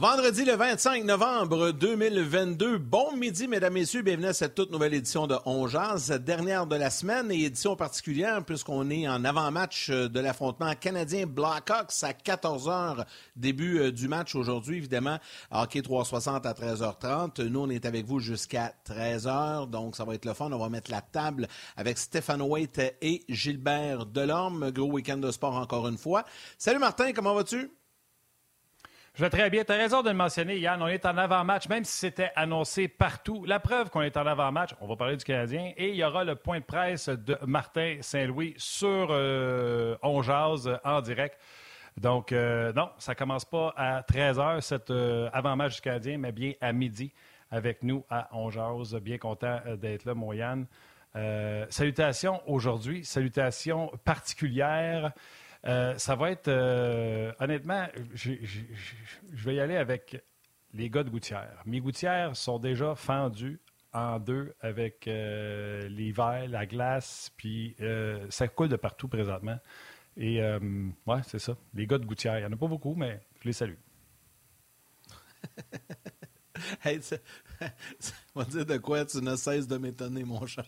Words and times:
Vendredi 0.00 0.46
le 0.46 0.54
25 0.54 1.04
novembre 1.04 1.72
2022. 1.72 2.78
Bon 2.78 3.14
midi, 3.14 3.46
mesdames, 3.46 3.74
messieurs. 3.74 4.00
Bienvenue 4.00 4.28
à 4.28 4.32
cette 4.32 4.54
toute 4.54 4.70
nouvelle 4.70 4.94
édition 4.94 5.26
de 5.26 5.36
On 5.44 5.66
dernière 6.18 6.66
de 6.66 6.74
la 6.74 6.88
semaine 6.88 7.30
et 7.30 7.44
édition 7.44 7.76
particulière 7.76 8.42
puisqu'on 8.42 8.88
est 8.88 9.06
en 9.06 9.26
avant-match 9.26 9.90
de 9.90 10.20
l'affrontement 10.20 10.74
canadien 10.74 11.26
Blackhawks 11.26 11.92
à 12.02 12.12
14h. 12.12 13.04
Début 13.36 13.78
euh, 13.78 13.92
du 13.92 14.08
match 14.08 14.34
aujourd'hui, 14.34 14.78
évidemment. 14.78 15.18
Hockey 15.50 15.82
360 15.82 16.46
à 16.46 16.52
13h30. 16.54 17.42
Nous, 17.48 17.60
on 17.60 17.68
est 17.68 17.84
avec 17.84 18.06
vous 18.06 18.20
jusqu'à 18.20 18.72
13h. 18.88 19.68
Donc, 19.68 19.96
ça 19.96 20.06
va 20.06 20.14
être 20.14 20.24
le 20.24 20.32
fun. 20.32 20.50
On 20.50 20.58
va 20.58 20.70
mettre 20.70 20.90
la 20.90 21.02
table 21.02 21.46
avec 21.76 21.98
Stéphane 21.98 22.40
Waite 22.40 22.96
et 23.02 23.22
Gilbert 23.28 24.06
Delorme. 24.06 24.70
Gros 24.70 24.92
week-end 24.92 25.18
de 25.18 25.30
sport 25.30 25.56
encore 25.56 25.86
une 25.88 25.98
fois. 25.98 26.24
Salut 26.56 26.78
Martin, 26.78 27.12
comment 27.12 27.34
vas-tu? 27.34 27.70
Je 29.14 29.24
vais 29.24 29.30
très 29.30 29.50
bien. 29.50 29.64
Tu 29.64 29.72
as 29.72 29.76
raison 29.76 30.02
de 30.02 30.08
le 30.08 30.14
mentionner, 30.14 30.58
Yann. 30.58 30.80
On 30.82 30.86
est 30.86 31.04
en 31.04 31.16
avant-match, 31.18 31.68
même 31.68 31.84
si 31.84 31.96
c'était 31.96 32.30
annoncé 32.36 32.88
partout. 32.88 33.44
La 33.44 33.58
preuve 33.58 33.90
qu'on 33.90 34.02
est 34.02 34.16
en 34.16 34.26
avant-match, 34.26 34.70
on 34.80 34.86
va 34.86 34.96
parler 34.96 35.16
du 35.16 35.24
Canadien, 35.24 35.72
et 35.76 35.90
il 35.90 35.96
y 35.96 36.04
aura 36.04 36.24
le 36.24 36.36
point 36.36 36.60
de 36.60 36.64
presse 36.64 37.08
de 37.08 37.36
Martin 37.44 37.98
Saint-Louis 38.00 38.54
sur 38.56 39.08
euh, 39.10 39.96
en 40.02 41.00
direct. 41.00 41.38
Donc, 41.96 42.32
euh, 42.32 42.72
non, 42.72 42.90
ça 42.98 43.14
commence 43.14 43.44
pas 43.44 43.74
à 43.76 44.02
13h, 44.02 44.60
cet 44.60 44.90
euh, 44.90 45.28
avant-match 45.32 45.76
du 45.76 45.80
Canadien, 45.82 46.18
mais 46.18 46.32
bien 46.32 46.52
à 46.60 46.72
midi 46.72 47.12
avec 47.50 47.82
nous 47.82 48.04
à 48.08 48.28
On 48.32 48.48
Bien 49.02 49.18
content 49.18 49.60
euh, 49.66 49.76
d'être 49.76 50.04
là, 50.04 50.14
mon 50.14 50.32
Yann. 50.32 50.66
salutations 51.68 52.40
aujourd'hui, 52.46 53.04
salutations 53.04 53.90
particulières. 54.04 55.12
Euh, 55.66 55.96
ça 55.98 56.16
va 56.16 56.30
être, 56.30 56.48
euh, 56.48 57.32
honnêtement, 57.38 57.86
je 58.14 58.34
vais 59.32 59.54
y 59.54 59.60
aller 59.60 59.76
avec 59.76 60.22
les 60.72 60.88
gars 60.88 61.02
de 61.02 61.10
Gouttière. 61.10 61.62
Mes 61.66 61.80
gouttières 61.80 62.36
sont 62.36 62.58
déjà 62.58 62.94
fendues 62.94 63.60
en 63.92 64.18
deux 64.20 64.54
avec 64.60 65.06
euh, 65.08 65.88
verres, 66.14 66.48
la 66.48 66.64
glace, 66.64 67.32
puis 67.36 67.76
ça 68.30 68.48
coule 68.48 68.68
de 68.68 68.76
partout 68.76 69.08
présentement. 69.08 69.58
Et 70.16 70.40
ouais, 70.42 71.20
c'est 71.26 71.38
ça. 71.38 71.56
Les 71.74 71.86
gars 71.86 71.98
de 71.98 72.06
Gouttière, 72.06 72.38
il 72.38 72.40
n'y 72.40 72.46
en 72.46 72.52
a 72.52 72.56
pas 72.56 72.68
beaucoup, 72.68 72.94
mais 72.94 73.20
je 73.40 73.48
les 73.48 73.52
salue. 73.52 73.74
hey, 76.84 77.00
on 78.34 78.40
va 78.40 78.44
dire 78.44 78.66
de 78.66 78.76
quoi? 78.78 79.04
Tu 79.04 79.18
ne 79.18 79.36
cesses 79.36 79.66
de 79.66 79.76
m'étonner, 79.78 80.24
mon 80.24 80.46
cher. 80.46 80.64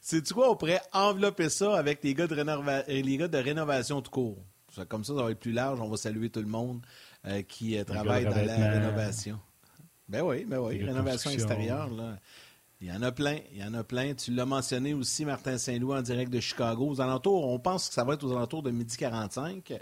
C'est-tu 0.00 0.34
quoi? 0.34 0.50
On 0.50 0.56
pourrait 0.56 0.80
envelopper 0.92 1.48
ça 1.48 1.76
avec 1.76 2.02
les 2.02 2.14
gars 2.14 2.26
de, 2.26 2.36
euh, 2.36 2.82
les 2.88 3.16
gars 3.16 3.28
de 3.28 3.38
rénovation 3.38 4.00
tout 4.00 4.10
court. 4.10 4.38
Comme 4.88 5.04
ça, 5.04 5.14
ça 5.14 5.22
va 5.22 5.30
être 5.30 5.40
plus 5.40 5.52
large. 5.52 5.80
On 5.80 5.88
va 5.88 5.96
saluer 5.96 6.28
tout 6.28 6.40
le 6.40 6.46
monde 6.46 6.80
euh, 7.26 7.42
qui 7.42 7.78
euh, 7.78 7.84
travaille 7.84 8.24
dans 8.24 8.30
la 8.34 8.70
rénovation. 8.70 9.38
Ben 10.08 10.22
oui, 10.22 10.44
ben 10.44 10.58
oui. 10.58 10.82
Rénovation 10.84 11.30
extérieure, 11.30 11.90
là. 11.90 12.18
Il 12.82 12.88
y 12.88 12.92
en 12.92 13.00
a 13.00 13.10
plein, 13.10 13.38
il 13.52 13.58
y 13.58 13.64
en 13.64 13.72
a 13.72 13.82
plein. 13.82 14.12
Tu 14.12 14.32
l'as 14.32 14.44
mentionné 14.44 14.92
aussi, 14.92 15.24
Martin 15.24 15.56
Saint-Louis, 15.56 15.96
en 15.96 16.02
direct 16.02 16.30
de 16.30 16.40
Chicago. 16.40 16.90
Aux 16.90 17.00
alentours, 17.00 17.48
on 17.48 17.58
pense 17.58 17.88
que 17.88 17.94
ça 17.94 18.04
va 18.04 18.12
être 18.14 18.24
aux 18.24 18.32
alentours 18.32 18.62
de 18.62 18.70
midi 18.70 18.98
45. 18.98 19.72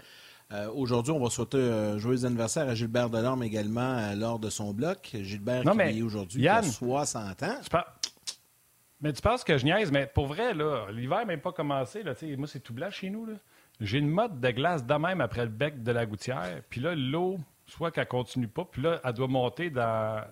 Aujourd'hui, 0.73 1.11
on 1.11 1.19
va 1.19 1.29
souhaiter 1.29 1.57
un 1.57 1.97
joyeux 1.97 2.23
anniversaire 2.23 2.69
à 2.69 2.73
Gilbert 2.73 3.09
Delorme 3.09 3.43
également 3.43 4.13
lors 4.15 4.39
de 4.39 4.49
son 4.49 4.73
bloc. 4.73 5.13
Gilbert 5.23 5.63
qui 5.63 5.99
est 5.99 6.01
aujourd'hui 6.03 6.47
a 6.47 6.63
60 6.63 7.43
ans. 7.43 7.59
Mais 9.01 9.13
tu 9.13 9.21
penses 9.21 9.43
que 9.43 9.57
je 9.57 9.65
niaise, 9.65 9.91
mais 9.91 10.07
pour 10.07 10.27
vrai, 10.27 10.53
là, 10.53 10.87
l'hiver 10.91 11.19
n'a 11.19 11.25
même 11.25 11.41
pas 11.41 11.51
commencé. 11.51 12.01
Là, 12.03 12.13
moi, 12.37 12.47
c'est 12.47 12.61
tout 12.61 12.73
blanc 12.73 12.89
chez 12.89 13.09
nous. 13.09 13.27
J'ai 13.81 13.97
une 13.97 14.09
mode 14.09 14.39
de 14.39 14.51
glace 14.51 14.85
de 14.85 14.93
même 14.93 15.21
après 15.21 15.43
le 15.43 15.51
bec 15.51 15.83
de 15.83 15.91
la 15.91 16.05
gouttière. 16.05 16.61
Puis 16.69 16.79
là, 16.79 16.95
l'eau, 16.95 17.37
soit 17.67 17.91
qu'elle 17.91 18.07
continue 18.07 18.47
pas, 18.47 18.65
puis 18.65 18.81
là, 18.81 19.01
elle 19.03 19.13
doit 19.13 19.27
monter 19.27 19.69
dans. 19.69 20.23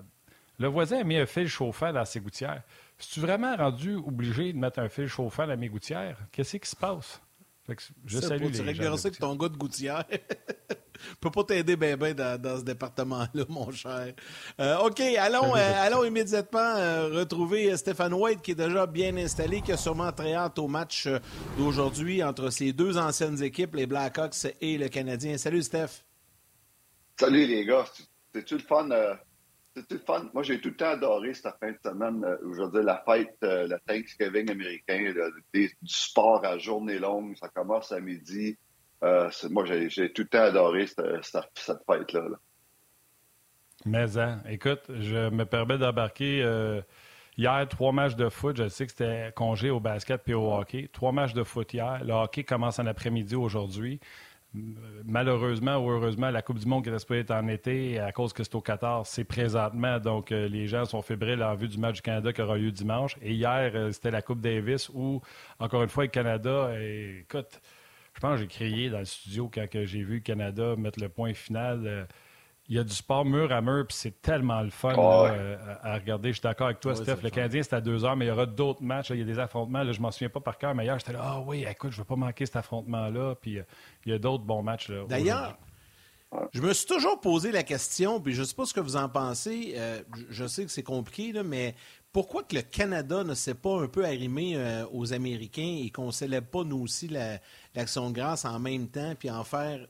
Le 0.60 0.68
voisin 0.68 1.00
a 1.00 1.04
mis 1.04 1.18
un 1.18 1.26
fil 1.26 1.48
chauffant 1.48 1.92
dans 1.92 2.06
ses 2.06 2.20
gouttières. 2.20 2.62
Es-tu 3.00 3.20
vraiment 3.20 3.56
rendu 3.56 3.96
obligé 3.96 4.54
de 4.54 4.58
mettre 4.58 4.80
un 4.80 4.88
fil 4.88 5.08
chauffant 5.08 5.46
dans 5.46 5.58
mes 5.58 5.68
gouttières? 5.68 6.18
Qu'est-ce 6.32 6.58
qui 6.58 6.70
se 6.70 6.76
passe? 6.76 7.22
Je 8.06 8.20
salue 8.20 8.44
les 8.52 8.76
gens. 8.76 8.98
Tu 8.98 9.12
que 9.12 9.18
ton 9.18 9.36
gars 9.36 9.50
de 9.50 9.58
gouttière. 9.58 10.06
Je 11.04 11.16
peux 11.20 11.32
pas 11.32 11.44
t'aider 11.44 11.76
bien 11.76 11.98
ben 11.98 12.14
dans, 12.14 12.60
ce 12.60 12.64
département-là, 12.64 13.46
mon 13.50 13.72
cher. 13.72 14.14
Euh, 14.60 14.78
OK, 14.80 15.02
allons, 15.02 15.56
euh, 15.56 15.86
allons 15.86 16.06
immédiatement 16.06 16.60
euh, 16.60 17.10
retrouver 17.10 17.76
Stéphane 17.76 18.14
White, 18.14 18.42
qui 18.42 18.52
est 18.52 18.56
déjà 18.56 18.86
bien 18.86 19.16
installé, 19.18 19.62
qui 19.62 19.72
a 19.72 19.78
sûrement 19.78 20.12
très 20.12 20.34
hâte 20.34 20.60
au 20.60 20.68
match 20.68 21.10
d'aujourd'hui 21.58 22.24
entre 22.24 22.50
ces 22.52 22.72
deux 22.72 22.98
anciennes 22.98 23.42
équipes, 23.44 23.76
les 23.76 23.86
Blackhawks 23.86 24.48
et 24.62 24.78
le 24.78 24.88
Canadien. 24.88 25.38
Salut, 25.38 25.64
Steph. 25.64 26.06
Salut, 27.20 27.48
les 27.48 27.66
gars. 27.66 27.86
C'est-tu 28.34 28.56
le 28.56 28.64
fun? 28.64 28.88
Le 29.76 29.98
fun? 29.98 30.30
Moi, 30.34 30.44
j'ai 30.44 30.62
tout 30.62 30.70
le 30.70 30.76
temps 30.76 30.90
adoré 30.92 31.34
cette 31.34 31.56
fin 31.60 31.72
de 31.72 31.80
semaine, 31.84 32.24
aujourd'hui, 32.44 32.84
la 32.84 33.04
fête, 33.08 33.38
le 33.42 33.76
Thanksgiving 33.88 34.52
américain, 34.52 35.14
du 35.54 35.72
sport 35.86 36.46
à 36.46 36.58
journée 36.60 37.00
longue. 37.00 37.36
Ça 37.38 37.50
commence 37.50 37.92
à 37.92 38.00
midi. 38.00 38.58
Euh, 39.04 39.30
moi, 39.50 39.66
j'ai 39.66 40.14
tout 40.14 40.22
le 40.22 40.28
temps 40.28 40.44
adoré 40.44 40.88
cette, 40.88 41.02
fête-là. 41.88 42.22
Mais, 43.86 44.18
hein, 44.18 44.42
écoute, 44.48 44.84
je 44.90 45.30
me 45.30 45.44
permets 45.46 45.78
d'embarquer 45.78 46.42
euh, 46.42 46.82
hier 47.38 47.68
trois 47.68 47.92
matchs 47.92 48.16
de 48.16 48.30
foot. 48.30 48.56
Je 48.56 48.70
sais 48.70 48.86
que 48.86 48.92
c'était 48.92 49.34
congé 49.36 49.70
au 49.70 49.82
basket 49.82 50.22
et 50.30 50.34
au 50.34 50.54
hockey. 50.54 50.90
Trois 50.94 51.12
matchs 51.12 51.34
de 51.34 51.44
foot 51.44 51.74
hier. 51.74 52.02
Le 52.04 52.14
hockey 52.14 52.46
commence 52.46 52.80
en 52.80 52.86
après-midi 52.86 53.36
aujourd'hui. 53.36 54.00
Malheureusement 55.06 55.78
ou 55.78 55.90
heureusement, 55.90 56.30
la 56.30 56.44
Coupe 56.44 56.60
du 56.60 56.68
Monde 56.68 56.84
qui 56.84 56.90
était 56.90 57.00
supposée 57.00 57.22
être 57.22 57.32
en 57.32 57.48
été, 57.48 58.00
à 58.00 58.12
cause 58.12 58.34
que 58.34 58.44
c'est 58.44 58.54
au 58.54 58.62
Qatar, 58.62 59.06
c'est 59.08 59.24
présentement. 59.24 60.00
Donc, 60.00 60.32
euh, 60.32 60.48
les 60.48 60.68
gens 60.68 60.86
sont 60.86 61.02
fébriles 61.02 61.42
en 61.44 61.56
vue 61.56 61.68
du 61.68 61.80
match 61.80 61.96
du 61.96 62.02
Canada 62.04 62.32
qui 62.32 62.42
aura 62.42 62.58
lieu 62.58 62.72
dimanche. 62.72 63.18
Et 63.22 63.34
hier, 63.34 63.74
c'était 63.92 64.12
la 64.12 64.22
Coupe 64.22 64.42
Davis 64.42 64.90
où, 64.94 65.22
encore 65.60 65.82
une 65.82 65.90
fois, 65.90 66.04
le 66.04 66.10
Canada, 66.10 66.70
écoute, 66.80 67.60
je 68.14 68.20
pense 68.20 68.36
que 68.36 68.42
j'ai 68.42 68.48
crié 68.48 68.90
dans 68.90 69.00
le 69.00 69.06
studio 69.06 69.50
quand 69.52 69.66
j'ai 69.72 70.04
vu 70.04 70.16
le 70.16 70.20
Canada 70.20 70.76
mettre 70.78 71.00
le 71.00 71.10
point 71.10 71.34
final. 71.34 71.82
Euh, 71.86 72.06
il 72.70 72.78
y 72.78 72.80
a 72.80 72.84
du 72.84 72.94
sport 72.94 73.26
mur 73.26 73.52
à 73.52 73.62
mur, 73.62 73.86
puis 73.88 73.98
c'est 73.98 74.22
tellement 74.22 74.62
le 74.62 74.70
fun 74.70 74.94
ah 74.98 75.34
euh, 75.34 75.58
à, 75.82 75.96
regarder. 75.96 76.30
Je 76.30 76.36
suis 76.36 76.44
d'accord 76.44 76.68
avec 76.68 76.80
toi, 76.80 76.96
Steph. 76.96 77.18
Le 77.22 77.30
Canadien, 77.30 77.62
c'est 77.62 77.74
à 77.74 77.82
deux 77.82 78.06
heures, 78.06 78.16
mais 78.16 78.26
il 78.26 78.30
y 78.30 78.32
aura 78.32 78.46
d'autres 78.46 78.82
matchs. 78.82 79.10
il 79.10 79.20
y 79.20 79.22
a 79.22 79.26
des 79.26 79.40
affrontements. 79.40 79.84
Là, 79.84 79.92
je 79.92 80.00
m'en 80.00 80.12
souviens 80.12 80.30
pas 80.30 80.40
par 80.40 80.58
cœur, 80.58 80.74
mais 80.74 80.86
hier, 80.86 80.98
j'étais 80.98 81.12
là, 81.14 81.20
ah 81.24 81.42
oui, 81.46 81.66
écoute, 81.70 81.92
je 81.92 81.98
ne 81.98 82.02
veux 82.02 82.08
pas 82.08 82.16
manquer 82.16 82.46
cet 82.46 82.56
affrontement-là. 82.56 83.36
Puis 83.36 83.60
euh, 83.60 83.64
il 84.06 84.14
y 84.14 84.16
a 84.16 84.20
d'autres 84.20 84.46
bons 84.46 84.64
matchs. 84.64 84.92
D'ailleurs, 85.10 85.58
je 86.54 86.62
me 86.62 86.74
suis 86.74 86.88
toujours 86.88 87.20
posé 87.20 87.52
la 87.52 87.64
question, 87.64 88.22
puis 88.22 88.34
je 88.34 88.42
ne 88.42 88.46
sais 88.46 88.56
pas 88.56 88.66
ce 88.66 88.74
que 88.74 88.80
vous 88.80 88.96
en 88.96 89.10
pensez. 89.10 89.76
je 90.30 90.48
sais 90.48 90.64
que 90.64 90.72
c'est 90.72 90.84
compliqué, 90.84 91.34
là, 91.34 91.44
mais 91.44 91.76
pourquoi 92.14 92.44
que 92.44 92.56
le 92.56 92.62
Canada 92.62 93.24
ne 93.24 93.34
s'est 93.36 93.56
pas 93.56 93.82
un 93.82 93.88
peu 93.88 94.06
arrimé 94.06 94.58
aux 94.94 95.14
Américains 95.14 95.82
et 95.84 95.90
qu'on 95.92 96.08
ne 96.08 96.12
célèbre 96.12 96.48
pas, 96.48 96.64
nous 96.64 96.80
aussi, 96.80 97.08
la, 97.08 97.40
l'action 97.76 98.10
de 98.10 98.16
grâce 98.16 98.46
en 98.46 98.58
même 98.60 98.88
temps, 98.88 99.14
puis 99.20 99.30
en 99.30 99.44
faire. 99.44 99.86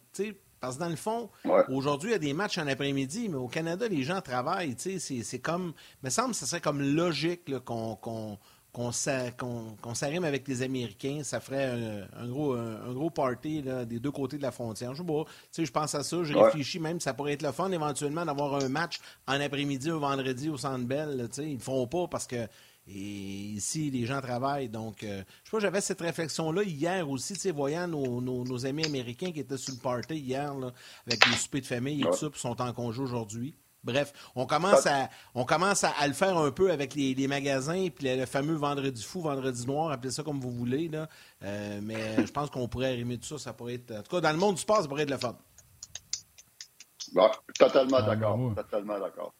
Parce 0.63 0.77
que 0.77 0.79
dans 0.79 0.89
le 0.89 0.95
fond, 0.95 1.29
aujourd'hui, 1.67 2.11
il 2.11 2.13
y 2.13 2.15
a 2.15 2.19
des 2.19 2.31
matchs 2.31 2.57
en 2.57 2.67
après-midi, 2.67 3.27
mais 3.27 3.35
au 3.35 3.49
Canada, 3.49 3.85
les 3.85 4.01
gens 4.03 4.21
travaillent. 4.21 4.75
C'est 4.77 5.39
comme. 5.39 5.73
Il 6.01 6.05
me 6.05 6.09
semble 6.09 6.29
que 6.29 6.37
ce 6.37 6.45
serait 6.45 6.61
comme 6.61 6.81
logique 6.81 7.53
qu'on 7.65 7.97
qu'on 8.71 8.91
s'arrime 8.91 10.23
avec 10.23 10.47
les 10.47 10.63
Américains, 10.63 11.19
ça 11.23 11.39
ferait 11.39 12.07
un, 12.17 12.27
gros, 12.27 12.53
un, 12.53 12.91
gros 12.91 13.11
party 13.11 13.61
des 13.85 13.99
deux 13.99 14.09
côtés 14.09 14.37
de 14.37 14.41
la 14.41 14.51
frontière. 14.51 14.95
Je, 14.95 15.03
sais 15.51 15.65
je 15.65 15.71
pense 15.71 15.93
à 15.93 16.01
ça, 16.01 16.23
je 16.23 16.33
réfléchis 16.33 16.79
même, 16.79 16.99
ça 16.99 17.13
pourrait 17.13 17.33
être 17.33 17.43
le 17.43 17.51
fun 17.51 17.69
éventuellement 17.71 18.25
d'avoir 18.25 18.55
un 18.55 18.69
match 18.69 18.99
en 19.27 19.39
après-midi 19.39 19.91
ou 19.91 19.99
vendredi 19.99 20.49
au 20.49 20.57
Centre 20.57 20.85
Bell. 20.85 21.29
Ils 21.37 21.49
ne 21.49 21.53
le 21.53 21.59
feront 21.59 21.85
pas 21.85 22.07
parce 22.07 22.25
que 22.25 22.47
et 22.85 22.91
ici, 22.91 23.89
les 23.91 24.05
gens 24.05 24.19
travaillent. 24.19 24.69
Donc, 24.69 25.03
euh, 25.03 25.23
je 25.43 25.49
sais 25.49 25.51
pas, 25.51 25.59
j'avais 25.59 25.81
cette 25.81 26.01
réflexion-là 26.01 26.63
hier 26.63 27.09
aussi, 27.09 27.33
tu 27.33 27.39
sais, 27.39 27.51
voyant 27.51 27.87
nos, 27.87 28.65
amis 28.65 28.85
américains 28.85 29.31
qui 29.31 29.39
étaient 29.39 29.57
sur 29.57 29.73
le 29.73 29.79
party 29.79 30.15
hier, 30.15 30.53
avec 31.07 31.25
les 31.25 31.35
soupers 31.35 31.61
de 31.61 31.65
famille 31.65 32.01
et 32.01 32.05
tout 32.05 32.13
ça, 32.13 32.29
puis 32.29 32.39
sont 32.39 32.61
en 32.61 32.73
congé 32.73 33.01
aujourd'hui. 33.01 33.55
Bref, 33.83 34.13
on 34.35 34.45
commence 34.45 34.87
à 34.87 35.09
on 35.35 35.43
commence 35.43 35.83
à, 35.83 36.07
le 36.07 36.13
faire 36.13 36.37
un 36.37 36.51
peu 36.51 36.71
avec 36.71 36.95
les, 36.95 37.27
magasins 37.27 37.89
puis 37.93 38.15
le, 38.15 38.25
fameux 38.25 38.55
vendredi 38.55 39.03
fou, 39.03 39.21
vendredi 39.21 39.67
noir, 39.67 39.91
appelez 39.91 40.11
ça 40.11 40.23
comme 40.23 40.39
vous 40.39 40.51
voulez 40.51 40.87
là. 40.87 41.09
Euh, 41.43 41.81
mais 41.83 42.25
je 42.25 42.31
pense 42.31 42.49
qu'on 42.49 42.69
pourrait 42.69 42.91
arrimer 42.91 43.17
tout 43.17 43.27
ça, 43.27 43.37
ça 43.37 43.53
pourrait 43.53 43.75
être. 43.75 43.91
En 43.91 44.01
tout 44.01 44.15
cas, 44.15 44.21
dans 44.21 44.31
le 44.31 44.37
monde 44.37 44.55
du 44.55 44.61
sport, 44.61 44.81
ça 44.81 44.87
pourrait 44.87 45.03
être 45.03 45.09
le 45.09 45.17
fun. 45.17 45.37
totalement 47.59 47.97
ah, 47.97 48.01
d'accord. 48.03 48.55
Totalement 48.55 48.99
d'accord. 48.99 49.33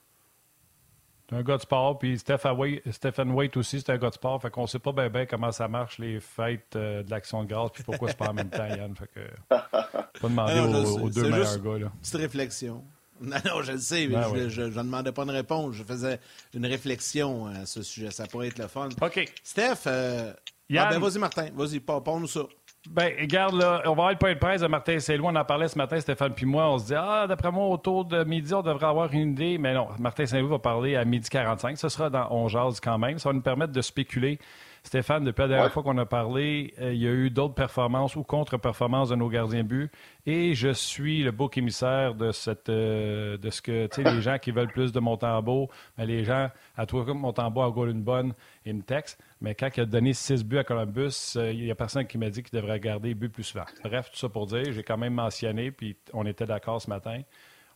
C'est 1.33 1.39
un 1.39 1.43
gars 1.43 1.57
de 1.57 1.61
sport, 1.61 1.97
puis 1.97 2.19
Stephen 2.19 3.31
Waite 3.31 3.57
aussi, 3.57 3.81
c'est 3.81 3.91
un 3.91 3.97
gars 3.97 4.09
de 4.09 4.13
sport. 4.13 4.39
Fait 4.39 4.51
qu'on 4.51 4.67
sait 4.67 4.77
pas 4.77 4.91
bien 4.91 5.09
ben 5.09 5.25
comment 5.25 5.51
ça 5.51 5.67
marche, 5.67 5.97
les 5.97 6.19
fêtes 6.19 6.75
euh, 6.75 7.01
de 7.01 7.09
l'action 7.09 7.43
de 7.43 7.49
grâce, 7.49 7.71
puis 7.73 7.83
pourquoi 7.83 8.09
c'est 8.09 8.17
pas 8.17 8.29
en 8.29 8.33
même 8.33 8.51
temps, 8.51 8.67
Yann. 8.67 8.95
Fait 8.95 9.07
que, 9.07 9.19
pas 9.49 10.29
demander 10.29 10.59
aux, 10.59 11.09
deux 11.09 11.29
meilleurs 11.29 11.59
gars. 11.59 11.79
Là. 11.79 11.91
Petite 12.01 12.15
réflexion. 12.15 12.83
Non, 13.21 13.37
non, 13.45 13.61
je 13.61 13.73
le 13.73 13.77
sais, 13.77 14.07
mais 14.07 14.15
ben 14.15 14.49
je 14.49 14.63
ne 14.63 14.69
demandais 14.69 15.13
pas 15.13 15.23
de 15.23 15.31
réponse. 15.31 15.75
Je 15.75 15.83
faisais 15.83 16.19
une 16.53 16.65
réflexion 16.65 17.45
à 17.45 17.65
ce 17.65 17.81
sujet. 17.81 18.11
Ça 18.11 18.25
pourrait 18.25 18.47
être 18.47 18.57
le 18.57 18.67
fun. 18.67 18.89
OK. 19.01 19.31
Steph, 19.43 19.87
euh... 19.87 20.33
ah, 20.75 20.89
ben, 20.89 20.99
vas-y, 20.99 21.19
Martin. 21.19 21.47
Vas-y, 21.53 21.79
parle-nous 21.79 22.27
ça. 22.27 22.41
Ben, 22.89 23.13
regarde, 23.17 23.55
là, 23.55 23.81
on 23.85 23.89
va 23.89 23.91
avoir 23.91 24.11
le 24.11 24.17
point 24.17 24.33
de 24.33 24.39
presse 24.39 24.59
de 24.61 24.67
Martin 24.67 24.99
Saint-Louis. 24.99 25.29
On 25.31 25.35
en 25.35 25.45
parlait 25.45 25.69
ce 25.69 25.77
matin, 25.77 25.99
Stéphane 25.99 26.33
puis 26.33 26.45
moi. 26.45 26.69
On 26.69 26.77
se 26.77 26.87
dit, 26.87 26.95
ah, 26.95 27.25
d'après 27.27 27.49
moi, 27.49 27.67
autour 27.67 28.03
de 28.03 28.25
midi, 28.25 28.53
on 28.53 28.61
devrait 28.61 28.87
avoir 28.87 29.11
une 29.13 29.31
idée. 29.31 29.57
Mais 29.57 29.73
non, 29.73 29.87
Martin 29.99 30.25
Saint-Louis 30.25 30.49
va 30.49 30.59
parler 30.59 30.97
à 30.97 31.05
midi 31.05 31.29
45. 31.29 31.77
Ce 31.77 31.87
sera 31.87 32.09
dans 32.09 32.27
On 32.31 32.49
Jazz 32.49 32.81
quand 32.81 32.97
même. 32.97 33.19
Ça 33.19 33.29
va 33.29 33.33
nous 33.33 33.41
permettre 33.41 33.71
de 33.71 33.81
spéculer. 33.81 34.37
Stéphane, 34.85 35.23
depuis 35.23 35.41
la 35.43 35.47
dernière 35.47 35.71
fois 35.71 35.81
qu'on 35.81 35.97
a 35.97 36.05
parlé, 36.05 36.73
euh, 36.79 36.93
il 36.93 37.01
y 37.01 37.07
a 37.07 37.11
eu 37.11 37.29
d'autres 37.29 37.53
performances 37.53 38.17
ou 38.17 38.23
contre-performances 38.23 39.09
de 39.09 39.15
nos 39.15 39.29
gardiens 39.29 39.63
de 39.63 39.67
but. 39.67 39.91
Et 40.25 40.53
je 40.55 40.73
suis 40.73 41.23
le 41.23 41.31
beau 41.31 41.49
émissaire 41.55 42.15
de, 42.15 42.33
cette, 42.33 42.67
euh, 42.67 43.37
de 43.37 43.49
ce 43.49 43.61
que, 43.61 43.87
tu 43.87 44.03
sais, 44.03 44.13
les 44.13 44.21
gens 44.21 44.37
qui 44.37 44.51
veulent 44.51 44.71
plus 44.71 44.91
de 44.91 44.99
Montembeau, 44.99 45.69
mais 45.97 46.05
les 46.05 46.25
gens, 46.25 46.49
à 46.75 46.85
toi, 46.85 47.05
comme 47.05 47.19
Montembeau, 47.19 47.61
à 47.61 47.89
une 47.89 48.03
bonne, 48.03 48.33
ils 48.65 48.75
me 48.75 48.81
textent. 48.81 49.19
Mais 49.39 49.55
quand 49.55 49.69
il 49.75 49.81
a 49.81 49.85
donné 49.85 50.11
six 50.13 50.43
buts 50.43 50.57
à 50.57 50.65
Columbus, 50.65 51.37
euh, 51.37 51.53
il 51.53 51.63
n'y 51.63 51.71
a 51.71 51.75
personne 51.75 52.05
qui 52.05 52.17
m'a 52.17 52.29
dit 52.29 52.43
qu'il 52.43 52.59
devrait 52.59 52.81
garder 52.81 53.13
but 53.13 53.29
plus 53.29 53.43
souvent. 53.43 53.65
Bref, 53.85 54.11
tout 54.11 54.17
ça 54.17 54.27
pour 54.27 54.47
dire, 54.47 54.73
j'ai 54.73 54.83
quand 54.83 54.97
même 54.97 55.13
mentionné, 55.13 55.71
puis 55.71 55.95
on 56.11 56.25
était 56.25 56.45
d'accord 56.45 56.81
ce 56.81 56.89
matin, 56.89 57.21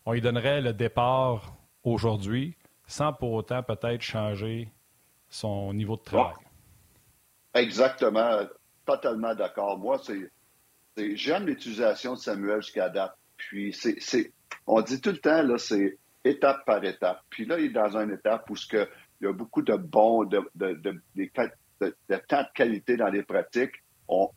on 0.06 0.12
lui 0.12 0.22
donnerait 0.22 0.62
le 0.62 0.74
départ 0.74 1.56
aujourd'hui, 1.84 2.56
sans 2.86 3.14
pour 3.14 3.32
autant 3.32 3.64
peut-être 3.64 4.02
changer 4.02 4.70
son 5.30 5.74
niveau 5.74 5.96
de 5.96 6.02
travail. 6.02 6.34
Exactement, 7.58 8.48
totalement 8.86 9.34
d'accord. 9.34 9.80
Moi, 9.80 10.00
c'est, 10.04 10.32
j'aime 11.16 11.48
l'utilisation 11.48 12.14
de 12.14 12.20
Samuel 12.20 12.62
jusqu'à 12.62 12.90
date. 12.90 13.16
Puis 13.36 13.74
c'est, 13.74 14.34
on 14.66 14.82
dit 14.82 15.02
tout 15.02 15.12
le 15.12 15.18
temps 15.18 15.42
là, 15.42 15.58
c'est 15.58 15.98
étape 16.24 16.66
par 16.66 16.84
étape. 16.84 17.22
Puis 17.30 17.46
là, 17.46 17.60
il 17.60 17.66
est 17.66 17.70
dans 17.70 17.98
une 17.98 18.12
étape 18.12 18.50
où 18.50 18.56
ce 18.56 18.68
que 18.68 18.88
il 19.20 19.26
y 19.26 19.28
a 19.28 19.34
beaucoup 19.34 19.64
de 19.64 19.76
bons, 19.76 20.26
de, 20.26 20.48
de, 20.56 20.80
de, 20.84 21.26
temps 22.28 22.42
de 22.42 22.54
qualité 22.54 22.98
dans 22.98 23.10
les 23.10 23.24
pratiques. 23.24 23.74
On, 24.08 24.30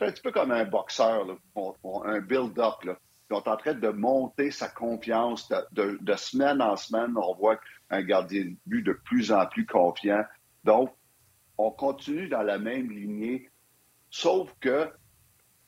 un 0.00 0.10
petit 0.10 0.22
peu 0.22 0.32
comme 0.32 0.50
un 0.50 0.64
boxeur, 0.64 1.26
un 2.04 2.20
build-up. 2.20 2.74
On 3.30 3.40
est 3.40 3.48
en 3.48 3.56
train 3.56 3.74
de 3.74 3.88
monter 3.88 4.50
sa 4.50 4.68
confiance 4.68 5.52
de, 5.72 5.98
semaine 6.16 6.62
en 6.62 6.76
semaine. 6.76 7.12
On 7.16 7.34
voit 7.34 7.60
un 7.90 8.02
gardien 8.02 8.44
de 8.44 8.56
but 8.66 8.82
de 8.82 8.92
plus 8.92 9.30
en 9.30 9.44
plus 9.46 9.66
confiant. 9.66 10.22
Donc, 10.64 10.90
on 11.58 11.70
continue 11.70 12.28
dans 12.28 12.42
la 12.42 12.58
même 12.58 12.90
lignée, 12.90 13.50
sauf 14.10 14.52
que 14.60 14.90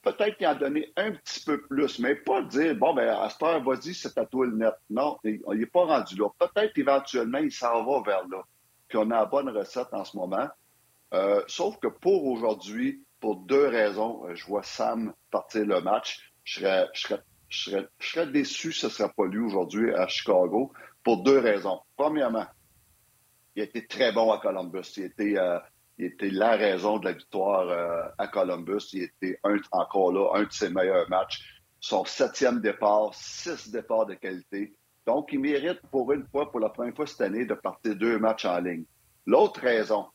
peut-être 0.03 0.37
qu'il 0.39 0.47
en 0.47 0.55
donné 0.55 0.93
un 0.97 1.13
petit 1.13 1.45
peu 1.45 1.61
plus, 1.63 1.99
mais 1.99 2.15
pas 2.15 2.43
dire, 2.43 2.75
bon, 2.77 2.95
ben, 2.95 3.09
à 3.09 3.59
vas-y, 3.59 3.95
c'est 3.95 4.17
à 4.17 4.25
toi 4.25 4.47
le 4.47 4.57
net. 4.57 4.75
Non, 4.89 5.19
il 5.25 5.41
n'est 5.47 5.67
pas 5.67 5.85
rendu 5.85 6.17
là. 6.17 6.29
Peut-être 6.39 6.79
éventuellement, 6.79 7.39
il 7.39 7.53
s'en 7.53 7.85
va 7.85 8.03
vers 8.03 8.27
là. 8.29 8.43
Puis 8.89 8.99
on 8.99 9.11
a 9.11 9.17
la 9.17 9.27
bonne 9.27 9.49
recette 9.51 9.93
en 9.93 10.05
ce 10.05 10.17
moment. 10.17 10.49
Euh, 11.13 11.43
sauf 11.49 11.79
que 11.79 11.89
pour 11.89 12.25
aujourd'hui, 12.27 13.05
pour 13.19 13.37
deux 13.37 13.67
raisons, 13.67 14.25
euh, 14.27 14.35
je 14.35 14.47
vois 14.47 14.63
Sam 14.63 15.13
partir 15.31 15.67
le 15.67 15.81
match. 15.81 16.33
Je 16.45 16.61
serais, 16.61 16.89
je 16.95 17.01
serais, 17.03 17.21
je 17.49 17.71
serais, 17.71 17.89
je 17.99 18.09
serais 18.09 18.27
déçu 18.27 18.73
ce 18.73 18.87
ne 18.87 18.91
serait 18.91 19.13
pas 19.17 19.27
lui 19.27 19.41
aujourd'hui 19.41 19.93
à 19.95 20.07
Chicago 20.07 20.73
pour 21.03 21.23
deux 21.23 21.39
raisons. 21.39 21.81
Premièrement, 21.97 22.47
il 23.55 23.63
a 23.63 23.65
été 23.65 23.87
très 23.87 24.13
bon 24.13 24.33
à 24.33 24.39
Columbus. 24.39 24.93
Il 24.97 25.05
était, 25.05 25.37
euh, 25.37 25.59
il 26.01 26.07
était 26.07 26.31
la 26.31 26.57
raison 26.57 26.99
de 26.99 27.05
la 27.05 27.13
victoire 27.13 27.69
euh, 27.69 28.09
à 28.17 28.27
Columbus. 28.27 28.89
Il 28.95 29.03
était 29.03 29.39
encore 29.71 30.13
là, 30.13 30.31
un 30.35 30.45
de 30.45 30.53
ses 30.53 30.71
meilleurs 30.71 31.09
matchs. 31.11 31.63
Son 31.79 32.07
septième 32.07 32.61
départ, 32.61 33.15
six 33.15 33.71
départs 33.71 34.07
de 34.07 34.15
qualité. 34.15 34.75
Donc, 35.07 35.29
il 35.31 35.41
mérite 35.41 35.81
pour 35.91 36.11
une 36.13 36.27
fois, 36.29 36.51
pour 36.51 36.61
la 36.61 36.71
première 36.71 36.95
fois 36.95 37.07
cette 37.07 37.21
année, 37.21 37.45
de 37.45 37.53
partir 37.53 37.97
deux 37.97 38.19
matchs 38.19 38.47
en 38.47 38.61
ligne. 38.61 38.85
L'autre 39.27 39.61
raison, 39.61 40.07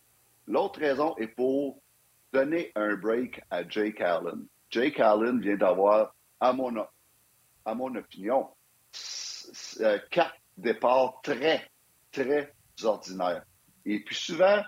l'autre 0.47 0.79
raison 0.79 1.15
est 1.17 1.27
pour 1.27 1.79
donner 2.33 2.71
un 2.75 2.95
break 2.95 3.41
à 3.51 3.67
Jake 3.67 4.01
Allen. 4.01 4.47
Jake 4.71 4.99
Allen 4.99 5.39
vient 5.39 5.57
d'avoir, 5.57 6.15
à 6.39 6.51
mon, 6.51 6.75
opinion, 7.95 8.49
euh, 9.81 9.99
quatre 10.09 10.35
départs 10.57 11.21
très, 11.21 11.69
très 12.11 12.51
ordinaires. 12.83 13.45
Et 13.85 13.99
puis 14.03 14.15
souvent, 14.15 14.63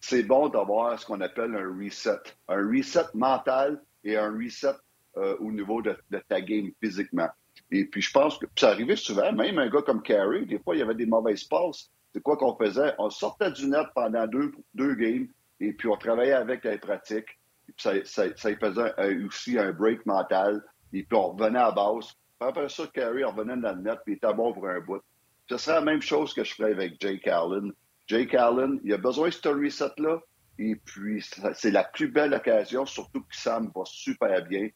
c'est 0.00 0.22
bon 0.22 0.48
d'avoir 0.48 0.98
ce 0.98 1.06
qu'on 1.06 1.20
appelle 1.20 1.54
un 1.54 1.84
reset. 1.84 2.20
Un 2.48 2.68
reset 2.68 3.06
mental 3.14 3.82
et 4.04 4.16
un 4.16 4.30
reset 4.32 4.74
euh, 5.16 5.36
au 5.40 5.50
niveau 5.50 5.82
de, 5.82 5.96
ta 6.28 6.40
game 6.40 6.70
physiquement. 6.82 7.28
Et 7.70 7.84
puis, 7.84 8.00
je 8.00 8.10
pense 8.12 8.38
que 8.38 8.46
ça 8.56 8.70
arrivait 8.70 8.96
souvent, 8.96 9.32
même 9.32 9.58
un 9.58 9.68
gars 9.68 9.82
comme 9.82 10.02
Carey, 10.02 10.46
des 10.46 10.58
fois, 10.58 10.76
il 10.76 10.78
y 10.78 10.82
avait 10.82 10.94
des 10.94 11.06
mauvaises 11.06 11.44
passes. 11.44 11.90
C'est 12.14 12.22
quoi 12.22 12.36
qu'on 12.36 12.56
faisait? 12.56 12.94
On 12.98 13.10
sortait 13.10 13.50
du 13.50 13.68
net 13.68 13.86
pendant 13.94 14.26
deux, 14.26 14.52
deux 14.74 14.94
games 14.94 15.28
et 15.60 15.72
puis 15.72 15.88
on 15.88 15.96
travaillait 15.96 16.32
avec 16.32 16.64
les 16.64 16.78
pratiques. 16.78 17.38
Et 17.68 17.72
puis 17.72 18.00
ça, 18.04 18.24
faisait 18.34 19.24
aussi 19.24 19.58
un 19.58 19.72
break 19.72 20.06
mental. 20.06 20.64
Et 20.92 21.02
puis 21.02 21.16
on 21.18 21.32
revenait 21.32 21.58
à 21.58 21.72
base. 21.72 22.14
après 22.40 22.68
ça, 22.68 22.84
Carey 22.94 23.24
revenait 23.24 23.56
dans 23.56 23.74
le 23.74 23.82
net 23.82 23.98
puis 24.04 24.14
il 24.14 24.16
était 24.16 24.32
bon 24.32 24.52
pour 24.52 24.68
un 24.68 24.80
bout. 24.80 25.02
Ce 25.50 25.58
serait 25.58 25.76
la 25.76 25.82
même 25.82 26.02
chose 26.02 26.32
que 26.32 26.44
je 26.44 26.54
ferais 26.54 26.72
avec 26.72 27.00
Jake 27.00 27.26
Allen. 27.26 27.72
Jake 28.08 28.34
Allen, 28.34 28.80
il 28.84 28.92
a 28.92 28.96
besoin 28.96 29.28
de 29.28 29.34
ce 29.34 29.48
reset-là. 29.48 30.20
Et 30.58 30.74
puis, 30.74 31.24
c'est 31.54 31.70
la 31.70 31.84
plus 31.84 32.08
belle 32.08 32.34
occasion, 32.34 32.84
surtout 32.84 33.20
que 33.20 33.36
Sam 33.36 33.70
va 33.74 33.82
super 33.84 34.44
bien. 34.44 34.68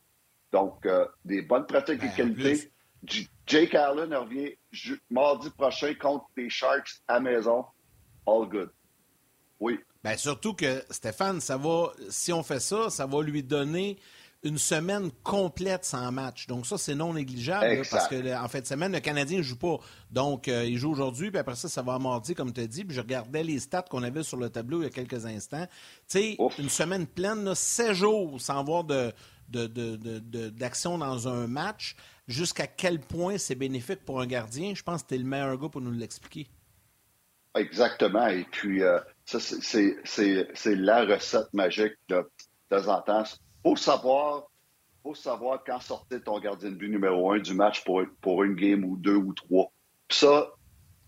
Donc, 0.52 0.86
euh, 0.86 1.06
des 1.24 1.42
bonnes 1.42 1.66
pratiques 1.66 1.98
de 1.98 2.06
ben, 2.06 2.14
qualité. 2.14 2.70
Jake 3.46 3.74
Allen 3.74 4.14
revient 4.14 4.54
mardi 5.10 5.50
prochain 5.50 5.94
contre 5.94 6.26
les 6.36 6.50
Sharks 6.50 7.00
à 7.08 7.18
maison. 7.18 7.64
All 8.26 8.48
good. 8.48 8.70
Oui. 9.58 9.80
Ben, 10.04 10.16
surtout 10.16 10.54
que, 10.54 10.84
Stéphane, 10.90 11.40
ça 11.40 11.56
va, 11.56 11.92
si 12.10 12.32
on 12.32 12.42
fait 12.42 12.60
ça, 12.60 12.90
ça 12.90 13.06
va 13.06 13.22
lui 13.22 13.42
donner 13.42 13.98
une 14.44 14.58
semaine 14.58 15.10
complète 15.22 15.84
sans 15.84 16.10
match. 16.10 16.46
Donc 16.48 16.66
ça, 16.66 16.76
c'est 16.76 16.94
non 16.94 17.14
négligeable 17.14 17.82
parce 17.90 18.08
que 18.08 18.36
en 18.36 18.48
fait, 18.48 18.66
semaine, 18.66 18.92
le 18.92 19.00
Canadien 19.00 19.38
ne 19.38 19.42
joue 19.42 19.56
pas. 19.56 19.78
Donc, 20.10 20.48
euh, 20.48 20.64
il 20.64 20.78
joue 20.78 20.90
aujourd'hui, 20.90 21.30
puis 21.30 21.38
après 21.38 21.54
ça, 21.54 21.68
ça 21.68 21.82
va 21.82 21.94
à 21.94 21.98
mardi, 21.98 22.34
comme 22.34 22.52
tu 22.52 22.60
as 22.60 22.66
dit. 22.66 22.84
Puis 22.84 22.96
je 22.96 23.00
regardais 23.00 23.44
les 23.44 23.60
stats 23.60 23.82
qu'on 23.82 24.02
avait 24.02 24.24
sur 24.24 24.36
le 24.36 24.50
tableau 24.50 24.80
il 24.80 24.84
y 24.84 24.86
a 24.86 24.90
quelques 24.90 25.26
instants. 25.26 25.66
Tu 26.08 26.18
sais, 26.18 26.36
une 26.58 26.68
semaine 26.68 27.06
pleine, 27.06 27.44
là, 27.44 27.54
16 27.54 27.92
jours 27.92 28.40
sans 28.40 28.58
avoir 28.58 28.84
de, 28.84 29.12
d'action 29.48 30.98
dans 30.98 31.28
un 31.28 31.46
match, 31.46 31.94
jusqu'à 32.26 32.66
quel 32.66 32.98
point 32.98 33.38
c'est 33.38 33.54
bénéfique 33.54 34.04
pour 34.04 34.20
un 34.20 34.26
gardien, 34.26 34.74
je 34.74 34.82
pense 34.82 35.04
que 35.04 35.08
tu 35.08 35.14
es 35.14 35.18
le 35.18 35.24
meilleur 35.24 35.56
gars 35.56 35.68
pour 35.68 35.80
nous 35.80 35.92
l'expliquer. 35.92 36.48
Exactement. 37.54 38.26
Et 38.26 38.46
puis, 38.50 38.82
euh, 38.82 38.98
ça, 39.24 39.38
c'est 39.38 40.74
la 40.74 41.04
recette 41.04 41.52
magique 41.52 41.92
de, 42.08 42.16
de 42.16 42.76
temps 42.76 42.88
en 42.88 43.02
temps 43.02 43.24
faut 43.62 43.76
savoir, 43.76 44.44
faut 45.02 45.14
savoir 45.14 45.62
quand 45.64 45.80
sortir 45.80 46.22
ton 46.22 46.38
gardien 46.40 46.70
de 46.70 46.76
but 46.76 46.88
numéro 46.88 47.32
un 47.32 47.38
du 47.38 47.54
match 47.54 47.84
pour, 47.84 48.02
pour 48.20 48.42
une 48.44 48.54
game 48.54 48.84
ou 48.84 48.96
deux 48.96 49.16
ou 49.16 49.32
trois. 49.32 49.72
ça, 50.10 50.52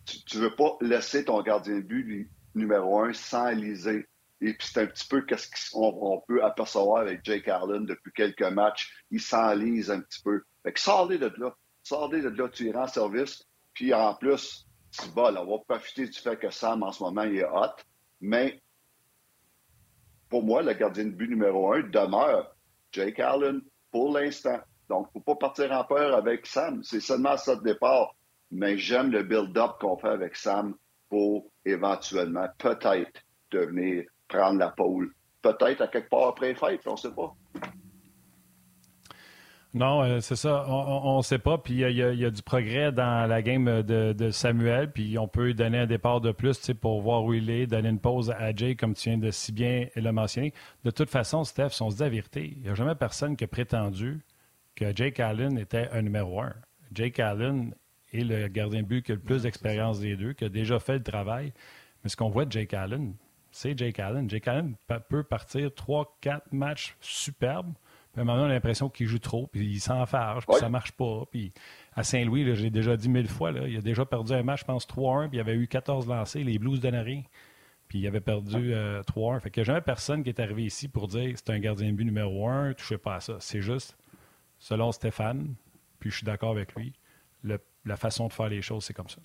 tu, 0.05 0.39
ne 0.39 0.43
veux 0.43 0.55
pas 0.55 0.77
laisser 0.81 1.25
ton 1.25 1.43
gardien 1.43 1.77
de 1.77 1.81
but 1.81 2.31
numéro 2.55 3.01
un 3.01 3.13
s'enliser. 3.13 4.07
Et 4.41 4.53
puis 4.53 4.69
c'est 4.71 4.83
un 4.83 4.87
petit 4.87 5.07
peu 5.07 5.23
qu'est-ce 5.23 5.71
qu'on 5.71 6.23
peut 6.29 6.45
apercevoir 6.45 7.03
avec 7.03 7.25
Jake 7.25 7.49
Allen 7.49 7.87
depuis 7.87 8.13
quelques 8.13 8.43
matchs. 8.43 8.93
Il 9.11 9.21
s'enlise 9.21 9.91
un 9.91 10.01
petit 10.01 10.21
peu. 10.23 10.43
Fait 10.63 10.73
que 10.73 10.81
sors-les 10.81 11.19
de 11.19 11.33
là. 11.39 11.55
Sors-les 11.83 12.23
de 12.23 12.29
là, 12.29 12.49
tu 12.49 12.69
iras 12.69 12.85
en 12.85 12.89
service. 12.89 13.45
Puis 13.73 13.95
en 13.95 14.15
plus, 14.15 14.67
tu 14.91 15.09
vas, 15.11 15.33
on 15.41 15.51
va 15.51 15.65
profiter 15.67 16.07
du 16.07 16.19
fait 16.19 16.37
que 16.37 16.51
Sam 16.51 16.83
en 16.83 16.93
ce 16.93 17.03
moment 17.03 17.23
il 17.23 17.37
est 17.37 17.45
hot. 17.45 17.75
Mais 18.21 18.63
pour 20.35 20.43
moi, 20.43 20.63
le 20.63 20.73
gardien 20.73 21.05
de 21.05 21.11
but 21.11 21.31
numéro 21.31 21.73
un 21.75 21.83
demeure 21.83 22.57
Jake 22.91 23.21
Allen 23.21 23.61
pour 23.93 24.13
l'instant. 24.13 24.59
Donc, 24.89 25.07
il 25.15 25.19
ne 25.19 25.23
faut 25.23 25.37
pas 25.37 25.47
partir 25.47 25.71
en 25.71 25.85
peur 25.85 26.13
avec 26.13 26.45
Sam. 26.45 26.83
C'est 26.83 26.99
seulement 26.99 27.37
ça 27.37 27.55
de 27.55 27.63
départ. 27.63 28.17
Mais 28.51 28.77
j'aime 28.77 29.13
le 29.13 29.23
build-up 29.23 29.77
qu'on 29.79 29.97
fait 29.97 30.09
avec 30.09 30.35
Sam 30.35 30.75
pour 31.09 31.47
éventuellement, 31.65 32.49
peut-être, 32.59 33.21
devenir 33.53 34.07
prendre 34.27 34.59
la 34.59 34.71
pole. 34.71 35.13
Peut-être 35.41 35.83
à 35.83 35.87
quelque 35.87 36.11
part 36.11 36.27
après 36.31 36.57
fête, 36.57 36.81
on 36.87 36.95
ne 36.95 36.97
sait 36.97 37.13
pas. 37.13 37.33
Non, 39.75 40.05
euh, 40.05 40.21
c'est 40.21 40.37
ça. 40.37 40.65
On 40.69 41.19
ne 41.19 41.23
sait 41.23 41.41
pas. 41.41 41.59
Puis 41.59 41.75
il 41.75 41.91
y, 41.91 42.25
a 42.25 42.31
du 42.31 42.43
progrès 42.43 42.93
dans 42.93 43.29
la 43.29 43.43
game 43.43 43.83
de, 43.83 44.31
Samuel. 44.31 44.93
Puis 44.93 45.19
on 45.19 45.27
peut 45.27 45.53
donner 45.53 45.79
un 45.79 45.87
départ 45.87 46.21
de 46.21 46.31
plus 46.31 46.71
pour 46.81 47.03
voir 47.03 47.25
où 47.25 47.35
il 47.35 47.51
est, 47.51 47.67
donner 47.67 47.89
une 47.89 47.99
pause 47.99 48.31
à 48.31 48.55
Jay, 48.55 48.77
comme 48.77 48.95
tu 48.95 49.09
viens 49.11 49.19
de 49.19 49.33
si 49.33 49.51
bien 49.51 49.89
le 49.97 50.11
mentionner. 50.13 50.55
De 50.85 50.91
toute 50.93 51.11
façon, 51.11 51.43
Steph, 51.43 51.71
si 51.71 51.83
on 51.83 51.91
se 51.91 51.97
dit 51.97 52.03
la 52.03 52.09
vérité, 52.09 52.53
il 52.57 52.63
n'y 52.63 52.69
a 52.69 52.75
jamais 52.75 52.95
personne 52.95 53.37
qui 53.37 53.45
a 53.45 53.49
prétendu 53.49 54.21
que 54.77 54.95
Jake 54.95 55.19
Allen 55.19 55.59
était 55.59 55.89
un 55.91 56.03
numéro 56.03 56.41
un. 56.41 56.55
Jake 56.93 57.19
Allen 57.19 57.75
est 58.13 58.25
le 58.25 58.47
gardien 58.47 58.83
de 58.83 58.87
but 58.87 59.05
qui 59.05 59.11
a 59.11 59.17
le 59.17 59.21
plus 59.21 59.43
d'expérience 59.43 59.99
des 59.99 60.15
deux, 60.15 60.35
qui 60.35 60.45
a 60.45 60.49
déjà 60.49 60.79
fait 60.79 60.99
le 60.99 61.03
travail. 61.03 61.53
Mais 62.03 62.11
ce 62.11 62.17
qu'on 62.17 62.29
voit 62.29 62.45
de 62.45 62.53
Jake 62.53 62.75
Allen, 62.75 63.15
c'est 63.51 63.77
Jake 63.77 63.99
Allen. 63.99 64.31
Jake 64.31 64.47
Allen 64.47 64.77
peut 65.09 65.25
partir 65.25 65.75
trois, 65.75 66.17
quatre 66.21 66.53
matchs 66.53 66.97
superbes 67.01 67.75
à 68.17 68.21
un 68.21 68.25
moment 68.25 68.43
on 68.43 68.45
a 68.45 68.49
l'impression 68.49 68.89
qu'il 68.89 69.07
joue 69.07 69.19
trop, 69.19 69.47
puis 69.49 69.67
il 69.67 69.81
s'enfarge, 69.81 70.47
puis 70.47 70.57
ça 70.57 70.69
marche 70.69 70.93
pas. 70.93 71.25
Puis 71.31 71.53
à 71.95 72.03
Saint-Louis, 72.03 72.55
j'ai 72.55 72.71
déjà 72.71 72.97
dit 72.97 73.09
mille 73.09 73.29
fois, 73.29 73.53
là, 73.53 73.67
il 73.67 73.77
a 73.77 73.81
déjà 73.81 74.05
perdu 74.05 74.33
un 74.33 74.43
match, 74.43 74.61
je 74.61 74.65
pense 74.65 74.87
3-1, 74.87 75.29
puis 75.29 75.39
il 75.39 75.41
avait 75.41 75.55
eu 75.55 75.67
14 75.67 76.07
lancés, 76.07 76.45
les 76.45 76.59
Blues 76.59 76.81
de 76.81 76.89
rien. 76.89 77.23
puis 77.89 77.99
il 78.01 78.07
avait 78.07 78.21
perdu 78.21 78.73
3-1. 78.73 79.41
Fait 79.41 79.51
qu'il 79.51 79.63
n'y 79.63 79.65
a 79.65 79.73
jamais 79.73 79.81
personne 79.81 80.23
qui 80.23 80.29
est 80.31 80.41
arrivé 80.41 80.65
ici 80.65 80.89
pour 80.89 81.09
dire 81.09 81.35
c'est 81.37 81.51
un 81.51 81.59
gardien 81.59 81.89
de 81.89 81.97
but 81.97 82.05
numéro 82.05 82.49
1, 82.49 82.75
touchez 82.75 82.99
pas 82.99 83.17
à 83.17 83.21
ça. 83.21 83.37
C'est 83.41 83.61
juste, 83.61 83.97
selon 84.59 84.93
Stéphane, 84.93 85.55
puis 86.01 86.11
je 86.11 86.17
suis 86.17 86.27
d'accord 86.27 86.51
avec 86.51 86.75
lui, 86.75 86.93
la 87.43 87.97
façon 87.97 88.29
de 88.29 88.33
faire 88.33 88.49
les 88.49 88.63
choses, 88.63 88.85
c'est 88.85 88.95
comme 88.95 89.09
ça. 89.09 89.21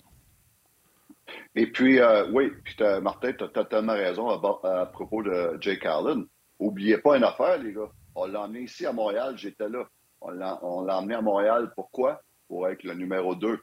Et 1.54 1.66
puis, 1.66 2.00
oui, 2.32 2.52
puis 2.64 2.76
Martin, 3.02 3.32
tu 3.32 3.44
as 3.44 3.48
totalement 3.48 3.94
raison 3.94 4.28
à, 4.28 4.86
propos 4.86 5.22
de 5.22 5.56
Jake 5.60 5.84
Allen. 5.84 6.26
Oubliez 6.58 6.98
pas 6.98 7.16
une 7.16 7.24
affaire, 7.24 7.58
les 7.58 7.72
gars. 7.72 7.90
On 8.14 8.26
l'a 8.26 8.42
emmené 8.42 8.62
ici 8.62 8.86
à 8.86 8.92
Montréal, 8.92 9.36
j'étais 9.36 9.68
là. 9.68 9.88
On 10.20 10.30
l'a 10.30 10.98
emmené 10.98 11.14
à 11.14 11.22
Montréal, 11.22 11.72
pourquoi? 11.74 12.22
Pour 12.48 12.68
être 12.68 12.82
le 12.82 12.94
numéro 12.94 13.34
2. 13.34 13.58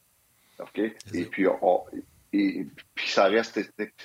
OK? 0.60 0.80
Et 1.14 1.26
puis, 1.26 1.46
et, 2.34 2.68
puis 2.96 3.10
ça 3.10 3.26
reste, 3.26 3.60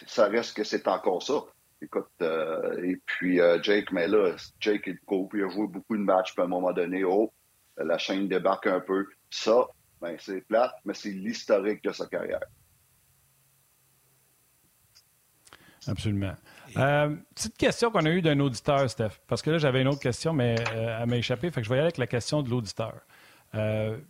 ça 0.06 0.26
reste 0.26 0.56
que 0.56 0.64
c'est 0.64 0.87
encore 0.88 1.22
ça. 1.22 1.44
Écoute, 1.80 2.06
euh, 2.20 2.80
et 2.84 3.00
puis 3.06 3.40
euh, 3.40 3.61
Jake, 3.61 3.90
mais 3.90 4.06
là, 4.06 4.37
Jake, 4.61 4.84
il, 4.87 4.99
il 5.34 5.42
a 5.42 5.49
joué 5.49 5.66
beaucoup 5.66 5.96
de 5.96 6.02
matchs, 6.02 6.32
puis 6.32 6.42
à 6.42 6.44
un 6.44 6.49
moment 6.49 6.72
donné, 6.72 7.02
oh, 7.02 7.32
la 7.76 7.99
chaîne 7.99 8.28
débarque 8.28 8.66
un 8.68 8.80
peu. 8.80 9.06
Ça, 9.30 9.66
ben, 10.00 10.16
c'est 10.20 10.42
plate, 10.42 10.75
mais 10.84 10.94
c'est 10.94 11.11
l'historique 11.11 11.82
de 11.82 11.92
sa 11.92 12.06
carrière. 12.06 12.44
Absolument. 15.87 16.37
Euh, 16.76 17.17
petite 17.35 17.57
question 17.57 17.91
qu'on 17.91 18.05
a 18.05 18.11
eue 18.11 18.23
d'un 18.23 18.38
auditeur, 18.41 18.88
Steph, 18.88 19.21
parce 19.26 19.43
que 19.43 19.50
là, 19.50 19.59
j'avais 19.59 19.83
une 19.83 19.88
autre 19.88 20.00
question, 20.00 20.33
mais 20.33 20.57
elle 20.75 21.07
m'a 21.07 21.17
échappé, 21.17 21.50
fait 21.50 21.61
que 21.61 21.64
je 21.64 21.71
vais 21.71 21.76
y 21.76 21.79
aller 21.79 21.87
avec 21.87 21.99
la 21.99 22.07
question 22.07 22.43
de 22.43 22.50
l'auditeur. 22.50 22.95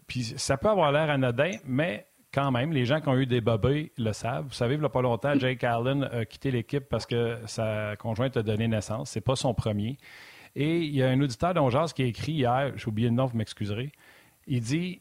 puis 0.07 0.23
ça 0.23 0.57
peut 0.57 0.69
avoir 0.69 0.93
l'air 0.93 1.11
anodin, 1.11 1.53
mais 1.65 2.07
quand 2.33 2.51
même, 2.51 2.73
les 2.73 2.87
gens 2.87 3.01
qui 3.01 3.09
ont 3.09 3.17
eu 3.17 3.27
des 3.27 3.41
bobés 3.41 3.93
le 3.99 4.13
savent. 4.13 4.47
Vous 4.47 4.55
savez, 4.55 4.75
il 4.75 4.81
n'y 4.81 4.87
a 4.87 4.89
pas 4.89 5.03
longtemps, 5.03 5.39
Jake 5.39 5.63
Allen 5.65 6.05
a 6.05 6.25
quitté 6.25 6.51
l'équipe 6.51 6.89
parce 6.89 7.05
que 7.05 7.39
sa 7.47 7.95
conjointe 7.97 8.37
a 8.37 8.43
donné 8.43 8.69
naissance. 8.69 9.11
C'est 9.11 9.21
pas 9.21 9.37
son 9.37 9.53
premier. 9.53 9.99
Et 10.55 10.79
il 10.79 10.95
y 10.95 11.03
a 11.03 11.09
un 11.09 11.21
auditeur 11.21 11.55
d'Ongeas 11.55 11.93
qui 11.95 12.03
a 12.03 12.07
écrit 12.07 12.33
hier, 12.33 12.73
j'ai 12.77 12.89
oublié 12.89 13.09
le 13.09 13.15
nom, 13.15 13.27
vous 13.27 13.37
m'excuserez. 13.37 13.93
Il 14.47 14.61
dit 14.61 15.01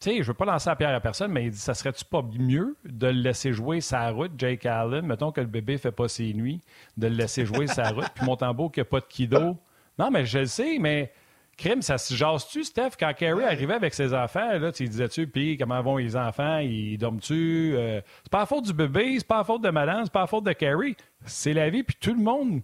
tu 0.00 0.08
sais, 0.08 0.16
je 0.16 0.20
ne 0.20 0.26
veux 0.28 0.34
pas 0.34 0.46
lancer 0.46 0.70
la 0.70 0.76
pierre 0.76 0.94
à 0.94 1.00
personne, 1.00 1.30
mais 1.30 1.44
il 1.44 1.50
dit 1.50 1.58
ça 1.58 1.74
serait-tu 1.74 2.04
pas 2.06 2.22
mieux 2.22 2.76
de 2.84 3.08
le 3.08 3.20
laisser 3.20 3.52
jouer 3.52 3.82
sa 3.82 4.10
route, 4.10 4.32
Jake 4.38 4.64
Allen, 4.64 5.04
mettons 5.04 5.30
que 5.30 5.42
le 5.42 5.46
bébé 5.46 5.74
ne 5.74 5.78
fait 5.78 5.92
pas 5.92 6.08
ses 6.08 6.32
nuits, 6.32 6.60
de 6.96 7.06
le 7.06 7.14
laisser 7.14 7.44
jouer 7.44 7.66
sa 7.66 7.90
route, 7.90 8.08
puis 8.14 8.24
Montembeau 8.24 8.70
qui 8.70 8.80
n'a 8.80 8.84
pas 8.84 9.00
de 9.00 9.06
kido. 9.06 9.58
Non, 9.98 10.10
mais 10.10 10.24
je 10.24 10.38
le 10.38 10.46
sais, 10.46 10.78
mais 10.80 11.12
Crime, 11.60 11.82
ça 11.82 11.98
se 11.98 12.14
jase-tu, 12.14 12.64
Steph? 12.64 12.92
Quand 12.98 13.12
Carrie 13.12 13.44
arrivait 13.44 13.74
avec 13.74 13.92
ses 13.92 14.14
enfants, 14.14 14.58
là, 14.58 14.72
tu 14.72 14.88
disais-tu, 14.88 15.26
puis 15.26 15.58
comment 15.58 15.82
vont 15.82 15.98
les 15.98 16.16
enfants? 16.16 16.56
Ils 16.56 16.96
dorment-tu? 16.96 17.74
Euh, 17.76 18.00
c'est 18.22 18.32
pas 18.32 18.38
la 18.38 18.46
faute 18.46 18.64
du 18.64 18.72
bébé, 18.72 19.16
c'est 19.18 19.26
pas 19.26 19.38
la 19.38 19.44
faute 19.44 19.60
de 19.60 19.68
madame, 19.68 20.04
c'est 20.04 20.12
pas 20.12 20.22
la 20.22 20.26
faute 20.26 20.44
de 20.44 20.52
Carrie. 20.52 20.96
C'est 21.26 21.52
la 21.52 21.68
vie, 21.68 21.82
puis 21.82 21.96
tout 22.00 22.14
le 22.14 22.22
monde 22.22 22.62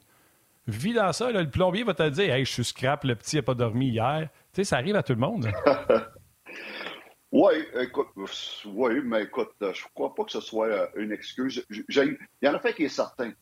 vit 0.66 0.94
dans 0.94 1.12
ça. 1.12 1.30
Le 1.30 1.50
plombier 1.50 1.84
va 1.84 1.92
te 1.92 2.08
dire, 2.08 2.32
hey, 2.32 2.46
je 2.46 2.50
suis 2.50 2.64
scrap, 2.64 3.04
le 3.04 3.14
petit 3.16 3.36
n'a 3.36 3.42
pas 3.42 3.52
dormi 3.52 3.88
hier. 3.88 4.30
Tu 4.54 4.62
sais, 4.62 4.64
ça 4.64 4.76
arrive 4.76 4.96
à 4.96 5.02
tout 5.02 5.12
le 5.12 5.20
monde. 5.20 5.46
oui, 7.38 7.54
écoute, 7.80 8.08
oui, 8.66 9.00
mais 9.04 9.24
écoute, 9.24 9.52
je 9.60 9.84
crois 9.94 10.14
pas 10.14 10.24
que 10.24 10.32
ce 10.32 10.40
soit 10.40 10.68
euh, 10.68 10.86
une 10.96 11.12
excuse. 11.12 11.64
Il 11.70 12.18
y 12.42 12.48
en 12.48 12.54
a 12.54 12.58
fait 12.58 12.74
qui 12.74 12.84
est 12.84 12.88
certain. 12.88 13.32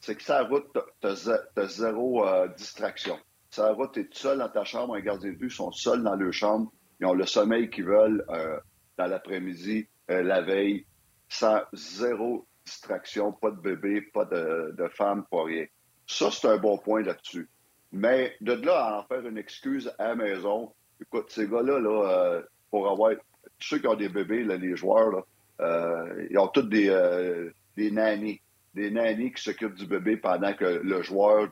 C'est 0.00 0.16
que 0.16 0.22
ça 0.22 0.42
route, 0.42 0.66
tu 1.00 1.06
as, 1.06 1.66
zéro 1.66 2.26
euh, 2.26 2.48
distraction. 2.48 3.18
Ça 3.50 3.72
va, 3.72 3.88
tu 3.88 4.00
es 4.00 4.08
seul 4.12 4.38
dans 4.38 4.48
ta 4.48 4.64
chambre, 4.64 4.94
un 4.94 5.00
gardien 5.00 5.30
de 5.30 5.36
but 5.36 5.50
sont 5.50 5.72
seuls 5.72 6.02
dans 6.02 6.14
leur 6.14 6.32
chambre, 6.32 6.72
ils 7.00 7.06
ont 7.06 7.14
le 7.14 7.26
sommeil 7.26 7.70
qu'ils 7.70 7.84
veulent 7.84 8.24
euh, 8.30 8.58
dans 8.98 9.06
l'après-midi, 9.06 9.88
euh, 10.10 10.22
la 10.22 10.42
veille, 10.42 10.86
sans 11.28 11.60
zéro 11.72 12.46
distraction, 12.64 13.32
pas 13.32 13.50
de 13.50 13.60
bébé, 13.60 14.00
pas 14.00 14.24
de, 14.24 14.88
femme, 14.88 15.24
pas 15.30 15.44
rien. 15.44 15.66
Ça, 16.06 16.30
c'est 16.30 16.48
un 16.48 16.56
bon 16.56 16.78
point 16.78 17.02
là-dessus. 17.02 17.48
Mais 17.92 18.36
de 18.40 18.52
là 18.52 18.86
à 18.86 18.98
en 18.98 19.04
faire 19.04 19.26
une 19.26 19.38
excuse 19.38 19.92
à 19.98 20.08
la 20.08 20.14
maison, 20.14 20.72
écoute, 21.00 21.30
ces 21.30 21.46
gars-là, 21.46 21.78
là, 21.78 22.10
euh, 22.10 22.42
pour 22.70 22.90
avoir. 22.90 23.12
Tous 23.58 23.68
ceux 23.68 23.78
qui 23.78 23.86
ont 23.86 23.94
des 23.94 24.08
bébés, 24.08 24.44
les 24.44 24.76
joueurs, 24.76 25.10
là, 25.10 26.06
ils 26.30 26.38
ont 26.38 26.48
tous 26.48 26.62
des, 26.62 27.50
des 27.76 27.90
nannies. 27.90 28.40
Des 28.74 28.90
nannies 28.90 29.32
qui 29.32 29.42
s'occupent 29.42 29.76
du 29.76 29.86
bébé 29.86 30.16
pendant 30.16 30.52
que 30.52 30.64
le 30.64 31.02
joueur 31.02 31.48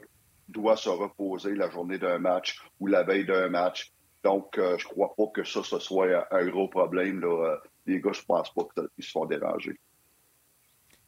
doit 0.48 0.76
se 0.76 0.88
reposer 0.88 1.54
la 1.54 1.70
journée 1.70 1.98
d'un 1.98 2.18
match 2.18 2.60
ou 2.80 2.86
la 2.86 3.02
veille 3.02 3.24
d'un 3.24 3.48
match. 3.48 3.92
Donc, 4.24 4.56
euh, 4.58 4.76
je 4.78 4.84
crois 4.84 5.14
pas 5.16 5.26
que 5.34 5.44
ça, 5.44 5.62
ce 5.64 5.78
soit 5.78 6.26
un 6.30 6.46
gros 6.46 6.68
problème. 6.68 7.22
Euh, 7.24 7.56
les 7.86 8.00
gars, 8.00 8.12
je 8.12 8.22
pense 8.22 8.52
pas 8.54 8.62
qu'ils 8.74 9.04
se 9.04 9.10
font 9.10 9.26
déranger. 9.26 9.78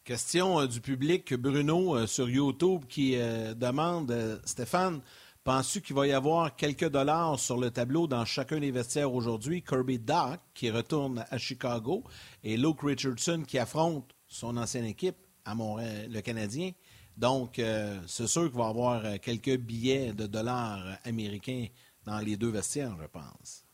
Question 0.03 0.61
euh, 0.61 0.67
du 0.67 0.81
public, 0.81 1.35
Bruno, 1.35 2.07
sur 2.07 2.29
YouTube, 2.29 2.83
qui 2.89 3.17
demande, 3.57 4.41
Stéphane, 4.45 5.01
penses-tu 5.45 5.83
qu'il 5.83 5.95
va 5.95 6.07
y 6.07 6.13
avoir 6.13 6.57
quelques 6.57 6.89
dollars 6.89 7.39
sur 7.39 7.59
le 7.59 7.71
tableau 7.71 8.07
dans 8.07 8.25
chacun 8.25 8.59
des 8.59 8.71
vestiaires 8.71 9.13
aujourd'hui? 9.13 9.63
Kirby 9.63 9.99
Dock, 9.99 10.41
qui 10.55 10.71
retourne 10.71 11.25
à 11.31 11.39
Chicago, 11.39 12.03
et 12.43 12.57
Luke 12.57 12.81
Richardson, 12.83 13.45
qui 13.47 13.59
affronte 13.59 14.11
son 14.27 14.57
ancienne 14.57 14.87
équipe, 14.87 15.17
à 15.45 15.55
Montréal, 15.55 16.09
le 16.11 16.21
Canadien. 16.23 16.71
Donc, 17.17 17.59
euh, 17.59 17.99
c'est 18.07 18.27
sûr 18.27 18.49
qu'il 18.51 18.59
va 18.59 18.67
y 18.67 18.71
avoir 18.71 19.05
euh, 19.05 19.17
quelques 19.21 19.59
billets 19.59 20.13
de 20.13 20.27
dollars 20.27 20.99
américains 21.05 21.67
dans 22.05 22.19
les 22.19 22.37
deux 22.37 22.51
vestiaires, 22.51 22.97
je 23.01 23.07
pense. 23.07 23.65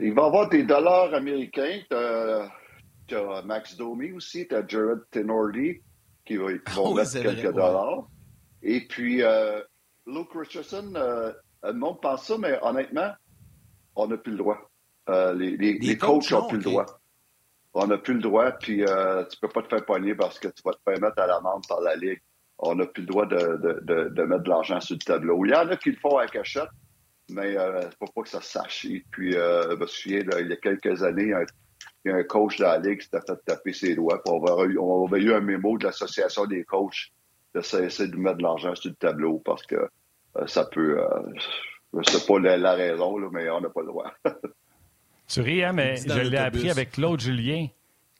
Il 0.00 0.14
va 0.14 0.22
y 0.22 0.26
avoir 0.26 0.48
des 0.48 0.64
dollars 0.64 1.14
américains. 1.14 1.80
Tu 3.06 3.14
as, 3.16 3.42
Max 3.44 3.76
Domi 3.76 4.12
aussi, 4.12 4.48
tu 4.48 4.54
as 4.54 4.66
Jared 4.66 5.00
Tenordi 5.10 5.80
qui 6.24 6.36
va, 6.36 6.46
vont 6.74 6.94
mettre 6.94 7.12
quelques 7.12 7.52
dollars. 7.52 8.08
Et 8.62 8.86
puis, 8.86 9.22
euh, 9.22 9.60
Luke 10.12 10.32
Richardson, 10.34 10.92
le 11.62 11.72
monde 11.72 12.00
pense 12.00 12.26
ça, 12.26 12.38
mais 12.38 12.58
honnêtement, 12.62 13.12
on 13.96 14.08
n'a 14.08 14.16
plus 14.16 14.32
le 14.32 14.38
droit. 14.38 14.70
les, 15.08 15.98
coachs 15.98 16.30
n'ont 16.30 16.48
plus 16.48 16.58
le 16.58 16.64
droit. 16.64 16.86
On 17.72 17.86
n'a 17.86 17.98
plus 17.98 18.14
le 18.14 18.20
droit, 18.20 18.50
puis 18.52 18.78
tu 18.78 18.82
ne 18.82 19.40
peux 19.40 19.48
pas 19.48 19.62
te 19.62 19.68
faire 19.68 19.84
pogner 19.84 20.14
parce 20.14 20.38
que 20.38 20.48
tu 20.48 20.62
vas 20.64 20.72
te 20.72 20.80
faire 20.84 21.00
mettre 21.00 21.20
à 21.20 21.26
l'amende 21.26 21.64
par 21.68 21.80
la 21.80 21.96
Ligue 21.96 22.20
on 22.62 22.74
n'a 22.74 22.86
plus 22.86 23.02
le 23.02 23.06
droit 23.06 23.26
de, 23.26 24.24
mettre 24.24 24.42
de 24.42 24.48
l'argent 24.48 24.80
sur 24.80 24.94
le 24.94 25.04
tableau. 25.04 25.44
Il 25.44 25.50
y 25.50 25.54
en 25.54 25.68
a 25.68 25.76
qui 25.76 25.90
le 25.90 25.96
font 25.96 26.18
à 26.18 26.26
cachette, 26.26 26.68
mais 27.30 27.56
euh, 27.56 27.80
faut 27.98 28.12
pas 28.14 28.22
que 28.22 28.28
ça 28.28 28.40
se 28.40 28.50
sache. 28.50 28.84
Et 28.84 29.04
puis, 29.10 29.34
euh, 29.34 29.70
je 29.70 29.76
me 29.76 29.86
souviens, 29.86 30.20
il 30.40 30.48
y 30.48 30.52
a 30.52 30.56
quelques 30.56 31.02
années, 31.02 31.32
il 32.04 32.10
y 32.10 32.12
a 32.12 32.16
un 32.16 32.24
coach 32.24 32.58
de 32.58 32.64
la 32.64 32.78
Ligue 32.78 32.98
qui 32.98 33.04
s'était 33.04 33.20
fait 33.26 33.38
taper 33.46 33.72
ses 33.72 33.94
doigts. 33.94 34.20
on, 34.26 35.06
avait, 35.06 35.22
eu 35.22 35.32
un 35.32 35.40
mémo 35.40 35.78
de 35.78 35.84
l'Association 35.84 36.46
des 36.46 36.64
coachs 36.64 37.12
de 37.54 37.60
cesser 37.62 38.08
de 38.08 38.16
mettre 38.16 38.38
de 38.38 38.42
l'argent 38.42 38.74
sur 38.74 38.90
le 38.90 38.96
tableau 38.96 39.40
parce 39.44 39.66
que 39.66 39.76
euh, 39.76 39.88
ça 40.46 40.64
peut... 40.64 40.98
je 41.92 42.10
sais 42.10 42.26
pas 42.26 42.38
la, 42.38 42.72
raison, 42.74 43.18
mais 43.30 43.50
on 43.50 43.60
n'a 43.60 43.68
pas 43.68 43.80
le 43.80 43.86
droit. 43.86 44.12
tu 45.28 45.40
ris, 45.40 45.64
hein, 45.64 45.72
mais 45.72 45.96
je 45.96 46.20
l'ai 46.20 46.38
appris 46.38 46.70
avec 46.70 46.92
Claude 46.92 47.20
Julien. 47.20 47.66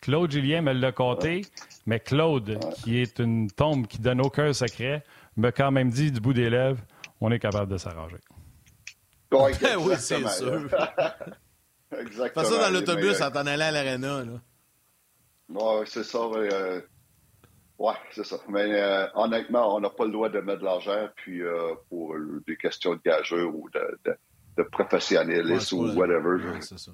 Claude 0.00 0.31
Julien 0.31 0.62
me 0.62 0.73
l'a 0.73 0.93
compté, 0.93 1.43
mais 1.87 2.00
Claude, 2.00 2.59
qui 2.83 3.00
est 3.00 3.19
une 3.19 3.50
tombe 3.50 3.87
qui 3.87 3.99
donne 3.99 4.21
aucun 4.21 4.52
secret, 4.52 5.05
m'a 5.37 5.52
quand 5.52 5.71
même 5.71 5.90
dit 5.90 6.11
du 6.11 6.21
bout 6.21 6.33
des 6.33 6.49
lèvres 6.49 6.81
on 7.21 7.31
est 7.31 7.38
capable 7.38 7.71
de 7.71 7.76
s'arranger. 7.76 8.17
oui, 9.33 9.52
c'est 9.99 10.26
sûr. 10.29 10.69
Exactement. 11.99 12.45
Fais 12.45 12.50
ça 12.50 12.59
dans 12.59 12.73
l'autobus 12.73 13.21
en 13.21 13.31
t'en 13.31 13.47
allant 13.47 13.67
à 13.67 13.71
l'aréna. 13.71 14.25
Oui, 15.49 15.87
c'est 15.87 16.05
ça. 16.05 16.19
Euh, 16.19 16.81
oui, 17.80 17.94
c'est 18.12 18.25
ça. 18.25 18.37
Mais 18.49 18.72
euh, 18.72 19.06
honnêtement, 19.14 19.75
on 19.75 19.80
n'a 19.80 19.90
pas 19.90 20.04
le 20.04 20.12
droit 20.12 20.28
de 20.28 20.38
mettre 20.40 20.60
de 20.60 20.64
l'argent 20.64 21.08
puis 21.16 21.42
euh, 21.42 21.75
pour 21.88 22.14
des 22.46 22.56
questions 22.56 22.94
de 22.94 23.00
gageur 23.04 23.52
ou 23.54 23.68
de, 23.70 23.99
de, 24.56 24.62
professionnalisme 24.64 25.76
ou 25.76 25.92
whatever. 25.94 26.60
c'est 26.60 26.78
ça. 26.78 26.92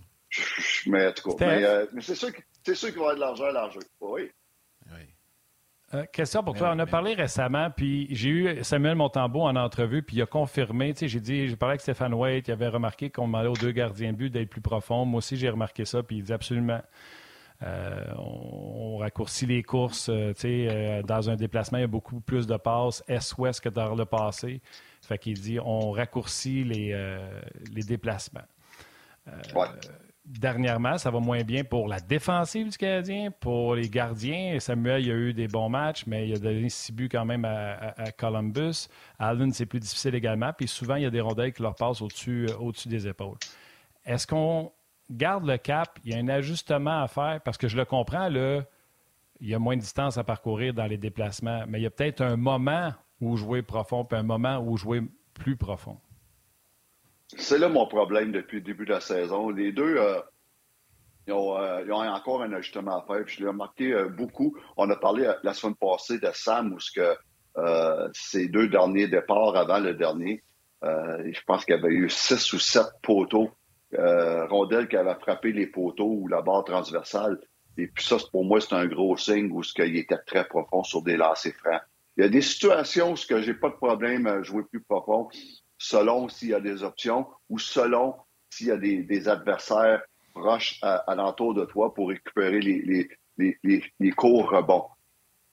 mais 0.86 1.08
en 1.08 1.12
tout 1.12 1.34
cas, 1.34 1.46
mais, 1.46 1.86
mais 1.92 2.00
c'est 2.00 2.14
sûr 2.14 2.32
que 2.32 2.40
c'est 2.64 2.74
sûr 2.74 2.88
qu'il 2.90 2.98
va 2.98 3.06
y 3.06 3.10
avoir 3.10 3.16
de 3.16 3.20
l'argent 3.20 3.44
à 3.44 3.52
l'enjeu. 3.52 3.80
Oui. 4.00 4.30
Euh, 5.94 6.04
question 6.12 6.42
pour 6.42 6.54
toi. 6.54 6.72
On 6.74 6.78
a 6.80 6.86
parlé 6.86 7.14
récemment, 7.14 7.70
puis 7.70 8.08
j'ai 8.10 8.28
eu 8.28 8.64
Samuel 8.64 8.96
Montembeau 8.96 9.42
en 9.42 9.54
entrevue, 9.54 10.02
puis 10.02 10.16
il 10.16 10.22
a 10.22 10.26
confirmé. 10.26 10.92
Tu 10.92 11.00
sais, 11.00 11.08
j'ai 11.08 11.20
dit, 11.20 11.48
j'ai 11.48 11.56
parlé 11.56 11.72
avec 11.72 11.80
Stéphane 11.80 12.12
Waite, 12.12 12.48
il 12.48 12.52
avait 12.52 12.68
remarqué 12.68 13.08
qu'on 13.08 13.26
demandait 13.26 13.48
aux 13.48 13.56
deux 13.56 13.70
gardiens 13.70 14.12
de 14.12 14.16
but 14.16 14.30
d'être 14.30 14.50
plus 14.50 14.60
profonds. 14.60 15.04
Moi 15.04 15.18
aussi, 15.18 15.36
j'ai 15.36 15.48
remarqué 15.48 15.84
ça, 15.84 16.02
puis 16.02 16.16
il 16.16 16.24
dit 16.24 16.32
absolument. 16.32 16.80
Euh, 17.62 18.04
on, 18.18 18.98
raccourcit 18.98 19.46
les 19.46 19.62
courses. 19.62 20.08
Euh, 20.08 20.32
sais, 20.36 21.02
dans 21.06 21.30
un 21.30 21.36
déplacement, 21.36 21.78
il 21.78 21.82
y 21.82 21.84
a 21.84 21.88
beaucoup 21.88 22.20
plus 22.20 22.46
de 22.46 22.56
passes 22.56 23.02
est-ouest 23.08 23.60
que 23.60 23.68
dans 23.68 23.94
le 23.94 24.04
passé. 24.04 24.60
Fait 25.02 25.18
qu'il 25.18 25.40
dit, 25.40 25.58
on 25.60 25.90
raccourcit 25.92 26.64
les, 26.64 27.18
les 27.72 27.82
déplacements. 27.82 28.40
Ouais 29.54 29.66
dernièrement, 30.26 30.98
ça 30.98 31.10
va 31.10 31.20
moins 31.20 31.42
bien 31.42 31.64
pour 31.64 31.88
la 31.88 32.00
défensive 32.00 32.70
du 32.70 32.76
Canadien, 32.76 33.30
pour 33.30 33.74
les 33.74 33.88
gardiens. 33.88 34.58
Samuel, 34.58 35.02
il 35.02 35.10
a 35.10 35.14
eu 35.14 35.32
des 35.32 35.46
bons 35.46 35.68
matchs, 35.68 36.04
mais 36.06 36.28
il 36.28 36.34
a 36.34 36.38
donné 36.38 36.68
six 36.68 36.92
buts 36.92 37.08
quand 37.08 37.24
même 37.24 37.44
à, 37.44 38.10
Columbus. 38.16 38.88
Allen, 39.18 39.52
c'est 39.52 39.66
plus 39.66 39.80
difficile 39.80 40.14
également. 40.14 40.52
Puis 40.52 40.68
souvent, 40.68 40.96
il 40.96 41.04
y 41.04 41.06
a 41.06 41.10
des 41.10 41.20
rondelles 41.20 41.52
qui 41.52 41.62
leur 41.62 41.74
passent 41.74 42.02
au-dessus 42.02 42.46
euh, 42.50 42.56
au 42.58 42.72
des 42.72 43.06
épaules. 43.06 43.36
Est-ce 44.04 44.26
qu'on 44.26 44.72
garde 45.10 45.46
le 45.46 45.58
cap? 45.58 45.98
Il 46.04 46.12
y 46.12 46.14
a 46.14 46.18
un 46.18 46.28
ajustement 46.28 47.02
à 47.02 47.08
faire 47.08 47.40
parce 47.44 47.58
que 47.58 47.68
je 47.68 47.76
le 47.76 47.84
comprends, 47.84 48.28
il 48.28 49.48
y 49.48 49.54
a 49.54 49.58
moins 49.58 49.76
de 49.76 49.80
distance 49.80 50.18
à 50.18 50.24
parcourir 50.24 50.74
dans 50.74 50.86
les 50.86 50.96
déplacements, 50.96 51.64
mais 51.68 51.78
il 51.80 51.82
y 51.82 51.86
a 51.86 51.90
peut-être 51.90 52.22
un 52.22 52.36
moment 52.36 52.92
où 53.20 53.36
jouer 53.36 53.62
profond, 53.62 54.04
puis 54.04 54.18
un 54.18 54.22
moment 54.22 54.58
où 54.58 54.76
jouer 54.76 55.02
plus 55.34 55.56
profond. 55.56 55.98
C'est 57.28 57.58
là 57.58 57.68
mon 57.68 57.86
problème 57.86 58.32
depuis 58.32 58.58
le 58.58 58.62
début 58.62 58.84
de 58.84 58.92
la 58.92 59.00
saison. 59.00 59.50
Les 59.50 59.72
deux, 59.72 59.96
euh, 59.96 60.20
ils, 61.26 61.32
ont, 61.32 61.58
euh, 61.58 61.82
ils, 61.84 61.92
ont, 61.92 61.96
encore 61.96 62.42
un 62.42 62.52
ajustement 62.52 63.02
à 63.02 63.06
faire. 63.06 63.26
je 63.26 63.40
l'ai 63.40 63.48
remarqué 63.48 63.92
euh, 63.92 64.08
beaucoup. 64.08 64.56
On 64.76 64.88
a 64.90 64.96
parlé 64.96 65.30
la 65.42 65.54
semaine 65.54 65.74
passée 65.74 66.18
de 66.18 66.30
Sam, 66.32 66.72
où 66.72 66.78
ses 68.12 68.48
deux 68.48 68.68
derniers 68.68 69.08
départs 69.08 69.56
avant 69.56 69.80
le 69.80 69.94
dernier, 69.94 70.42
je 70.82 71.40
pense 71.46 71.64
qu'il 71.64 71.74
y 71.74 71.78
avait 71.78 71.94
eu 71.94 72.08
six 72.08 72.52
ou 72.52 72.58
sept 72.58 72.86
poteaux, 73.02 73.50
rondelles 74.48 74.88
qui 74.88 74.96
avaient 74.96 75.18
frappé 75.20 75.52
les 75.52 75.66
poteaux 75.66 76.18
ou 76.20 76.28
la 76.28 76.42
barre 76.42 76.64
transversale. 76.64 77.38
Et 77.78 77.88
puis 77.88 78.04
ça, 78.04 78.16
pour 78.32 78.44
moi, 78.44 78.60
c'est 78.60 78.74
un 78.74 78.86
gros 78.86 79.16
signe 79.16 79.50
où 79.52 79.62
ce 79.62 79.80
était 79.82 80.18
très 80.26 80.46
profond 80.46 80.82
sur 80.82 81.02
des 81.02 81.16
lancers 81.16 81.54
francs. 81.54 81.82
Il 82.16 82.22
y 82.22 82.24
a 82.24 82.30
des 82.30 82.40
situations 82.40 83.12
où 83.12 83.16
ce 83.16 83.26
que 83.26 83.42
j'ai 83.42 83.54
pas 83.54 83.68
de 83.68 83.74
problème 83.74 84.26
à 84.26 84.42
jouer 84.42 84.62
plus 84.64 84.80
profond, 84.80 85.28
selon 85.76 86.28
s'il 86.28 86.48
y 86.48 86.54
a 86.54 86.60
des 86.60 86.82
options 86.82 87.26
ou 87.50 87.58
selon 87.58 88.14
s'il 88.48 88.68
y 88.68 88.70
a 88.70 88.78
des, 88.78 89.28
adversaires 89.28 90.02
proches 90.32 90.78
à, 90.82 91.14
l'entour 91.14 91.52
de 91.52 91.66
toi 91.66 91.92
pour 91.92 92.08
récupérer 92.08 92.60
les, 92.60 93.08
les, 93.36 93.58
les, 93.62 93.84
les 94.00 94.10
courts 94.12 94.50
rebonds. 94.50 94.86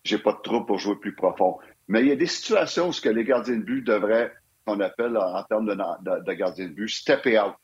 J'ai 0.05 0.17
pas 0.17 0.33
de 0.33 0.41
trouble 0.41 0.65
pour 0.65 0.79
jouer 0.79 0.95
plus 0.95 1.15
profond. 1.15 1.57
Mais 1.89 2.01
il 2.01 2.07
y 2.07 2.12
a 2.12 2.15
des 2.15 2.27
situations 2.27 2.89
où 2.89 2.91
que 2.91 3.09
les 3.09 3.25
gardiens 3.25 3.57
de 3.57 3.63
but 3.63 3.81
devraient, 3.81 4.31
qu'on 4.65 4.79
appelle 4.79 5.17
en 5.17 5.43
termes 5.43 5.65
de, 5.65 5.73
de, 5.75 6.23
de 6.23 6.33
gardiens 6.33 6.67
de 6.67 6.73
but, 6.73 6.88
stepper 6.88 7.39
out, 7.39 7.55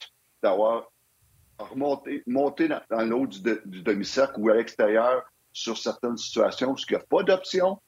d'avoir 0.42 0.92
remonter, 1.58 2.24
monter 2.26 2.68
dans, 2.68 3.02
l'eau 3.06 3.28
du, 3.28 3.42
demi-cercle 3.82 4.40
ou 4.40 4.50
à 4.50 4.56
l'extérieur 4.56 5.24
sur 5.52 5.78
certaines 5.78 6.18
situations 6.18 6.72
où 6.72 6.76
il 6.78 6.96
n'y 6.96 7.02
a 7.02 7.06
pas 7.10 7.24
d'option, 7.24 7.82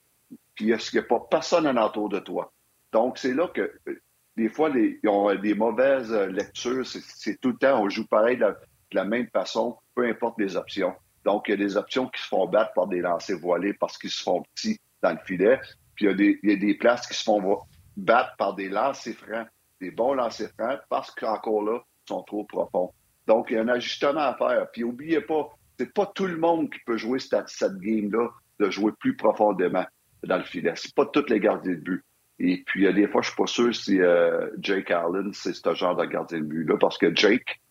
puis 0.55 0.65
il 0.65 0.67
n'y 0.67 0.99
a, 0.99 1.03
pas 1.03 1.19
personne 1.29 1.67
alentour 1.67 2.09
de 2.09 2.19
toi. 2.19 2.51
Donc, 2.91 3.17
c'est 3.17 3.33
là 3.33 3.47
que 3.47 3.61
euh, 3.87 4.01
des 4.37 4.49
fois, 4.49 4.69
ils 4.69 5.07
ont 5.07 5.33
des 5.35 5.53
mauvaises 5.53 6.11
lectures. 6.11 6.85
C'est 6.85 7.39
tout 7.41 7.49
le 7.49 7.57
temps, 7.57 7.81
on 7.81 7.89
joue 7.89 8.07
pareil 8.07 8.37
de, 8.37 8.55
la 8.93 9.03
même 9.03 9.27
façon, 9.31 9.77
peu 9.95 10.05
importe 10.07 10.39
les 10.39 10.55
options. 10.55 10.93
Donc, 11.25 11.47
il 11.47 11.51
y 11.51 11.53
a 11.53 11.57
des 11.57 11.77
options 11.77 12.07
qui 12.07 12.21
se 12.21 12.27
font 12.27 12.47
battre 12.47 12.73
par 12.73 12.87
des 12.87 12.99
lancers 12.99 13.37
voilés 13.37 13.73
parce 13.73 13.97
qu'ils 13.97 14.09
se 14.09 14.23
font 14.23 14.43
petits 14.55 14.79
dans 15.01 15.11
le 15.11 15.19
filet. 15.25 15.59
Puis 15.95 16.05
il 16.05 16.07
y 16.07 16.11
a 16.11 16.13
des, 16.13 16.39
il 16.43 16.49
y 16.49 16.53
a 16.53 16.55
des 16.55 16.75
places 16.75 17.07
qui 17.07 17.13
se 17.13 17.23
font 17.23 17.59
battre 17.95 18.35
par 18.37 18.55
des 18.55 18.69
lancers 18.69 19.15
francs, 19.15 19.47
des 19.79 19.91
bons 19.91 20.13
lancers 20.13 20.51
francs, 20.57 20.79
parce 20.89 21.11
qu'encore 21.11 21.63
là, 21.63 21.83
trop 22.21 22.43
profonds. 22.43 22.91
Donc, 23.27 23.47
il 23.49 23.55
y 23.55 23.57
a 23.57 23.61
un 23.61 23.67
ajustement 23.67 24.21
à 24.21 24.35
faire. 24.35 24.69
Puis, 24.71 24.81
n'oubliez 24.81 25.21
pas, 25.21 25.49
c'est 25.79 25.93
pas 25.93 26.05
tout 26.05 26.27
le 26.27 26.37
monde 26.37 26.69
qui 26.71 26.79
peut 26.85 26.97
jouer 26.97 27.19
cette, 27.19 27.77
game-là, 27.77 28.29
de 28.59 28.69
jouer 28.69 28.91
plus 28.99 29.15
profondément 29.15 29.85
dans 30.23 30.37
le 30.37 30.43
filet. 30.43 30.73
C'est 30.75 30.93
pas 30.93 31.05
tous 31.05 31.27
les 31.29 31.39
gardiens 31.39 31.73
de 31.73 31.77
but. 31.77 32.03
Et 32.39 32.63
puis, 32.65 32.91
des 32.93 33.07
fois, 33.07 33.21
je 33.21 33.27
suis 33.27 33.35
pas 33.37 33.47
sûr 33.47 33.73
si 33.73 34.01
euh, 34.01 34.49
Jake 34.59 34.91
Allen, 34.91 35.31
c'est 35.33 35.53
ce 35.53 35.73
genre 35.73 35.95
de 35.95 36.05
gardien 36.05 36.39
de 36.39 36.43
but-là, 36.43 36.77
parce 36.77 36.97
que 36.97 37.15
Jake, 37.15 37.61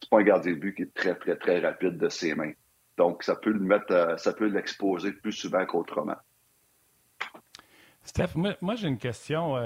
c'est 0.00 0.08
pas 0.10 0.20
un 0.20 0.22
gardien 0.22 0.52
de 0.52 0.58
but 0.58 0.74
qui 0.74 0.82
est 0.82 0.94
très, 0.94 1.14
très, 1.16 1.36
très 1.36 1.58
rapide 1.58 1.98
de 1.98 2.08
ses 2.08 2.34
mains. 2.34 2.52
Donc, 2.96 3.22
ça 3.22 3.36
peut 3.36 3.50
le 3.50 3.60
mettre, 3.60 3.92
euh, 3.92 4.16
ça 4.16 4.32
peut 4.32 4.46
l'exposer 4.46 5.12
plus 5.12 5.32
souvent 5.32 5.66
qu'autrement. 5.66 6.16
Steph, 8.04 8.34
moi, 8.34 8.74
j'ai 8.74 8.88
une 8.88 8.98
question. 8.98 9.56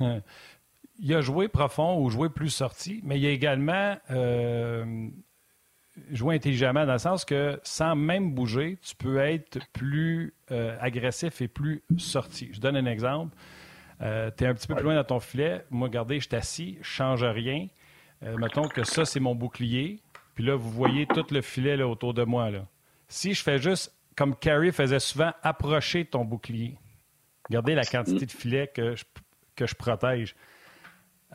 Euh, 0.94 1.00
il 1.00 1.14
a 1.14 1.20
joué 1.20 1.48
profond 1.48 2.00
ou 2.00 2.10
joué 2.10 2.28
plus 2.28 2.50
sorti, 2.50 3.00
mais 3.04 3.18
il 3.18 3.26
a 3.26 3.30
également 3.30 3.96
euh, 4.10 5.08
joué 6.10 6.36
intelligemment 6.36 6.86
dans 6.86 6.92
le 6.92 6.98
sens 6.98 7.24
que 7.24 7.60
sans 7.62 7.94
même 7.94 8.34
bouger, 8.34 8.78
tu 8.82 8.94
peux 8.96 9.18
être 9.18 9.58
plus 9.72 10.34
euh, 10.50 10.76
agressif 10.80 11.40
et 11.40 11.48
plus 11.48 11.82
sorti. 11.98 12.50
Je 12.52 12.60
donne 12.60 12.76
un 12.76 12.86
exemple. 12.86 13.36
Euh, 14.02 14.30
tu 14.36 14.44
es 14.44 14.46
un 14.46 14.54
petit 14.54 14.66
peu 14.66 14.74
plus 14.74 14.84
loin 14.84 14.96
dans 14.96 15.04
ton 15.04 15.20
filet. 15.20 15.64
Moi, 15.70 15.88
regardez, 15.88 16.20
je 16.20 16.26
suis 16.26 16.36
assis, 16.36 16.78
je 16.80 16.88
change 16.88 17.24
rien. 17.24 17.68
mettons 18.38 18.68
que 18.68 18.84
ça, 18.84 19.04
c'est 19.04 19.20
mon 19.20 19.34
bouclier. 19.34 20.00
Puis 20.34 20.44
là, 20.44 20.56
vous 20.56 20.70
voyez 20.70 21.06
tout 21.06 21.26
le 21.30 21.42
filet 21.42 21.76
là, 21.76 21.86
autour 21.86 22.12
de 22.12 22.24
moi. 22.24 22.50
Là. 22.50 22.66
Si 23.06 23.34
je 23.34 23.42
fais 23.42 23.58
juste, 23.58 23.94
comme 24.16 24.34
Carrie 24.34 24.72
faisait 24.72 24.98
souvent, 24.98 25.32
approcher 25.42 26.04
ton 26.04 26.24
bouclier, 26.24 26.76
regardez 27.48 27.74
la 27.76 27.84
quantité 27.84 28.26
de 28.26 28.32
filets 28.32 28.70
que 28.74 28.94
que 29.54 29.66
je 29.66 29.74
protège. 29.74 30.34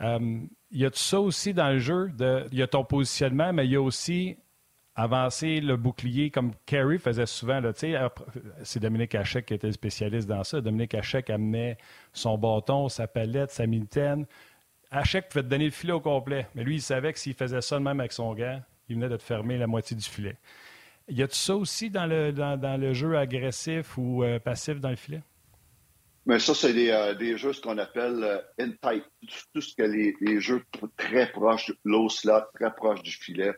Euh, 0.00 0.40
y 0.70 0.84
a 0.84 0.90
tout 0.90 0.98
ça 0.98 1.20
aussi 1.20 1.52
dans 1.52 1.70
le 1.70 1.78
jeu. 1.78 2.10
il 2.52 2.58
y 2.58 2.62
a 2.62 2.66
ton 2.66 2.84
positionnement, 2.84 3.52
mais 3.52 3.66
il 3.66 3.72
y 3.72 3.76
a 3.76 3.82
aussi 3.82 4.36
avancer 4.94 5.60
le 5.60 5.76
bouclier 5.76 6.30
comme 6.30 6.52
Kerry 6.66 6.98
faisait 6.98 7.26
souvent. 7.26 7.60
c'est 8.62 8.80
Dominique 8.80 9.14
Hachek 9.14 9.46
qui 9.46 9.54
était 9.54 9.72
spécialiste 9.72 10.28
dans 10.28 10.44
ça. 10.44 10.60
Dominique 10.60 10.94
Hachek 10.94 11.30
amenait 11.30 11.78
son 12.12 12.36
bâton, 12.36 12.88
sa 12.88 13.06
palette, 13.06 13.50
sa 13.50 13.66
mitaine. 13.66 14.26
Hachek 14.90 15.28
pouvait 15.28 15.44
te 15.44 15.48
donner 15.48 15.66
le 15.66 15.70
filet 15.70 15.92
au 15.92 16.00
complet, 16.00 16.48
mais 16.54 16.64
lui, 16.64 16.76
il 16.76 16.82
savait 16.82 17.12
que 17.12 17.18
s'il 17.18 17.34
faisait 17.34 17.60
ça 17.60 17.78
de 17.78 17.84
même 17.84 18.00
avec 18.00 18.12
son 18.12 18.34
gant, 18.34 18.60
il 18.88 18.96
venait 18.96 19.08
de 19.08 19.16
te 19.16 19.22
fermer 19.22 19.56
la 19.56 19.68
moitié 19.68 19.96
du 19.96 20.04
filet. 20.04 20.36
Y 21.08 21.22
a 21.22 21.28
tout 21.28 21.34
ça 21.34 21.56
aussi 21.56 21.90
dans 21.90 22.06
le, 22.06 22.32
dans, 22.32 22.80
le 22.80 22.92
jeu 22.92 23.16
agressif 23.16 23.96
ou 23.96 24.22
euh, 24.22 24.38
passif 24.38 24.80
dans 24.80 24.90
le 24.90 24.96
filet? 24.96 25.22
Mais 26.26 26.38
ça, 26.38 26.54
c'est 26.54 26.74
des, 26.74 26.90
euh, 26.90 27.14
des, 27.14 27.36
jeux, 27.38 27.52
ce 27.52 27.60
qu'on 27.60 27.78
appelle 27.78 28.22
euh, 28.22 28.38
in-tight. 28.58 29.04
Tout 29.54 29.60
ce 29.60 29.74
que 29.74 29.82
les, 29.82 30.14
les, 30.20 30.40
jeux 30.40 30.62
très 30.96 31.30
proches, 31.32 31.72
low 31.84 32.08
slot, 32.08 32.42
très 32.54 32.72
proches 32.74 33.02
du 33.02 33.12
filet. 33.12 33.52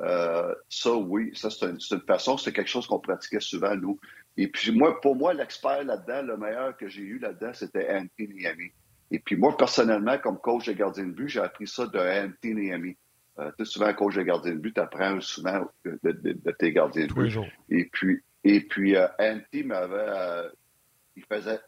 Euh, 0.00 0.54
ça, 0.68 0.94
oui, 0.94 1.30
ça, 1.34 1.50
c'est 1.50 1.66
une, 1.66 1.78
une, 1.90 2.00
façon, 2.00 2.36
c'est 2.36 2.52
quelque 2.52 2.68
chose 2.68 2.86
qu'on 2.86 3.00
pratiquait 3.00 3.40
souvent, 3.40 3.74
nous. 3.76 3.98
Et 4.36 4.48
puis, 4.48 4.72
moi, 4.72 5.00
pour 5.00 5.16
moi, 5.16 5.34
l'expert 5.34 5.84
là-dedans, 5.84 6.22
le 6.22 6.36
meilleur 6.36 6.76
que 6.76 6.88
j'ai 6.88 7.02
eu 7.02 7.18
là-dedans, 7.18 7.52
c'était 7.54 7.88
Anthony 7.90 8.34
Niami. 8.34 8.70
Et 9.10 9.18
puis, 9.18 9.36
moi, 9.36 9.56
personnellement, 9.56 10.18
comme 10.18 10.38
coach 10.38 10.66
de 10.66 10.72
gardien 10.72 11.04
de 11.04 11.12
but, 11.12 11.28
j'ai 11.28 11.40
appris 11.40 11.66
ça 11.66 11.86
de 11.86 11.98
Anthony 11.98 12.54
Niami. 12.54 12.96
Euh, 13.38 13.50
tu 13.58 13.64
sais, 13.64 13.72
souvent, 13.72 13.92
coach 13.94 14.14
de 14.14 14.22
gardien 14.22 14.52
de 14.52 14.58
but, 14.58 14.74
tu 14.74 14.80
apprends 14.80 15.20
souvent 15.20 15.70
de, 15.84 15.98
de, 16.02 16.12
de, 16.32 16.50
tes 16.52 16.72
gardiens 16.72 17.06
de 17.06 17.12
but. 17.12 17.38
Et 17.68 17.88
puis, 17.92 18.20
et 18.44 18.60
puis 18.60 18.96
euh, 18.96 19.06
Anthony 19.18 19.64
m'avait 19.64 20.50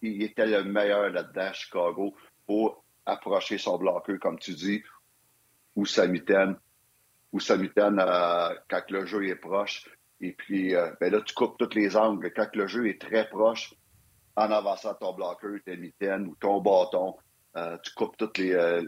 il, 0.02 0.22
était 0.22 0.46
le 0.46 0.64
meilleur 0.64 1.11
là-dedans 1.11 1.52
Chicago 1.52 2.14
pour 2.46 2.84
approcher 3.06 3.58
son 3.58 3.78
bloqueur, 3.78 4.18
comme 4.20 4.38
tu 4.38 4.52
dis, 4.52 4.82
ou 5.74 5.87
sa 5.87 6.06
mitaine, 6.06 6.56
ou 7.32 7.40
sa 7.40 7.56
mitaine 7.56 7.98
euh, 8.00 8.54
quand 8.68 8.90
le 8.90 9.06
jeu 9.06 9.26
est 9.26 9.37
proche. 9.37 9.88
Et 10.20 10.32
puis, 10.32 10.74
euh, 10.74 10.90
ben 11.00 11.12
là, 11.12 11.20
tu 11.20 11.34
coupes 11.34 11.56
tous 11.58 11.74
les 11.74 11.96
angles. 11.96 12.32
Quand 12.34 12.54
le 12.54 12.66
jeu 12.66 12.88
est 12.88 13.00
très 13.00 13.28
proche, 13.28 13.74
en 14.37 14.50
avançant 14.50 14.94
ton 14.94 15.14
bloqueur, 15.14 15.58
ta 15.64 15.76
mitaine 15.76 16.26
ou 16.26 16.37
ton 16.37 16.61
bâton, 16.61 17.16
euh, 17.56 17.76
tu 17.82 17.92
coupes 17.94 18.16
toutes 18.16 18.38
les 18.38 18.82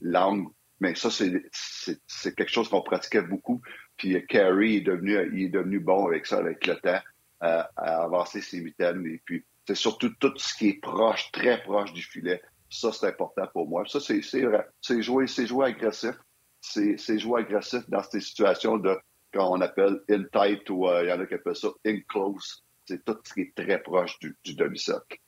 l'angle. 0.00 0.50
Mais 0.80 0.94
ça, 0.94 1.10
c'est 1.10 2.34
quelque 2.34 2.50
chose 2.50 2.68
qu'on 2.68 2.82
pratiquait 2.82 3.22
beaucoup. 3.22 3.60
Puis 3.96 4.24
Carey 4.26 4.74
est 4.76 4.80
devenu, 4.80 5.18
il 5.34 5.46
est 5.46 5.48
devenu 5.48 5.80
bon 5.80 6.06
avec 6.06 6.26
ça, 6.26 6.38
avec 6.38 6.66
le 6.66 6.76
temps, 6.76 7.00
à 7.40 7.68
avancer 7.76 8.40
ses 8.40 8.60
mitaines. 8.60 9.04
Et 9.06 9.20
puis, 9.24 9.44
c'est 9.68 9.74
surtout 9.74 10.08
tout 10.18 10.32
ce 10.38 10.54
qui 10.54 10.68
est 10.70 10.80
proche, 10.80 11.30
très 11.30 11.62
proche 11.62 11.92
du 11.92 12.02
filet. 12.02 12.40
Ça, 12.70 12.90
c'est 12.90 13.08
important 13.08 13.46
pour 13.52 13.68
moi. 13.68 13.84
Ça, 13.86 14.00
c'est 14.00 14.22
C'est 14.22 15.02
jouer, 15.02 15.26
jouer 15.26 15.66
agressif. 15.66 16.14
C'est 16.62 17.18
jouer 17.18 17.42
agressif 17.42 17.82
dans 17.90 18.02
ces 18.02 18.22
situations 18.22 18.78
de 18.78 18.96
qu'on 19.34 19.60
appelle 19.60 20.00
in 20.08 20.24
tight 20.32 20.70
ou 20.70 20.88
euh, 20.88 21.04
il 21.04 21.10
y 21.10 21.12
en 21.12 21.20
a 21.20 21.26
qui 21.26 21.34
appellent 21.34 21.54
ça 21.54 21.68
in 21.84 22.00
close. 22.08 22.64
C'est 22.86 23.04
tout 23.04 23.18
ce 23.22 23.34
qui 23.34 23.40
est 23.42 23.54
très 23.54 23.82
proche 23.82 24.18
du, 24.20 24.34
du 24.42 24.54
demi-cercle 24.54 25.18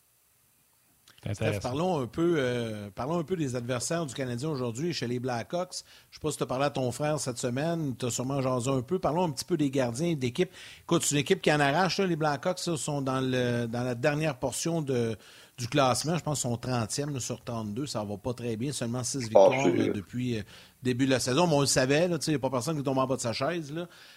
parlons 1.60 2.00
un, 2.00 2.06
peu, 2.06 2.36
euh, 2.38 2.88
parlons 2.94 3.18
un 3.18 3.24
peu 3.24 3.36
des 3.36 3.54
adversaires 3.54 4.06
du 4.06 4.14
Canadien 4.14 4.48
aujourd'hui 4.48 4.92
chez 4.92 5.06
les 5.06 5.18
Blackhawks. 5.18 5.84
Je 6.10 6.16
ne 6.16 6.20
sais 6.20 6.20
pas 6.22 6.30
si 6.30 6.38
tu 6.38 6.42
as 6.42 6.46
parlé 6.46 6.64
à 6.64 6.70
ton 6.70 6.90
frère 6.92 7.20
cette 7.20 7.38
semaine, 7.38 7.94
tu 7.98 8.06
as 8.06 8.10
sûrement 8.10 8.40
jasé 8.40 8.70
un 8.70 8.80
peu. 8.80 8.98
Parlons 8.98 9.24
un 9.24 9.30
petit 9.30 9.44
peu 9.44 9.56
des 9.56 9.70
gardiens 9.70 10.14
d'équipe. 10.14 10.50
Écoute, 10.82 11.02
c'est 11.02 11.14
une 11.14 11.20
équipe 11.20 11.42
qui 11.42 11.52
en 11.52 11.60
arrache. 11.60 12.00
les 12.00 12.16
Blackhawks 12.16 12.58
sont 12.58 13.02
dans, 13.02 13.20
le, 13.20 13.66
dans 13.66 13.82
la 13.82 13.94
dernière 13.94 14.38
portion 14.38 14.80
de, 14.80 15.16
du 15.58 15.68
classement. 15.68 16.16
Je 16.16 16.22
pense 16.22 16.40
qu'ils 16.40 16.50
sont 16.50 16.56
30e 16.56 17.18
sur 17.18 17.44
32. 17.44 17.86
Ça 17.86 18.02
va 18.02 18.16
pas 18.16 18.32
très 18.32 18.56
bien. 18.56 18.72
Seulement 18.72 19.04
6 19.04 19.24
victoires 19.24 19.52
euh, 19.66 19.92
depuis 19.92 20.32
le 20.34 20.38
euh, 20.38 20.42
début 20.82 21.04
de 21.04 21.10
la 21.10 21.20
saison. 21.20 21.46
Mais 21.46 21.54
on 21.54 21.60
le 21.60 21.66
savait. 21.66 22.08
Il 22.08 22.28
n'y 22.28 22.34
a 22.34 22.38
pas 22.38 22.50
personne 22.50 22.78
qui 22.78 22.82
tombe 22.82 22.98
en 22.98 23.06
bas 23.06 23.16
de 23.16 23.20
sa 23.20 23.34
chaise. 23.34 23.74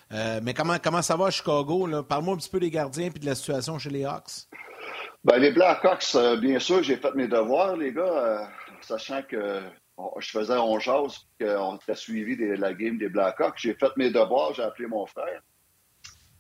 mais 0.10 0.54
comment, 0.54 0.78
comment 0.82 1.02
ça 1.02 1.18
va 1.18 1.26
à 1.26 1.32
Chicago? 1.32 2.04
Parle-moi 2.04 2.36
un 2.36 2.38
petit 2.38 2.50
peu 2.50 2.62
des 2.62 2.72
gardiens 2.72 3.10
et 3.14 3.20
de 3.20 3.26
la 3.26 3.36
situation 3.36 3.78
chez 3.78 3.90
les 3.90 4.06
Hawks. 4.06 4.48
Ben, 5.24 5.38
les 5.38 5.52
Blackhawks, 5.52 6.16
euh, 6.16 6.36
bien 6.36 6.60
sûr, 6.60 6.84
j'ai 6.84 6.98
fait 6.98 7.16
mes 7.16 7.30
devoirs, 7.30 7.78
les 7.78 7.94
gars, 7.94 8.02
euh, 8.04 8.46
sachant 8.82 9.22
que 9.24 9.62
je 10.20 10.30
faisais 10.30 10.58
on 10.58 10.80
jase, 10.80 11.28
qu'on 11.40 11.78
a 11.88 11.96
suivi 11.96 12.36
la 12.58 12.74
game 12.74 12.98
des 12.98 13.08
Blackhawks. 13.08 13.58
J'ai 13.58 13.74
fait 13.74 13.96
mes 13.96 14.10
devoirs, 14.10 14.54
j'ai 14.54 14.64
appelé 14.64 14.88
mon 14.88 15.06
frère. 15.06 15.42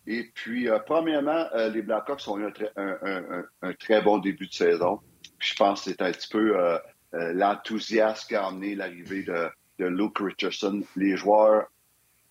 Et 0.06 0.25
puis, 0.36 0.67
euh, 0.67 0.79
premièrement, 0.86 1.47
les 1.71 1.82
Blackhawks 1.82 2.27
ont 2.27 2.38
eu 2.39 2.51
un, 2.75 3.73
très 3.79 4.01
bon 4.01 4.17
début 4.17 4.47
de 4.47 4.53
saison. 4.53 4.99
je 5.39 5.56
pense 5.56 5.86
que 5.86 5.91
c'est 5.91 6.01
un 6.01 6.12
petit 6.12 6.27
peu 6.27 6.79
l'enthousiasme 7.13 8.27
qui 8.27 8.36
a 8.36 8.47
amené 8.47 8.75
l'arrivée 8.75 9.23
de, 9.23 9.49
de 9.79 9.86
Luke 9.86 10.17
Richardson. 10.19 10.84
Les 10.97 11.15
joueurs 11.15 11.67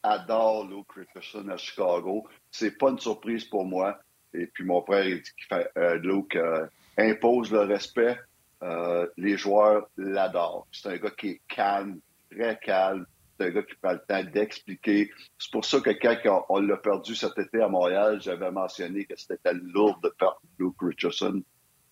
adorent 0.03 0.67
Luke 0.67 0.93
Richardson 0.95 1.49
à 1.49 1.57
Chicago. 1.57 2.27
C'est 2.51 2.77
pas 2.77 2.91
une 2.91 2.99
surprise 2.99 3.45
pour 3.47 3.65
moi. 3.65 3.99
Et 4.35 4.47
puis 4.47 4.65
mon 4.65 4.83
frère, 4.83 5.07
il 5.07 5.23
dit 5.23 5.31
qu'il 5.37 5.47
fait, 5.47 5.71
euh, 5.77 5.97
Luke 5.97 6.37
euh, 6.37 6.67
impose 6.99 7.51
le 7.53 7.61
respect. 7.61 8.19
Euh, 8.63 9.07
les 9.17 9.37
joueurs 9.37 9.89
l'adorent. 9.97 10.67
C'est 10.71 10.89
un 10.89 10.97
gars 10.97 11.11
qui 11.11 11.31
est 11.31 11.41
calme, 11.49 12.01
très 12.31 12.59
calme. 12.59 13.07
C'est 13.39 13.47
un 13.47 13.51
gars 13.51 13.63
qui 13.63 13.75
prend 13.83 13.93
le 13.93 14.03
temps 14.07 14.23
d'expliquer. 14.23 15.11
C'est 15.39 15.51
pour 15.51 15.65
ça 15.65 15.81
que 15.81 15.91
quand 15.91 16.47
on, 16.49 16.61
l'a 16.61 16.77
perdu 16.77 17.15
cet 17.15 17.37
été 17.39 17.61
à 17.61 17.69
Montréal, 17.69 18.21
j'avais 18.21 18.51
mentionné 18.51 19.05
que 19.05 19.17
c'était 19.17 19.55
lourd 19.55 19.99
de 20.03 20.11
perdre 20.11 20.41
Luke 20.59 20.77
Richardson. 20.81 21.43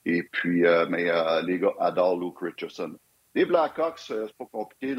Et 0.04 0.22
puis, 0.22 0.62
mais 0.88 1.10
les 1.42 1.58
gars 1.58 1.74
adorent 1.80 2.18
Luke 2.18 2.38
Richardson. 2.40 2.96
Les 3.34 3.44
Blackhawks, 3.44 3.98
c'est 3.98 4.36
pas 4.36 4.46
compliqué, 4.50 4.94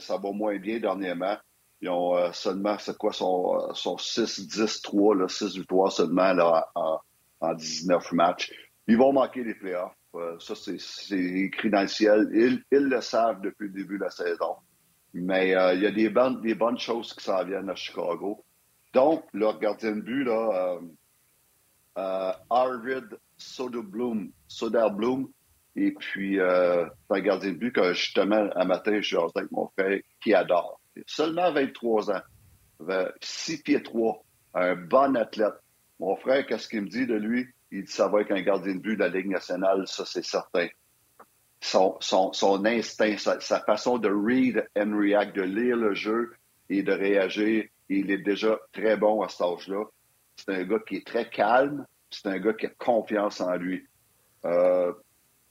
ça 0.00 0.16
va 0.16 0.32
moins 0.32 0.56
bien 0.58 0.78
dernièrement. 0.78 1.36
Ils 1.80 1.88
ont 1.90 2.16
euh, 2.16 2.32
seulement, 2.32 2.78
c'est 2.78 2.96
quoi, 2.96 3.12
son, 3.12 3.74
son 3.74 3.96
6-10-3, 3.96 5.28
6 5.28 5.58
victoires 5.58 5.92
seulement 5.92 6.32
là, 6.32 6.68
en, 6.74 6.98
en, 7.40 7.54
19 7.54 8.12
matchs. 8.12 8.50
Ils 8.88 8.96
vont 8.96 9.12
manquer 9.12 9.44
les 9.44 9.54
playoffs. 9.54 9.92
Euh, 10.14 10.38
ça, 10.38 10.54
c'est 10.54 11.16
écrit 11.16 11.70
dans 11.70 11.82
le 11.82 11.88
ciel. 11.88 12.28
Ils, 12.32 12.62
ils, 12.72 12.86
le 12.86 13.00
savent 13.00 13.42
depuis 13.42 13.68
le 13.68 13.74
début 13.74 13.98
de 13.98 14.04
la 14.04 14.10
saison. 14.10 14.56
Mais 15.12 15.54
euh, 15.54 15.74
il 15.74 15.82
y 15.82 15.86
a 15.86 15.90
des 15.90 16.08
bonnes, 16.08 16.40
des 16.40 16.54
bonnes 16.54 16.78
choses 16.78 17.12
qui 17.12 17.24
s'en 17.24 17.44
viennent 17.44 17.68
à 17.68 17.74
Chicago. 17.74 18.44
Donc, 18.94 19.24
leur 19.34 19.58
gardien 19.58 19.92
de 19.92 20.00
but, 20.00 20.24
là, 20.24 20.78
Arvid 22.48 23.18
Soderblom, 23.36 24.30
Soderblom, 24.48 25.28
et 25.76 25.92
puis, 25.92 26.40
euh, 26.40 26.86
c'est 27.06 27.18
un 27.18 27.20
gardien 27.20 27.52
de 27.52 27.58
but 27.58 27.72
que 27.72 27.92
justement, 27.92 28.48
un 28.56 28.64
matin, 28.64 28.96
je 28.96 29.06
suis 29.06 29.16
avec 29.16 29.50
mon 29.52 29.68
frère 29.68 30.00
qui 30.22 30.32
adore 30.32 30.80
seulement 31.06 31.52
23 31.52 32.10
ans, 32.10 32.22
6 33.20 33.62
pieds 33.62 33.82
3, 33.82 34.24
un 34.54 34.74
bon 34.76 35.16
athlète. 35.16 35.54
Mon 35.98 36.16
frère, 36.16 36.46
qu'est-ce 36.46 36.68
qu'il 36.68 36.82
me 36.82 36.88
dit 36.88 37.06
de 37.06 37.14
lui? 37.14 37.46
Il 37.70 37.84
dit 37.84 37.92
ça 37.92 38.08
va 38.08 38.20
être 38.20 38.32
un 38.32 38.42
gardien 38.42 38.74
de 38.74 38.80
but 38.80 38.96
de 38.96 39.00
la 39.00 39.08
Ligue 39.08 39.28
nationale, 39.28 39.86
ça 39.86 40.04
c'est 40.06 40.24
certain. 40.24 40.68
Son, 41.60 41.98
instinct, 42.64 43.16
sa, 43.18 43.60
façon 43.60 43.98
de 43.98 44.08
read 44.08 44.68
and 44.76 44.96
react, 44.96 45.34
de 45.34 45.42
lire 45.42 45.76
le 45.76 45.94
jeu 45.94 46.34
et 46.68 46.82
de 46.82 46.92
réagir, 46.92 47.64
il 47.88 48.10
est 48.10 48.18
déjà 48.18 48.58
très 48.72 48.96
bon 48.96 49.22
à 49.22 49.28
cet 49.28 49.40
âge-là. 49.40 49.84
C'est 50.36 50.54
un 50.54 50.64
gars 50.64 50.78
qui 50.86 50.96
est 50.96 51.06
très 51.06 51.28
calme, 51.28 51.86
c'est 52.10 52.26
un 52.26 52.38
gars 52.38 52.52
qui 52.52 52.66
a 52.66 52.70
confiance 52.78 53.40
en 53.40 53.56
lui. 53.56 53.84
Euh, 54.44 54.92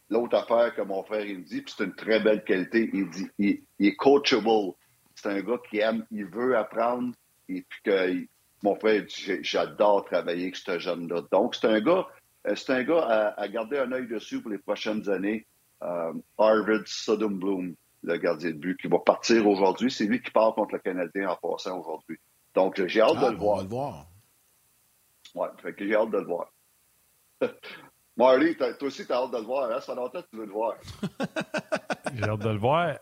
l'autre 0.10 0.38
affaire 0.38 0.73
que 0.75 0.81
mon 0.81 1.03
frère 1.03 1.25
il 1.25 1.39
me 1.39 1.43
dit, 1.43 1.63
c'est 1.67 1.84
une 1.84 1.95
très 1.95 2.19
belle 2.19 2.43
qualité, 2.43 2.89
il 2.93 3.10
dit 3.10 3.27
il 3.39 3.88
est 3.88 3.95
coachable 3.95 4.73
c'est 5.15 5.30
un 5.30 5.41
gars 5.41 5.60
qui 5.69 5.80
aime, 5.80 6.06
il 6.12 6.25
veut 6.25 6.58
apprendre, 6.58 7.13
et 7.49 7.65
puis 7.67 7.80
que 7.84 8.28
mon 8.63 8.75
frère 8.75 9.04
dit 9.04 9.39
j'adore 9.41 10.06
travailler 10.06 10.43
avec 10.43 10.56
ce 10.56 10.80
jeune-là. 10.80 11.23
Donc, 11.32 11.56
c'est 11.56 11.67
un 11.67 11.80
gars, 11.80 12.08
euh, 12.47 12.56
c'est 12.56 12.73
un 12.73 12.84
gars 12.84 13.34
à, 13.38 13.47
garder 13.47 13.80
un 13.80 13.91
œil 13.91 14.08
dessus 14.08 14.41
pour 14.41 14.51
les 14.51 14.58
prochaines 14.58 15.10
années. 15.10 15.45
Euh, 15.82 16.13
Arvid 16.38 16.84
Bloom, 17.17 17.75
le 18.04 18.17
gardien 18.17 18.51
de 18.51 18.56
but, 18.56 18.80
qui 18.80 18.88
va 18.88 18.99
partir 18.99 19.47
aujourd'hui. 19.47 19.91
C'est 19.91 20.06
lui 20.06 20.21
qui 20.21 20.32
part 20.32 20.54
contre 20.56 20.73
le 20.73 20.80
Canadien 20.80 21.30
en 21.30 21.36
passant 21.36 21.80
aujourd'hui. 21.80 22.17
Donc, 22.54 22.84
j'ai 22.86 23.01
hâte 23.01 23.19
de 23.19 23.25
ah, 23.25 23.32
le 23.32 23.38
voir. 23.38 23.62
le 23.62 23.67
voir. 23.67 24.08
Ouais, 25.36 25.49
fait 25.62 25.73
que 25.73 25.86
j'ai 25.86 25.95
hâte 25.95 26.12
de 26.12 26.17
le 26.17 26.25
voir. 26.25 26.51
Marley, 28.17 28.56
toi 28.56 28.69
aussi, 28.82 29.06
tu 29.06 29.12
as 29.12 29.17
hâte 29.17 29.32
de 29.32 29.38
le 29.38 29.43
voir. 29.43 29.69
Hein? 29.69 29.82
Ça 29.82 29.93
fait 29.93 29.95
longtemps 29.95 30.21
que 30.21 30.28
tu 30.32 30.38
veux 30.38 30.45
le 30.45 30.54
voir. 30.54 30.75
j'ai 32.15 32.23
hâte 32.23 32.39
de 32.39 32.49
le 32.49 32.58
voir 32.58 32.95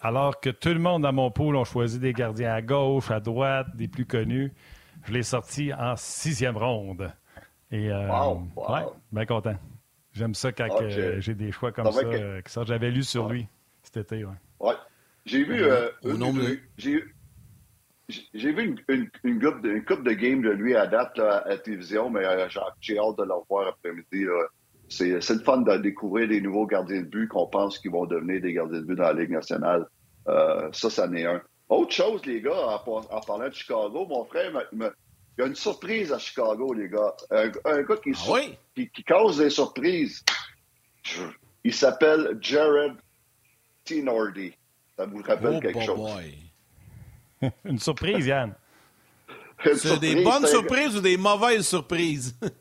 alors 0.00 0.40
que 0.40 0.50
tout 0.50 0.70
le 0.70 0.78
monde 0.78 1.02
dans 1.02 1.12
mon 1.12 1.30
pool 1.30 1.56
ont 1.56 1.64
choisi 1.64 1.98
des 1.98 2.12
gardiens 2.12 2.54
à 2.54 2.62
gauche, 2.62 3.10
à 3.10 3.20
droite, 3.20 3.68
des 3.74 3.88
plus 3.88 4.06
connus, 4.06 4.52
je 5.04 5.12
l'ai 5.12 5.22
sorti 5.22 5.72
en 5.74 5.94
sixième 5.96 6.56
ronde. 6.56 7.12
Et 7.70 7.90
euh, 7.90 8.08
wow, 8.08 8.42
Ouais, 8.56 8.82
bien 9.12 9.26
content. 9.26 9.56
J'aime 10.12 10.34
ça 10.34 10.52
quand 10.52 10.68
j'ai 10.88 11.34
des 11.34 11.52
choix 11.52 11.70
comme 11.70 11.90
ça, 11.92 12.00
euh, 12.00 12.40
que... 12.40 12.50
ça 12.50 12.64
j'avais 12.64 12.90
lu 12.90 13.04
sur 13.04 13.28
lui 13.28 13.46
cet 13.82 13.98
été. 13.98 14.24
Ouais. 14.24 14.32
ouais. 14.58 14.74
J'ai 15.24 15.44
vu, 15.44 15.62
euh, 15.62 15.88
j'ai 16.78 17.04
j'ai 18.34 18.52
vu 18.52 18.76
une, 18.88 19.10
une, 19.22 19.40
coupe 19.40 19.62
de, 19.62 19.78
coupe 19.86 20.02
de 20.02 20.10
game 20.12 20.42
de 20.42 20.50
lui 20.50 20.74
à 20.74 20.88
date 20.88 21.16
à 21.20 21.44
la 21.46 21.58
télévision, 21.58 22.10
mais 22.10 22.22
j'ai 22.80 22.98
hâte 22.98 23.18
de 23.18 23.22
le 23.22 23.34
voir 23.48 23.68
après-midi. 23.68 24.26
C'est 24.90 25.30
le 25.30 25.38
fun 25.40 25.58
de 25.58 25.76
découvrir 25.76 26.28
des 26.28 26.40
nouveaux 26.40 26.66
gardiens 26.66 27.00
de 27.00 27.06
but 27.06 27.28
qu'on 27.28 27.46
pense 27.46 27.78
qu'ils 27.78 27.92
vont 27.92 28.06
devenir 28.06 28.40
des 28.40 28.52
gardiens 28.52 28.80
de 28.80 28.84
but 28.84 28.96
dans 28.96 29.04
la 29.04 29.12
Ligue 29.12 29.30
nationale. 29.30 29.86
Euh, 30.28 30.68
ça, 30.72 30.90
ça 30.90 31.06
n'est 31.06 31.24
un. 31.24 31.40
Autre 31.68 31.92
chose, 31.92 32.26
les 32.26 32.40
gars, 32.40 32.80
en, 32.84 33.20
parlant 33.20 33.48
de 33.48 33.54
Chicago, 33.54 34.04
mon 34.06 34.24
frère, 34.24 34.50
il 34.72 34.90
y 35.38 35.42
a 35.42 35.46
une 35.46 35.54
surprise 35.54 36.12
à 36.12 36.18
Chicago, 36.18 36.74
les 36.74 36.88
gars. 36.88 37.14
Un, 37.30 37.82
gars 37.82 37.96
qui, 38.02 38.12
ah 38.28 38.40
qui, 38.74 39.04
cause 39.04 39.38
des 39.38 39.50
surprises. 39.50 40.24
Il 41.62 41.72
s'appelle 41.72 42.36
Jared 42.40 42.96
Tinordi. 43.84 44.52
Ça 44.96 45.06
vous 45.06 45.22
rappelle 45.22 45.54
oh, 45.56 45.60
quelque 45.60 45.80
chose? 45.80 46.10
une 47.64 47.78
surprise, 47.78 48.26
Yann. 48.26 48.54
C'est 49.62 50.00
des 50.00 50.24
bonnes 50.24 50.46
surprises 50.46 50.96
ou 50.96 51.00
des 51.00 51.16
mauvaises 51.16 51.68
surprises? 51.68 52.36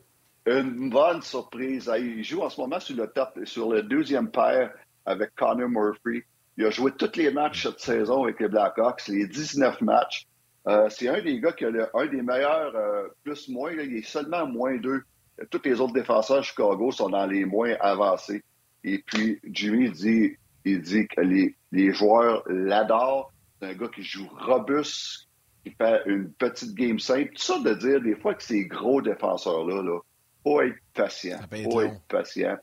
Une 0.49 0.89
bonne 0.89 1.21
surprise. 1.21 1.91
Il 1.99 2.23
joue 2.23 2.41
en 2.41 2.49
ce 2.49 2.59
moment 2.59 2.79
sur 2.79 2.95
le, 2.95 3.45
sur 3.45 3.71
le 3.71 3.83
deuxième 3.83 4.31
paire 4.31 4.73
avec 5.05 5.35
Connor 5.35 5.69
Murphy. 5.69 6.23
Il 6.57 6.65
a 6.65 6.71
joué 6.71 6.91
tous 6.91 7.15
les 7.17 7.29
matchs 7.29 7.67
cette 7.67 7.79
saison 7.79 8.23
avec 8.23 8.39
les 8.39 8.47
Blackhawks, 8.47 9.07
les 9.09 9.27
19 9.27 9.79
matchs. 9.81 10.25
Euh, 10.67 10.89
c'est 10.89 11.07
un 11.07 11.21
des 11.21 11.39
gars 11.39 11.51
qui 11.51 11.65
a 11.65 11.69
un 11.93 12.05
des 12.07 12.23
meilleurs 12.23 12.75
euh, 12.75 13.07
plus-moins. 13.23 13.73
Il 13.73 13.97
est 13.97 14.01
seulement 14.01 14.47
moins 14.47 14.75
deux. 14.77 15.03
Tous 15.51 15.61
les 15.63 15.79
autres 15.79 15.93
défenseurs 15.93 16.37
de 16.37 16.41
Chicago 16.41 16.91
sont 16.91 17.09
dans 17.09 17.27
les 17.27 17.45
moins 17.45 17.75
avancés. 17.79 18.43
Et 18.83 19.03
puis, 19.05 19.39
Jimmy 19.51 19.91
dit, 19.91 20.35
il 20.65 20.81
dit 20.81 21.07
que 21.07 21.21
les, 21.21 21.55
les 21.71 21.93
joueurs 21.93 22.41
l'adorent. 22.47 23.31
C'est 23.61 23.67
un 23.67 23.73
gars 23.75 23.89
qui 23.93 24.01
joue 24.01 24.27
robuste, 24.35 25.27
qui 25.63 25.75
fait 25.75 26.01
une 26.07 26.31
petite 26.33 26.73
game 26.73 26.97
simple. 26.97 27.33
Tout 27.35 27.43
ça 27.43 27.59
de 27.59 27.73
dire 27.75 28.01
des 28.01 28.15
fois 28.15 28.33
que 28.33 28.41
ces 28.41 28.65
gros 28.65 28.99
défenseurs-là, 28.99 29.83
là, 29.83 29.99
faut 30.43 30.61
être 30.61 30.77
patient. 30.93 31.39
Faut 31.63 31.81
être 31.81 32.01
patient. 32.07 32.57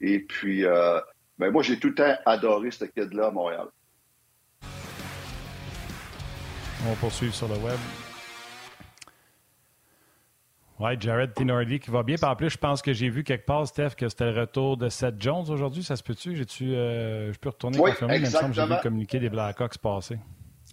Et 0.00 0.20
puis, 0.20 0.64
euh, 0.64 1.00
ben 1.38 1.50
moi, 1.50 1.62
j'ai 1.62 1.78
tout 1.78 1.88
le 1.88 1.94
temps 1.94 2.14
adoré 2.26 2.70
ce 2.70 2.84
kid-là 2.84 3.28
à 3.28 3.30
Montréal. 3.30 3.66
On 6.84 6.90
va 6.90 6.96
poursuivre 6.96 7.34
sur 7.34 7.48
le 7.48 7.56
web. 7.58 7.78
Oui, 10.80 10.90
Jared 10.98 11.32
Tinordi 11.32 11.78
qui 11.78 11.90
va 11.92 12.02
bien. 12.02 12.16
Par 12.16 12.32
en 12.32 12.36
plus, 12.36 12.50
je 12.50 12.58
pense 12.58 12.82
que 12.82 12.92
j'ai 12.92 13.08
vu 13.08 13.22
quelque 13.22 13.46
part, 13.46 13.68
Steph, 13.68 13.90
que 13.90 14.08
c'était 14.08 14.32
le 14.32 14.40
retour 14.40 14.76
de 14.76 14.88
Seth 14.88 15.14
Jones 15.20 15.48
aujourd'hui. 15.48 15.84
Ça 15.84 15.94
se 15.94 16.02
peut-tu? 16.02 16.34
J'ai-tu, 16.34 16.74
euh, 16.74 17.32
je 17.32 17.38
peux 17.38 17.50
retourner 17.50 17.78
oui, 17.78 17.90
confirmer, 17.90 18.18
même 18.18 18.26
si 18.26 18.52
j'ai 18.52 18.66
vu 18.66 18.74
communiquer 18.82 19.20
des 19.20 19.30
Blackhawks 19.30 19.78
passer. 19.78 20.18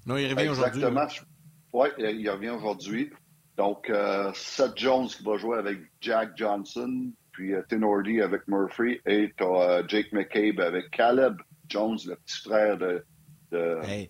Non, 0.08 0.18
il 0.18 0.34
revient 0.34 0.50
aujourd'hui. 0.50 0.84
Exactement. 0.84 1.08
Oui, 1.74 1.90
il 2.00 2.28
revient 2.28 2.50
aujourd'hui. 2.50 3.12
Donc, 3.60 3.90
euh, 3.90 4.32
Seth 4.36 4.78
Jones 4.78 5.10
qui 5.10 5.22
va 5.22 5.36
jouer 5.36 5.58
avec 5.58 5.80
Jack 6.00 6.30
Johnson, 6.38 7.12
puis 7.34 7.54
euh, 7.54 7.62
Tinordi 7.68 8.22
avec 8.22 8.48
Murphy, 8.48 9.02
et 9.06 9.34
tu 9.38 9.44
euh, 9.44 9.86
Jake 9.86 10.14
McCabe 10.14 10.62
avec 10.62 10.90
Caleb 10.92 11.36
Jones, 11.68 12.00
le 12.06 12.16
petit 12.16 12.40
frère 12.40 12.78
de, 12.78 13.04
de, 13.52 14.08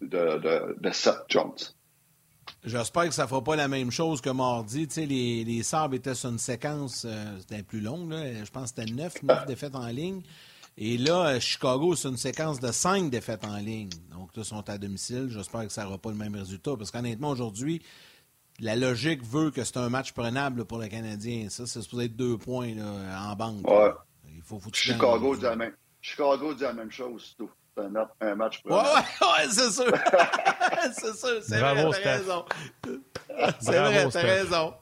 de, 0.00 0.90
Seth 0.90 1.22
Jones. 1.28 1.54
J'espère 2.64 3.04
que 3.04 3.14
ça 3.14 3.22
ne 3.22 3.28
fera 3.28 3.44
pas 3.44 3.54
la 3.54 3.68
même 3.68 3.92
chose 3.92 4.20
que 4.20 4.30
mardi. 4.30 4.88
Tu 4.88 4.94
sais, 4.94 5.06
les, 5.06 5.44
les 5.44 5.62
Sabres 5.62 5.94
étaient 5.94 6.16
sur 6.16 6.30
une 6.30 6.38
séquence, 6.38 7.06
c'était 7.38 7.62
plus 7.62 7.80
longue, 7.80 8.12
je 8.12 8.50
pense 8.50 8.72
que 8.72 8.80
c'était 8.80 8.92
9, 8.92 9.22
9 9.22 9.46
défaites 9.46 9.76
en 9.76 9.86
ligne. 9.86 10.22
Et 10.76 10.98
là, 10.98 11.38
Chicago, 11.38 11.94
c'est 11.94 12.08
une 12.08 12.16
séquence 12.16 12.58
de 12.58 12.72
5 12.72 13.10
défaites 13.10 13.44
en 13.44 13.58
ligne. 13.58 13.90
Donc, 14.10 14.30
ils 14.36 14.44
sont 14.44 14.68
à 14.68 14.76
domicile. 14.76 15.28
J'espère 15.30 15.68
que 15.68 15.72
ça 15.72 15.84
n'aura 15.84 15.98
pas 15.98 16.10
le 16.10 16.16
même 16.16 16.34
résultat. 16.34 16.72
Parce 16.76 16.90
qu'honnêtement, 16.90 17.30
aujourd'hui, 17.30 17.80
la 18.60 18.76
logique 18.76 19.22
veut 19.24 19.50
que 19.50 19.64
c'est 19.64 19.76
un 19.76 19.88
match 19.88 20.12
prenable 20.12 20.64
pour 20.64 20.78
le 20.78 20.88
Canadien. 20.88 21.48
Ça, 21.48 21.66
c'est 21.66 21.82
supposé 21.82 22.06
être 22.06 22.16
deux 22.16 22.36
points 22.38 22.72
en 22.78 23.34
banque. 23.34 23.68
Ouais. 23.68 23.92
Il 24.34 24.42
faut, 24.42 24.60
Chicago, 24.72 25.36
dit 25.36 25.42
la 25.42 25.56
même, 25.56 25.72
Chicago 26.00 26.54
dit 26.54 26.62
la 26.62 26.72
même 26.72 26.90
chose, 26.90 27.34
tout. 27.38 27.50
C'est 27.76 27.84
un, 28.20 28.34
match 28.36 28.62
prenable. 28.62 28.88
Ouais, 28.88 29.26
ouais, 29.26 29.50
c'est 29.50 29.70
sûr. 29.70 29.84
c'est 30.92 31.16
sûr. 31.16 31.42
C'est 31.42 31.58
vrai, 31.58 31.90
t'as 32.02 32.16
raison. 32.16 32.44
C'est 33.60 33.78
vrai, 33.78 34.08
t'as 34.10 34.20
raison. 34.20 34.74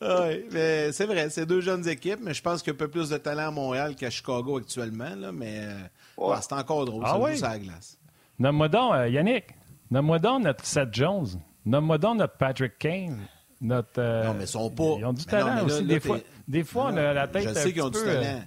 Oui, 0.00 0.46
mais 0.52 0.92
c'est 0.92 1.06
vrai, 1.06 1.28
c'est 1.28 1.44
deux 1.44 1.60
jeunes 1.60 1.88
équipes, 1.88 2.20
mais 2.22 2.32
je 2.32 2.40
pense 2.40 2.62
qu'il 2.62 2.68
y 2.68 2.70
a 2.70 2.74
un 2.74 2.78
peu 2.78 2.86
plus 2.86 3.08
de 3.08 3.16
talent 3.16 3.48
à 3.48 3.50
Montréal 3.50 3.96
qu'à 3.96 4.10
Chicago 4.10 4.58
actuellement. 4.58 5.12
Là, 5.16 5.32
mais 5.32 5.58
euh, 5.58 6.36
c'est 6.40 6.52
encore 6.52 6.84
drôle. 6.84 7.02
Ah, 7.04 7.18
oui? 7.18 7.36
ça 7.36 7.48
la 7.48 7.58
glace. 7.58 7.98
Nomme-moi 8.38 8.68
donc, 8.68 8.94
euh, 8.94 9.08
Yannick. 9.08 9.46
Nomme-moi 9.90 10.20
donc 10.20 10.44
notre 10.44 10.64
Seth 10.64 10.94
Jones. 10.94 11.26
Nomme-moi 11.66 11.98
donc 11.98 12.18
notre 12.18 12.36
Patrick 12.36 12.78
Kane. 12.78 13.26
Notre, 13.60 14.00
euh, 14.00 14.24
non, 14.24 14.34
mais 14.34 14.44
ils 14.44 14.48
sont 14.48 14.70
pas. 14.70 14.94
Ils 14.98 15.04
ont 15.04 15.12
du 15.12 15.24
talent 15.24 15.64
aussi. 15.64 15.84
des, 15.84 15.98
fois, 15.98 16.18
des 16.46 16.64
fois, 16.64 16.90
on 16.92 16.96
a 16.96 17.12
la 17.12 17.26
tête. 17.26 17.48
Je 17.48 17.54
sais 17.54 17.72
qu'ils 17.72 17.82
ont 17.82 17.90
du 17.90 17.98
talent. 17.98 18.22
Euh, 18.22 18.40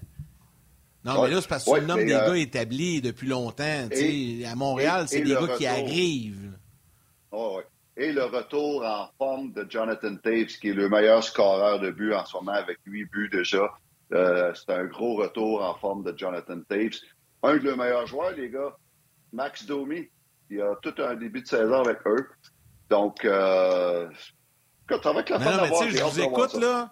non, 1.04 1.24
mais 1.24 1.32
là, 1.32 1.42
c'est 1.42 1.48
parce 1.50 1.66
que 1.66 1.80
tu 1.80 1.86
nommes 1.86 2.06
des 2.06 2.14
euh, 2.14 2.28
gars 2.28 2.38
établis 2.38 3.02
depuis 3.02 3.28
longtemps. 3.28 3.88
à 3.92 4.56
Montréal, 4.56 5.06
c'est 5.08 5.22
des 5.22 5.34
gars 5.34 5.56
qui 5.58 5.66
arrivent. 5.66 6.54
Oh, 7.32 7.62
et 7.98 8.12
le 8.12 8.24
retour 8.24 8.86
en 8.86 9.10
forme 9.18 9.52
de 9.54 9.66
Jonathan 9.70 10.16
Taves, 10.16 10.58
qui 10.60 10.70
est 10.70 10.74
le 10.74 10.90
meilleur 10.90 11.24
scoreur 11.24 11.80
de 11.80 11.92
but 11.92 12.14
en 12.14 12.26
ce 12.26 12.38
moment 12.38 12.54
avec 12.54 12.78
huit 12.86 13.06
buts 13.06 13.30
déjà. 13.32 13.70
Euh, 14.14 14.54
c'est 14.54 14.74
un 14.74 14.86
gros 14.86 15.16
retour 15.16 15.64
en 15.64 15.76
forme 15.76 16.04
de 16.04 16.18
Jonathan 16.18 16.60
Taves. 16.68 17.00
Un 17.44 17.58
de 17.58 17.64
leurs 17.64 17.78
meilleurs 17.78 18.08
joueurs, 18.08 18.32
les 18.32 18.50
gars, 18.50 18.76
Max 19.34 19.66
Domi, 19.66 20.10
il 20.50 20.62
a 20.62 20.76
tout 20.82 20.94
un 21.00 21.16
début 21.16 21.42
de 21.42 21.48
saison 21.48 21.84
avec 21.84 22.00
eux. 22.06 22.28
Donc, 22.92 23.24
euh, 23.24 24.10
écoute, 24.84 25.06
avec 25.06 25.30
la 25.30 25.40
fin 25.40 25.58
d'avoir... 25.58 25.90
Je 25.90 26.04
vous 26.04 26.20
écoute, 26.20 26.54
là. 26.56 26.92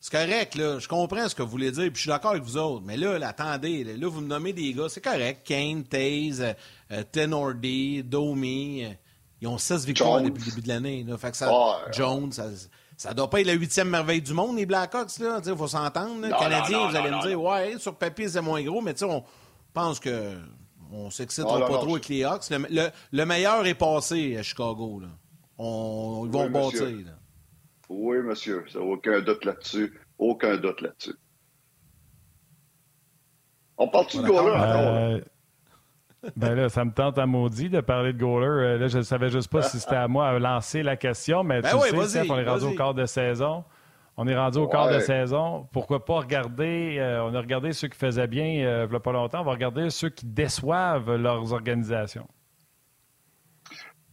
C'est 0.00 0.12
correct, 0.12 0.54
là. 0.54 0.78
Je 0.78 0.88
comprends 0.88 1.28
ce 1.28 1.34
que 1.34 1.42
vous 1.42 1.50
voulez 1.50 1.70
dire, 1.70 1.84
puis 1.84 1.96
je 1.96 2.00
suis 2.00 2.08
d'accord 2.08 2.30
avec 2.30 2.42
vous 2.42 2.56
autres. 2.56 2.82
Mais 2.86 2.96
là, 2.96 3.18
attendez, 3.28 3.84
là, 3.84 4.08
vous 4.08 4.22
me 4.22 4.26
nommez 4.26 4.54
des 4.54 4.72
gars, 4.72 4.88
c'est 4.88 5.02
correct. 5.02 5.46
Kane, 5.46 5.84
Taze, 5.84 6.40
euh, 6.40 6.54
euh 6.92 7.02
Tenordi, 7.12 8.02
Domi. 8.02 8.82
Euh, 8.82 8.94
ils 9.42 9.48
ont 9.48 9.58
16 9.58 9.84
victoires 9.84 10.22
depuis 10.22 10.42
le 10.42 10.50
début 10.52 10.62
de 10.62 10.68
l'année. 10.68 11.04
Fait 11.18 11.30
que 11.30 11.36
ça, 11.36 11.50
Jones, 11.92 12.32
ça, 12.96 13.12
doit 13.12 13.28
pas 13.28 13.40
être 13.40 13.46
la 13.46 13.52
huitième 13.52 13.90
merveille 13.90 14.22
du 14.22 14.32
monde, 14.32 14.56
les 14.56 14.64
Blackhawks. 14.64 15.10
Il 15.18 15.56
faut 15.56 15.68
s'entendre. 15.68 16.28
Canadiens, 16.38 16.88
vous 16.88 16.96
allez 16.96 17.10
me 17.10 17.26
dire, 17.26 17.42
ouais, 17.42 17.78
sur 17.78 17.94
papier, 17.94 18.26
c'est 18.28 18.40
moins 18.40 18.62
gros, 18.62 18.80
mais 18.80 18.94
tu 18.94 19.00
sais, 19.00 19.04
on 19.04 19.22
pense 19.74 20.00
que 20.00 20.38
on 20.92 21.10
s'excitera 21.10 21.60
pas 21.60 21.78
trop 21.78 21.94
avec 21.94 22.08
les 22.08 22.24
Hawks. 22.24 22.50
Le, 22.50 23.24
meilleur 23.24 23.66
est 23.66 23.74
passé 23.74 24.36
à 24.36 24.42
Chicago. 24.42 25.00
Là. 25.00 25.08
On, 25.58 26.24
ils 26.26 26.32
vont 26.32 26.46
oui, 26.46 26.50
bâtir. 26.50 26.88
Oui, 27.88 28.18
monsieur. 28.18 28.64
Aucun 28.76 29.20
doute 29.20 29.44
là-dessus. 29.44 29.98
Aucun 30.18 30.56
doute 30.56 30.80
là-dessus. 30.80 31.14
On 33.76 33.88
parle-tu 33.88 34.18
de 34.18 34.22
Goaler 34.22 34.54
euh, 34.56 35.20
ben 36.36 36.54
là, 36.54 36.68
ça 36.68 36.84
me 36.84 36.92
tente 36.92 37.18
à 37.18 37.24
maudit 37.24 37.70
de 37.70 37.80
parler 37.80 38.12
de 38.12 38.18
Goaler. 38.18 38.46
Euh, 38.46 38.78
là, 38.78 38.88
je 38.88 38.98
ne 38.98 39.02
savais 39.02 39.30
juste 39.30 39.50
pas 39.50 39.62
si 39.62 39.80
c'était 39.80 39.96
à 39.96 40.06
moi 40.06 40.28
à 40.28 40.38
lancer 40.38 40.82
la 40.82 40.96
question, 40.96 41.42
mais 41.42 41.62
ben 41.62 41.70
tu 41.70 42.08
sais, 42.08 42.30
on 42.30 42.38
est 42.38 42.46
rendu 42.46 42.64
au 42.66 42.74
quart 42.74 42.92
de 42.92 43.06
saison. 43.06 43.64
On 44.22 44.26
est 44.26 44.36
rendu 44.36 44.58
au 44.58 44.68
quart 44.68 44.92
de 44.92 44.98
saison. 45.00 45.66
Pourquoi 45.72 46.04
pas 46.04 46.18
regarder, 46.18 46.98
euh, 46.98 47.24
on 47.24 47.34
a 47.34 47.40
regardé 47.40 47.72
ceux 47.72 47.88
qui 47.88 47.96
faisaient 47.96 48.26
bien 48.26 48.44
il 48.44 48.88
n'y 48.90 48.96
a 48.96 49.00
pas 49.00 49.12
longtemps, 49.12 49.40
on 49.40 49.44
va 49.44 49.52
regarder 49.52 49.88
ceux 49.88 50.10
qui 50.10 50.26
déçoivent 50.26 51.16
leurs 51.16 51.54
organisations. 51.54 52.28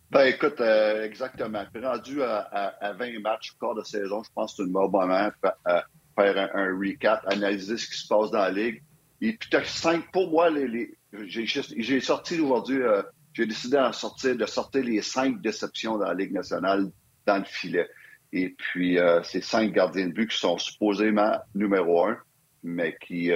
Ben 0.09 0.27
écoute, 0.27 0.61
euh, 0.61 1.03
exactement. 1.03 1.65
rendu 1.83 2.23
à, 2.23 2.93
20 2.97 3.19
matchs 3.19 3.51
au 3.51 3.65
quart 3.65 3.75
de 3.75 3.83
saison, 3.83 4.23
je 4.23 4.29
pense 4.33 4.53
que 4.53 4.63
c'est 4.63 4.63
une 4.63 4.71
bon 4.71 4.89
moment 4.89 5.29
pour 5.41 5.51
euh, 5.67 5.81
faire 6.15 6.49
un, 6.55 6.79
recap, 6.79 7.21
analyser 7.27 7.75
ce 7.75 7.89
qui 7.89 7.97
se 7.97 8.07
passe 8.07 8.31
dans 8.31 8.39
la 8.39 8.51
Ligue. 8.51 8.81
Et 9.19 9.33
puis, 9.33 9.49
cinq, 9.65 10.09
pour 10.13 10.29
moi, 10.29 10.49
les, 10.49 10.97
j'ai 11.25 11.99
sorti 11.99 12.39
aujourd'hui, 12.39 12.81
euh, 12.81 13.01
j'ai 13.33 13.45
décidé 13.45 13.75
de 13.75 13.91
sortir, 13.91 14.37
de 14.37 14.45
sortir 14.45 14.85
les 14.85 15.01
cinq 15.01 15.41
déceptions 15.41 15.97
dans 15.97 16.05
la 16.05 16.13
Ligue 16.13 16.31
nationale 16.31 16.89
dans 17.25 17.39
le 17.39 17.43
filet. 17.43 17.89
Et 18.33 18.49
puis, 18.49 18.97
ces 19.23 19.41
cinq 19.41 19.71
gardiens 19.71 20.07
de 20.07 20.11
but 20.11 20.29
qui 20.29 20.37
sont 20.37 20.57
supposément 20.57 21.37
numéro 21.55 22.05
un, 22.05 22.17
mais 22.61 22.97
qui, 23.01 23.31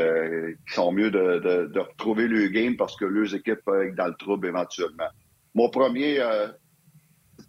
sont 0.68 0.92
mieux 0.92 1.10
de, 1.12 1.68
de, 1.68 1.80
retrouver 1.80 2.28
le 2.28 2.48
game 2.48 2.76
parce 2.76 2.96
que 2.98 3.06
leurs 3.06 3.34
équipes 3.34 3.62
peuvent 3.66 3.88
être 3.88 3.96
dans 3.96 4.08
le 4.08 4.16
trouble 4.16 4.48
éventuellement. 4.48 5.08
Mon 5.56 5.70
premier, 5.70 6.20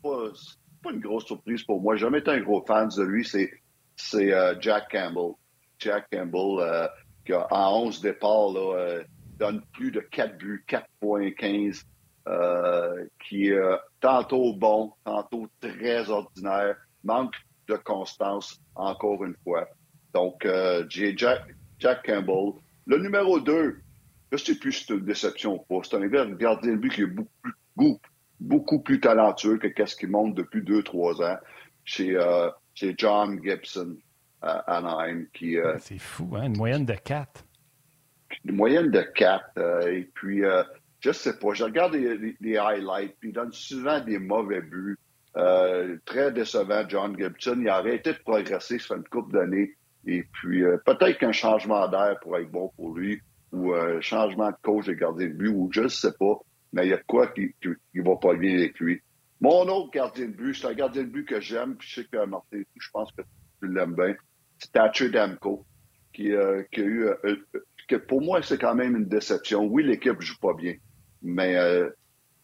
pas, 0.03 0.33
pas 0.83 0.93
une 0.93 1.01
grosse 1.01 1.27
surprise 1.27 1.63
pour 1.63 1.81
moi. 1.81 1.97
J'ai 1.97 2.03
jamais 2.03 2.19
été 2.19 2.31
un 2.31 2.41
gros 2.41 2.65
fan 2.67 2.89
de 2.89 3.03
lui. 3.03 3.25
C'est, 3.25 3.51
c'est 3.97 4.33
euh, 4.33 4.55
Jack 4.61 4.91
Campbell. 4.91 5.35
Jack 5.79 6.09
Campbell, 6.13 6.59
euh, 6.61 6.89
qui 7.25 7.33
a, 7.33 7.47
en 7.51 7.87
11 7.87 8.01
départs, 8.01 8.53
là, 8.53 8.77
euh, 8.77 9.05
donne 9.39 9.63
plus 9.73 9.91
de 9.91 10.01
4 10.01 10.37
buts, 10.37 10.65
4.15, 10.69 11.85
qui 13.19 13.49
est 13.49 13.61
tantôt 14.01 14.55
bon, 14.55 14.93
tantôt 15.05 15.49
très 15.61 16.09
ordinaire, 16.09 16.77
manque 17.05 17.35
de 17.69 17.77
constance, 17.77 18.61
encore 18.75 19.25
une 19.25 19.37
fois. 19.45 19.69
Donc, 20.15 20.47
j'ai 20.89 21.17
Jack, 21.17 21.43
Jack 21.79 22.05
Campbell. 22.05 22.61
Le 22.87 22.99
numéro 22.99 23.41
2, 23.41 23.81
je 24.33 24.37
ne 24.37 24.39
sais 24.39 24.59
plus 24.59 24.73
si 24.73 24.85
c'est 24.85 24.95
une 24.95 25.05
déception 25.05 25.55
ou 25.55 25.59
pas. 25.59 25.87
C'est 25.89 25.97
un 25.97 26.07
gardien 26.07 26.73
de 26.73 26.77
but 26.77 26.93
qui 26.93 27.03
est 27.03 27.07
beaucoup, 27.07 28.01
beaucoup 28.41 28.81
plus 28.81 29.01
talentueux 29.01 29.59
que 29.59 29.69
qu'est-ce 29.69 29.95
qui 29.95 30.07
monte 30.07 30.35
depuis 30.35 30.63
deux, 30.63 30.83
trois 30.83 31.21
ans 31.23 31.37
chez, 31.85 32.17
euh, 32.17 32.49
chez 32.75 32.95
John 32.97 33.41
Gibson 33.43 33.97
à 34.41 34.59
Anaheim. 34.77 35.27
Euh, 35.43 35.77
C'est 35.79 35.99
fou, 35.99 36.35
hein? 36.37 36.47
Une 36.47 36.57
moyenne 36.57 36.87
de 36.87 36.95
quatre. 36.95 37.45
Une 38.45 38.57
moyenne 38.57 38.91
de 38.91 39.03
quatre. 39.03 39.51
Euh, 39.59 39.93
et 39.93 40.11
puis, 40.15 40.43
je 41.01 41.13
sais 41.13 41.39
pas, 41.39 41.53
je 41.53 41.65
regarde 41.65 41.95
les, 41.95 42.57
highlights, 42.57 43.17
puis 43.21 43.31
il 43.31 43.33
donne 43.33 43.53
souvent 43.53 44.01
des 44.01 44.19
mauvais 44.19 44.63
buts. 44.63 44.99
Très 45.35 46.33
décevant, 46.33 46.85
John 46.89 47.17
Gibson. 47.19 47.59
Il 47.61 47.69
a 47.69 47.77
arrêté 47.77 48.13
de 48.13 48.19
progresser, 48.19 48.79
fait 48.79 48.95
une 48.95 49.05
couple 49.05 49.33
d'années. 49.33 49.73
Et 50.07 50.25
puis, 50.33 50.63
peut-être 50.85 51.19
qu'un 51.19 51.33
changement 51.33 51.89
d'air 51.89 52.19
pourrait 52.21 52.43
être 52.43 52.51
bon 52.51 52.71
pour 52.77 52.95
lui, 52.95 53.21
ou 53.53 53.73
un 53.73 54.01
changement 54.01 54.51
de 54.51 54.57
coach 54.63 54.87
de 54.87 54.95
gardien 54.95 55.29
de 55.29 55.33
but, 55.33 55.49
ou 55.49 55.71
je 55.73 55.83
ne 55.83 55.89
sais 55.89 56.13
pas 56.19 56.41
mais 56.73 56.87
il 56.87 56.91
y 56.91 56.95
a 56.95 57.03
quoi 57.07 57.29
qui 57.29 57.55
ne 57.65 58.03
va 58.03 58.17
pas 58.17 58.35
bien 58.35 58.55
avec 58.59 58.79
lui. 58.81 59.01
Mon 59.41 59.63
autre 59.69 59.91
gardien 59.91 60.27
de 60.27 60.33
but, 60.33 60.55
c'est 60.55 60.69
un 60.69 60.75
gardien 60.75 61.03
de 61.03 61.09
but 61.09 61.27
que 61.27 61.41
j'aime, 61.41 61.77
puis 61.77 61.89
je 61.89 61.95
sais 61.97 62.07
que 62.07 62.25
Martin, 62.25 62.63
je 62.77 62.91
pense 62.93 63.11
que 63.13 63.23
tu 63.61 63.69
l'aimes 63.69 63.95
bien, 63.95 64.15
c'est 64.59 64.73
Thatcher 64.73 65.11
Damco, 65.11 65.67
qui, 66.13 66.33
euh, 66.33 66.63
qui, 66.73 66.81
a 66.81 66.85
eu, 66.85 67.07
euh, 67.07 67.17
euh, 67.25 67.65
que 67.89 67.97
pour 67.97 68.23
moi, 68.23 68.43
c'est 68.43 68.59
quand 68.59 68.75
même 68.75 68.97
une 68.97 69.07
déception. 69.07 69.65
Oui, 69.65 69.83
l'équipe 69.83 70.21
joue 70.21 70.39
pas 70.41 70.55
bien, 70.55 70.75
mais 71.23 71.57
euh, 71.57 71.91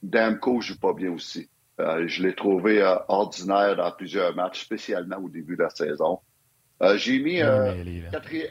Damco 0.03 0.61
joue 0.61 0.79
pas 0.79 0.93
bien 0.93 1.13
aussi. 1.13 1.49
Je 1.79 2.23
l'ai 2.23 2.35
trouvé 2.35 2.83
ordinaire 3.09 3.77
dans 3.77 3.93
plusieurs 3.93 4.35
matchs, 4.35 4.65
spécialement 4.65 5.17
au 5.17 5.29
début 5.29 5.57
de 5.57 5.63
la 5.63 5.71
saison. 5.71 6.21
J'ai 6.97 7.19
mis 7.19 7.41
quatrième. 8.11 8.51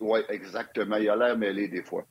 Oui, 0.00 0.20
exactement. 0.28 0.96
Il 0.96 1.08
a 1.10 1.16
l'air 1.16 1.36
mêlé 1.36 1.68
des 1.68 1.82
fois. 1.82 2.04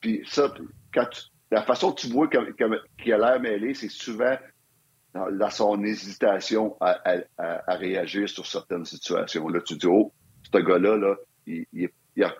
Puis 0.00 0.22
ça, 0.26 0.52
quand 0.92 1.06
tu, 1.10 1.22
la 1.50 1.62
façon 1.62 1.92
que 1.92 2.00
tu 2.00 2.08
vois 2.08 2.28
qu'il 2.28 3.12
a 3.12 3.18
l'air 3.18 3.40
mêlé, 3.40 3.74
c'est 3.74 3.90
souvent 3.90 4.36
dans, 5.14 5.50
son 5.50 5.82
hésitation 5.82 6.76
à, 6.80 6.96
réagir 7.68 8.28
sur 8.28 8.46
certaines 8.46 8.84
situations. 8.84 9.48
Là, 9.48 9.60
tu 9.60 9.76
dis, 9.76 9.86
oh, 9.86 10.12
ce 10.52 10.58
gars-là, 10.58 10.96
là, 10.96 11.16
il, 11.46 11.88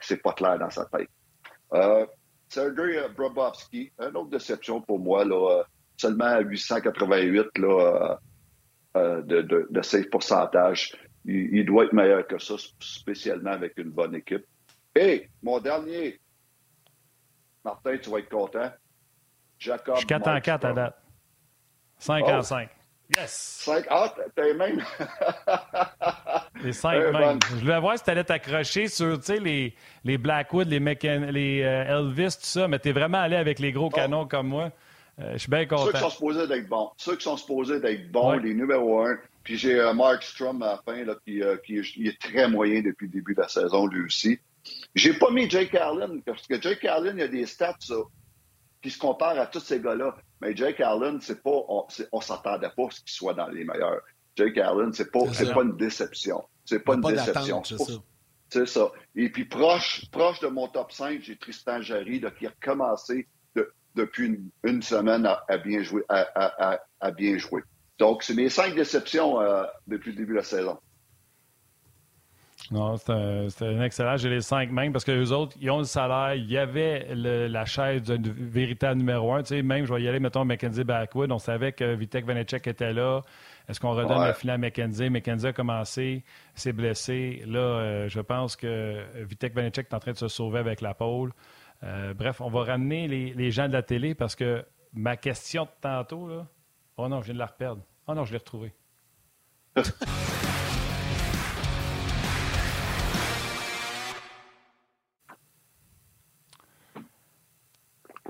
c'est 0.00 0.22
pas 0.22 0.32
clair 0.32 0.58
dans 0.58 0.70
sa 0.70 0.84
tête. 0.86 1.08
Euh, 1.72 2.06
Sergei 2.48 3.00
Brobovski, 3.16 3.92
une 3.98 4.16
autre 4.16 4.30
déception 4.30 4.80
pour 4.80 4.98
moi, 4.98 5.24
là, 5.24 5.64
seulement 6.00 6.40
888 6.40 7.58
là, 7.58 8.18
euh, 8.96 9.22
de, 9.22 9.42
de, 9.42 9.68
de 9.70 9.82
safe 9.82 10.08
pourcentage. 10.10 10.96
Il, 11.24 11.54
il, 11.54 11.66
doit 11.66 11.84
être 11.84 11.92
meilleur 11.92 12.26
que 12.26 12.38
ça, 12.38 12.54
spécialement 12.80 13.52
avec 13.52 13.74
une 13.76 13.90
bonne 13.90 14.14
équipe. 14.14 14.44
Et 14.96 15.28
mon 15.42 15.60
dernier, 15.60 16.18
Martin, 17.64 17.98
tu 17.98 18.10
vas 18.10 18.18
être 18.18 18.30
content. 18.30 18.70
Jacob. 19.58 19.94
Je 19.94 20.00
suis 20.00 20.06
4 20.06 20.28
en 20.28 20.40
4 20.40 20.64
à 20.64 20.72
date. 20.72 20.96
5 21.98 22.24
en 22.24 22.42
5. 22.42 22.70
Yes! 23.16 23.60
5. 23.64 23.86
Ah, 23.90 24.14
t'es 24.34 24.54
même. 24.54 24.82
les 26.62 26.72
5 26.72 27.12
même. 27.12 27.38
Je 27.50 27.56
voulais 27.56 27.80
voir 27.80 27.98
si 27.98 28.04
tu 28.04 28.10
allais 28.10 28.24
t'accrocher 28.24 28.88
sur 28.88 29.18
les, 29.28 29.74
les 30.04 30.18
Blackwood, 30.18 30.68
les, 30.68 30.78
les 30.78 31.62
euh, 31.62 31.98
Elvis, 31.98 32.36
tout 32.40 32.46
ça, 32.46 32.68
mais 32.68 32.78
tu 32.78 32.88
es 32.88 32.92
vraiment 32.92 33.18
allé 33.18 33.36
avec 33.36 33.58
les 33.58 33.72
gros 33.72 33.90
canons 33.90 34.26
comme 34.26 34.48
moi. 34.48 34.70
Euh, 35.18 35.32
je 35.32 35.38
suis 35.38 35.50
bien 35.50 35.66
content. 35.66 35.86
Ceux 35.86 35.92
qui 35.92 35.98
sont 35.98 36.10
supposés 36.10 36.46
d'être 36.46 36.68
bons. 36.68 36.90
Ceux 36.96 37.16
qui 37.16 37.24
sont 37.24 37.36
supposés 37.36 37.80
d'être 37.80 38.10
bons, 38.10 38.32
les 38.32 38.54
numéros 38.54 39.04
1. 39.04 39.18
Puis 39.42 39.56
j'ai 39.56 39.80
euh, 39.80 39.92
Mark 39.94 40.22
Strum 40.22 40.62
à 40.62 40.66
la 40.66 40.82
fin, 40.84 41.04
là, 41.04 41.14
qui, 41.24 41.40
qui 41.64 42.06
est 42.06 42.20
très 42.20 42.48
moyen 42.48 42.82
depuis 42.82 43.06
le 43.06 43.12
début 43.12 43.34
de 43.34 43.40
la 43.40 43.48
saison, 43.48 43.86
lui 43.86 44.04
aussi. 44.04 44.38
J'ai 44.94 45.14
pas 45.14 45.30
mis 45.30 45.48
Jake 45.48 45.74
Allen, 45.74 46.22
parce 46.22 46.46
que 46.46 46.60
Jake 46.60 46.84
Allen, 46.84 47.16
il 47.16 47.22
a 47.22 47.28
des 47.28 47.46
stats, 47.46 47.76
ça 47.80 47.94
qui 48.82 48.90
se 48.90 48.98
compare 48.98 49.38
à 49.38 49.46
tous 49.46 49.60
ces 49.60 49.80
gars-là. 49.80 50.16
Mais 50.40 50.56
Jake 50.56 50.80
Allen, 50.80 51.20
c'est 51.20 51.42
pas, 51.42 51.50
on, 51.50 51.86
on 52.12 52.20
s'attendait 52.20 52.70
pas 52.74 52.86
à 52.86 52.90
ce 52.90 53.00
qu'il 53.00 53.12
soit 53.12 53.34
dans 53.34 53.48
les 53.48 53.64
meilleurs. 53.64 54.00
Jake 54.36 54.56
Allen, 54.58 54.92
c'est 54.92 55.10
pas, 55.10 55.20
c'est 55.32 55.52
pas 55.52 55.62
une 55.62 55.76
déception. 55.76 56.42
C'est 56.64 56.80
pas 56.80 56.94
une 56.94 57.02
déception. 57.02 57.62
C'est 58.48 58.66
ça. 58.66 58.90
Et 59.14 59.30
puis 59.30 59.44
proche, 59.44 60.06
proche 60.10 60.40
de 60.40 60.48
mon 60.48 60.66
top 60.68 60.92
5, 60.92 61.20
j'ai 61.22 61.36
Tristan 61.36 61.82
Jarry 61.82 62.22
qui 62.38 62.46
a 62.46 62.52
commencé 62.60 63.28
depuis 63.94 64.50
une, 64.64 64.82
semaine 64.82 65.26
à, 65.26 65.58
bien 65.58 65.82
jouer, 65.82 66.02
à, 66.08 67.10
bien 67.16 67.38
jouer. 67.38 67.62
Donc, 67.98 68.22
c'est 68.22 68.34
mes 68.34 68.48
cinq 68.48 68.74
déceptions 68.74 69.40
euh, 69.40 69.64
depuis 69.86 70.12
le 70.12 70.16
début 70.16 70.32
de 70.32 70.38
la 70.38 70.44
saison. 70.44 70.78
Non, 72.70 72.96
c'était 72.96 73.64
un, 73.64 73.82
excellent. 73.82 74.16
J'ai 74.16 74.28
les 74.28 74.42
cinq 74.42 74.70
mêmes 74.70 74.92
parce 74.92 75.04
que 75.04 75.10
les 75.10 75.32
autres, 75.32 75.56
ils 75.60 75.70
ont 75.70 75.78
le 75.78 75.84
salaire. 75.84 76.34
Il 76.34 76.48
y 76.50 76.56
avait 76.56 77.08
la 77.14 77.64
chaise 77.64 78.02
du 78.02 78.30
véritable 78.30 78.98
numéro 78.98 79.32
un. 79.34 79.42
Tu 79.42 79.48
sais, 79.48 79.62
même, 79.62 79.86
je 79.86 79.92
vais 79.92 80.02
y 80.02 80.08
aller, 80.08 80.20
mettons, 80.20 80.44
Mackenzie 80.44 80.84
Backwood. 80.84 81.32
On 81.32 81.38
savait 81.38 81.72
que 81.72 81.94
Vitek 81.94 82.24
Vanecek 82.24 82.66
était 82.68 82.92
là. 82.92 83.22
Est-ce 83.68 83.80
qu'on 83.80 83.92
redonne 83.92 84.24
le 84.24 84.32
filet 84.32 84.52
à 84.52 84.58
Mackenzie? 84.58 85.10
Mackenzie 85.10 85.48
a 85.48 85.52
commencé, 85.52 86.24
s'est 86.54 86.72
blessé. 86.72 87.42
Là, 87.46 87.58
euh, 87.58 88.08
je 88.08 88.20
pense 88.20 88.54
que 88.54 89.02
Vitek 89.16 89.54
Vanecek 89.54 89.88
est 89.90 89.94
en 89.94 90.00
train 90.00 90.12
de 90.12 90.16
se 90.16 90.28
sauver 90.28 90.60
avec 90.60 90.80
la 90.80 90.94
pôle. 90.94 91.32
Euh, 91.82 92.12
bref, 92.14 92.40
on 92.40 92.50
va 92.50 92.64
ramener 92.64 93.08
les, 93.08 93.32
les, 93.32 93.50
gens 93.50 93.66
de 93.66 93.72
la 93.72 93.82
télé 93.82 94.14
parce 94.14 94.36
que 94.36 94.64
ma 94.92 95.16
question 95.16 95.64
de 95.64 95.70
tantôt, 95.80 96.28
là, 96.28 96.46
oh 96.96 97.08
non, 97.08 97.20
je 97.20 97.26
viens 97.26 97.34
de 97.34 97.38
la 97.38 97.46
reperdre. 97.46 97.82
Oh 98.06 98.14
non, 98.14 98.24
je 98.24 98.32
l'ai 98.32 98.38
retrouvé. 98.38 98.74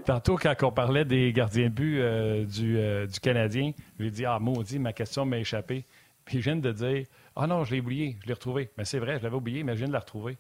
Tantôt, 0.05 0.37
quand 0.37 0.55
on 0.63 0.73
parlait 0.73 1.05
des 1.05 1.33
gardiens 1.33 1.69
de 1.69 1.75
but 1.75 2.01
euh, 2.01 2.45
du, 2.45 2.79
euh, 2.79 3.07
du, 3.07 3.21
Canadien, 3.21 3.73
je 3.97 4.03
lui 4.03 4.09
ai 4.09 4.11
dit 4.11 4.25
Ah, 4.25 4.39
maudit, 4.39 4.79
ma 4.79 4.93
question 4.93 5.25
m'a 5.25 5.39
échappé. 5.39 5.85
Puis 6.25 6.39
je 6.39 6.45
viens 6.51 6.57
de 6.57 6.73
dire 6.73 7.07
Ah 7.37 7.47
non, 7.47 7.65
je 7.65 7.75
l'ai 7.75 7.81
oublié, 7.81 8.17
je 8.23 8.27
l'ai 8.27 8.35
retrouvé. 8.35 8.71
Mais 8.77 8.85
c'est 8.85 8.99
vrai, 8.99 9.19
je 9.19 9.23
l'avais 9.23 9.37
oublié, 9.37 9.63
mais 9.63 9.75
je 9.75 9.79
viens 9.79 9.89
de 9.89 9.93
la 9.93 10.01
retrouver. 10.01 10.39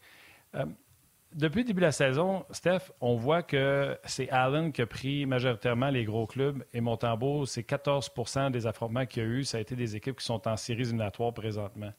Depuis 1.32 1.60
le 1.60 1.64
début 1.64 1.80
de 1.80 1.86
la 1.86 1.92
saison, 1.92 2.44
Steph, 2.50 2.90
on 3.00 3.14
voit 3.14 3.44
que 3.44 3.96
c'est 4.04 4.28
Allen 4.30 4.72
qui 4.72 4.82
a 4.82 4.86
pris 4.86 5.26
majoritairement 5.26 5.88
les 5.88 6.04
gros 6.04 6.26
clubs 6.26 6.64
et 6.74 6.80
Montembeau, 6.80 7.46
c'est 7.46 7.62
14% 7.62 8.50
des 8.50 8.66
affrontements 8.66 9.06
qu'il 9.06 9.22
y 9.22 9.26
a 9.26 9.28
eu. 9.28 9.44
Ça 9.44 9.58
a 9.58 9.60
été 9.60 9.76
des 9.76 9.94
équipes 9.94 10.18
qui 10.18 10.24
sont 10.24 10.48
en 10.48 10.56
séries 10.56 10.82
éliminatoires 10.82 11.32
présentement. 11.32 11.92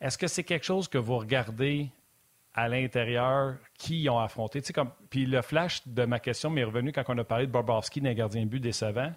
Est-ce 0.00 0.18
que 0.18 0.26
c'est 0.26 0.42
quelque 0.42 0.64
chose 0.64 0.88
que 0.88 0.98
vous 0.98 1.18
regardez 1.18 1.88
à 2.52 2.68
l'intérieur? 2.68 3.54
Qui 3.78 4.08
ont 4.08 4.18
affronté? 4.18 4.60
comme... 4.74 4.90
Puis 5.08 5.24
le 5.26 5.40
flash 5.42 5.86
de 5.86 6.04
ma 6.04 6.18
question 6.18 6.50
m'est 6.50 6.64
revenu 6.64 6.90
quand 6.90 7.04
on 7.06 7.18
a 7.18 7.24
parlé 7.24 7.46
de 7.46 7.52
Bobrovski 7.52 8.00
d'un 8.00 8.14
gardien 8.14 8.42
de 8.42 8.48
but 8.48 8.60
décevant. 8.60 9.12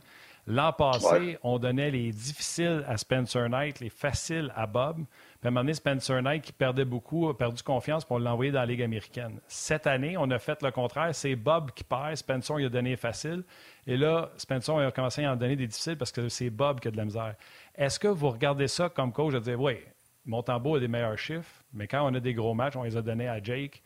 L'an 0.46 0.72
passé, 0.72 1.38
on 1.44 1.58
donnait 1.58 1.92
les 1.92 2.12
difficiles 2.12 2.84
à 2.88 2.96
Spencer 2.96 3.50
Knight, 3.50 3.80
les 3.80 3.90
faciles 3.90 4.54
à 4.56 4.68
Bob. 4.68 5.04
Puis 5.40 5.56
à 5.56 5.60
un 5.60 5.74
Spencer 5.74 6.22
Knight, 6.22 6.44
qui 6.44 6.52
perdait 6.52 6.86
beaucoup, 6.86 7.30
a 7.30 7.38
perdu 7.38 7.62
confiance 7.62 8.04
pour 8.04 8.20
l'envoyer 8.20 8.52
dans 8.52 8.60
la 8.60 8.66
Ligue 8.66 8.82
américaine. 8.82 9.40
Cette 9.48 9.86
année, 9.86 10.18
on 10.18 10.30
a 10.32 10.40
fait 10.40 10.62
le 10.64 10.72
contraire. 10.72 11.14
C'est 11.14 11.36
Bob 11.36 11.72
qui 11.72 11.84
perd. 11.84 12.16
Spencer, 12.16 12.60
il 12.60 12.66
a 12.66 12.70
donné 12.70 12.92
les 12.92 12.96
faciles. 12.96 13.44
Et 13.86 13.98
là, 13.98 14.32
Spencer 14.38 14.76
a 14.78 14.92
commencé 14.92 15.24
à 15.24 15.34
en 15.34 15.36
donner 15.36 15.56
des 15.56 15.68
difficiles 15.68 15.98
parce 15.98 16.12
que 16.12 16.28
c'est 16.30 16.50
Bob 16.50 16.80
qui 16.80 16.88
a 16.88 16.92
de 16.92 16.98
la 16.98 17.06
misère. 17.06 17.36
Est-ce 17.76 18.00
que 18.00 18.08
vous 18.08 18.30
regardez 18.30 18.68
ça 18.68 18.90
comme 18.90 19.14
coach 19.14 19.34
de 19.34 19.40
dire, 19.40 19.62
oui, 19.62 19.78
Montembeau 20.26 20.76
a 20.76 20.80
des 20.80 20.88
meilleurs 20.88 21.18
chiffres, 21.18 21.64
mais 21.74 21.88
quand 21.88 22.10
on 22.10 22.14
a 22.14 22.20
des 22.20 22.34
gros 22.34 22.54
matchs, 22.54 22.76
on 22.76 22.84
les 22.84 22.98
a 22.98 23.02
donnés 23.02 23.30
à 23.30 23.42
Jake. 23.42 23.82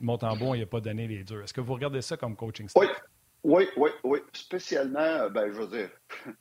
Montembeau, 0.00 0.46
on 0.46 0.54
n'y 0.54 0.62
a 0.62 0.66
pas 0.66 0.80
donné 0.80 1.06
les 1.06 1.24
deux. 1.24 1.42
Est-ce 1.42 1.54
que 1.54 1.60
vous 1.60 1.74
regardez 1.74 2.02
ça 2.02 2.16
comme 2.16 2.36
coaching 2.36 2.68
Oui, 2.74 2.86
oui, 3.44 3.68
oui, 3.76 3.90
oui. 4.04 4.18
Spécialement, 4.32 4.98
euh, 4.98 5.28
ben, 5.28 5.52
je 5.52 5.60
veux 5.60 5.68
dire, 5.68 5.90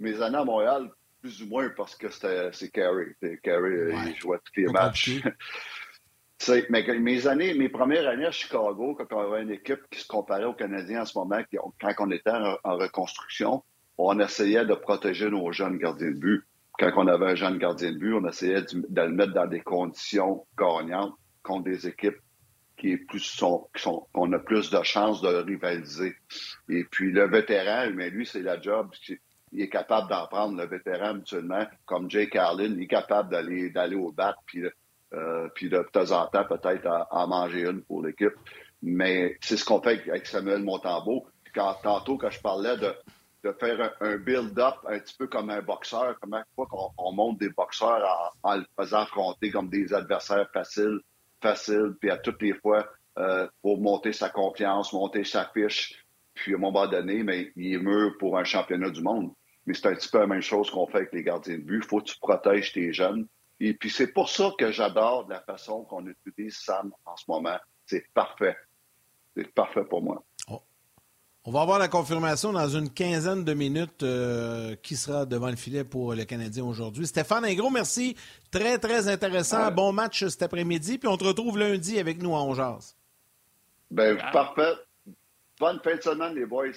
mes 0.00 0.20
années 0.22 0.38
à 0.38 0.44
Montréal, 0.44 0.90
plus 1.20 1.42
ou 1.42 1.46
moins 1.46 1.68
parce 1.70 1.94
que 1.96 2.08
c'est 2.10 2.70
Carey. 2.70 3.16
Carey, 3.42 3.70
euh, 3.70 3.94
il 4.06 4.16
jouait 4.16 4.38
tous 4.38 4.60
les 4.60 4.66
matchs. 4.66 5.20
mais 6.70 6.82
mes 6.98 7.26
années, 7.26 7.54
mes 7.54 7.68
premières 7.68 8.06
années 8.08 8.26
à 8.26 8.30
Chicago, 8.30 8.94
quand 8.94 9.12
on 9.12 9.32
avait 9.32 9.42
une 9.42 9.50
équipe 9.50 9.80
qui 9.90 10.00
se 10.00 10.06
comparait 10.06 10.44
aux 10.44 10.54
Canadiens 10.54 11.02
en 11.02 11.04
ce 11.04 11.18
moment, 11.18 11.42
quand 11.80 11.94
on 11.98 12.10
était 12.10 12.30
en, 12.30 12.76
reconstruction, 12.76 13.62
on 13.98 14.18
essayait 14.18 14.64
de 14.64 14.74
protéger 14.74 15.30
nos 15.30 15.52
jeunes 15.52 15.78
gardiens 15.78 16.10
de 16.10 16.18
but. 16.18 16.42
Quand 16.78 16.90
on 16.96 17.06
avait 17.08 17.32
un 17.32 17.34
jeune 17.34 17.58
gardien 17.58 17.92
de 17.92 17.98
but, 17.98 18.14
on 18.14 18.26
essayait 18.26 18.62
de, 18.62 18.86
de 18.88 19.02
le 19.02 19.10
mettre 19.10 19.34
dans 19.34 19.46
des 19.46 19.60
conditions 19.60 20.46
gagnantes 20.56 21.14
contre 21.42 21.64
des 21.64 21.86
équipes 21.86 22.18
qui 22.80 22.92
est 22.92 22.96
plus 22.96 23.20
sont, 23.20 23.68
sont 23.76 24.06
qu'on 24.14 24.32
a 24.32 24.38
plus 24.38 24.70
de 24.70 24.82
chances 24.82 25.20
de 25.20 25.28
rivaliser. 25.28 26.14
Et 26.70 26.84
puis 26.84 27.12
le 27.12 27.28
vétéran, 27.28 27.90
mais 27.94 28.08
lui, 28.08 28.24
c'est 28.24 28.40
la 28.40 28.58
job. 28.58 28.90
Il 29.52 29.62
est 29.62 29.68
capable 29.68 30.08
d'en 30.08 30.26
prendre 30.26 30.56
le 30.56 30.66
vétéran 30.66 31.10
habituellement, 31.10 31.66
comme 31.86 32.10
Jay 32.10 32.28
Carlin, 32.28 32.72
il 32.76 32.82
est 32.82 32.86
capable 32.86 33.30
d'aller 33.30 33.70
d'aller 33.70 33.96
au 33.96 34.12
bat, 34.12 34.36
puis, 34.46 34.62
euh, 35.12 35.48
puis 35.54 35.68
de, 35.68 35.84
temps 35.92 36.12
en 36.12 36.26
temps 36.26 36.44
peut-être 36.44 37.06
en 37.10 37.26
manger 37.26 37.62
une 37.62 37.82
pour 37.82 38.04
l'équipe. 38.04 38.34
Mais 38.82 39.36
c'est 39.40 39.56
ce 39.56 39.64
qu'on 39.64 39.82
fait 39.82 40.08
avec 40.08 40.26
Samuel 40.26 40.62
Montembeau. 40.62 41.26
Quand, 41.54 41.74
tantôt, 41.82 42.16
quand 42.16 42.30
je 42.30 42.40
parlais 42.40 42.76
de, 42.76 42.94
de 43.44 43.52
faire 43.52 43.94
un, 44.00 44.16
build-up 44.16 44.76
un 44.86 44.98
petit 44.98 45.14
peu 45.16 45.26
comme 45.26 45.50
un 45.50 45.62
boxeur, 45.62 46.16
comment 46.20 46.42
qu'on 46.56 46.90
on 46.96 47.12
monte 47.12 47.38
des 47.38 47.48
boxeurs 47.50 48.32
en, 48.42 48.56
le 48.56 48.64
faisant 48.78 49.00
affronter 49.00 49.50
comme 49.50 49.68
des 49.68 49.92
adversaires 49.94 50.48
faciles, 50.52 51.00
facile, 51.40 51.94
puis 52.00 52.10
à 52.10 52.18
toutes 52.18 52.42
les 52.42 52.54
fois, 52.54 52.86
euh, 53.18 53.48
pour 53.62 53.80
monter 53.80 54.12
sa 54.12 54.28
confiance, 54.28 54.92
monter 54.92 55.24
sa 55.24 55.50
fiche. 55.52 56.04
Puis 56.34 56.54
à 56.54 56.56
un 56.56 56.60
moment 56.60 56.86
donné, 56.86 57.22
mais 57.22 57.52
il 57.56 57.74
est 57.74 57.78
mûr 57.78 58.16
pour 58.18 58.38
un 58.38 58.44
championnat 58.44 58.90
du 58.90 59.02
monde. 59.02 59.32
Mais 59.70 59.74
c'est 59.74 59.86
un 59.86 59.94
petit 59.94 60.08
peu 60.08 60.18
la 60.18 60.26
même 60.26 60.42
chose 60.42 60.68
qu'on 60.68 60.88
fait 60.88 60.96
avec 60.96 61.12
les 61.12 61.22
gardiens 61.22 61.54
de 61.54 61.62
but. 61.62 61.76
Il 61.76 61.88
faut 61.88 62.00
que 62.00 62.06
tu 62.06 62.18
protèges 62.18 62.72
tes 62.72 62.92
jeunes. 62.92 63.28
Et 63.60 63.72
puis 63.72 63.88
c'est 63.88 64.08
pour 64.08 64.28
ça 64.28 64.50
que 64.58 64.72
j'adore 64.72 65.28
la 65.28 65.40
façon 65.42 65.84
qu'on 65.84 66.04
utilise 66.06 66.56
Sam 66.56 66.92
en 67.04 67.16
ce 67.16 67.22
moment. 67.28 67.56
C'est 67.86 68.04
parfait. 68.12 68.56
C'est 69.36 69.46
parfait 69.54 69.84
pour 69.84 70.02
moi. 70.02 70.24
On 71.44 71.52
va 71.52 71.60
avoir 71.60 71.78
la 71.78 71.86
confirmation 71.86 72.52
dans 72.52 72.68
une 72.68 72.90
quinzaine 72.90 73.44
de 73.44 73.54
minutes 73.54 74.02
euh, 74.02 74.74
qui 74.82 74.96
sera 74.96 75.24
devant 75.24 75.48
le 75.48 75.56
filet 75.56 75.84
pour 75.84 76.14
le 76.14 76.24
Canadien 76.24 76.64
aujourd'hui. 76.64 77.06
Stéphane 77.06 77.54
gros 77.54 77.70
merci. 77.70 78.16
Très, 78.50 78.76
très 78.76 79.06
intéressant. 79.06 79.70
Bon 79.70 79.92
match 79.92 80.26
cet 80.26 80.42
après-midi. 80.42 80.98
Puis 80.98 81.08
on 81.08 81.16
te 81.16 81.24
retrouve 81.24 81.58
lundi 81.58 81.96
avec 82.00 82.20
nous 82.20 82.34
à 82.34 82.42
Ongeas. 82.42 82.96
Ben, 83.88 84.18
parfait. 84.32 84.74
Bonne 85.60 85.78
fin 85.84 85.94
de 85.94 86.02
semaine, 86.02 86.34
les 86.34 86.44
boys. 86.44 86.72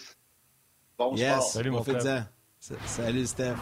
Bon 0.96 1.16
yes. 1.16 1.54
Salut, 1.54 1.72
mon 1.72 1.82
frère. 1.82 2.28
Salut, 2.86 3.26
Steph. 3.26 3.56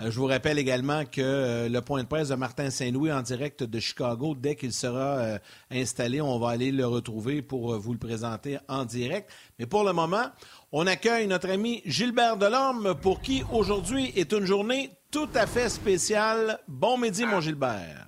Euh, 0.00 0.12
je 0.12 0.16
vous 0.20 0.26
rappelle 0.26 0.60
également 0.60 1.04
que 1.04 1.20
euh, 1.20 1.68
le 1.68 1.80
point 1.80 2.04
de 2.04 2.06
presse 2.06 2.28
de 2.28 2.36
Martin 2.36 2.70
Saint-Louis 2.70 3.10
en 3.10 3.20
direct 3.20 3.64
de 3.64 3.80
Chicago, 3.80 4.36
dès 4.36 4.54
qu'il 4.54 4.72
sera 4.72 5.16
euh, 5.16 5.38
installé, 5.72 6.20
on 6.20 6.38
va 6.38 6.50
aller 6.50 6.70
le 6.70 6.86
retrouver 6.86 7.42
pour 7.42 7.76
vous 7.80 7.92
le 7.92 7.98
présenter 7.98 8.58
en 8.68 8.84
direct. 8.84 9.28
Mais 9.58 9.66
pour 9.66 9.82
le 9.82 9.92
moment, 9.92 10.26
on 10.70 10.86
accueille 10.86 11.26
notre 11.26 11.50
ami 11.50 11.82
Gilbert 11.84 12.36
Delorme, 12.36 12.94
pour 12.94 13.22
qui 13.22 13.42
aujourd'hui 13.50 14.12
est 14.14 14.32
une 14.32 14.44
journée 14.44 14.92
tout 15.10 15.30
à 15.34 15.48
fait 15.48 15.68
spéciale. 15.68 16.60
Bon 16.68 16.96
midi, 16.96 17.26
mon 17.26 17.40
Gilbert. 17.40 18.06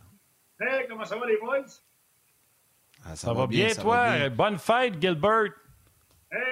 Hey, 0.60 0.86
comment 0.88 1.04
ça 1.04 1.16
va, 1.16 1.26
les 1.26 1.38
boys? 1.38 1.66
Ah, 3.04 3.16
ça, 3.16 3.32
va 3.32 3.48
bien, 3.48 3.74
toi? 3.74 4.28
Bonne 4.28 4.58
fête, 4.58 4.94
Gilbert 5.02 5.50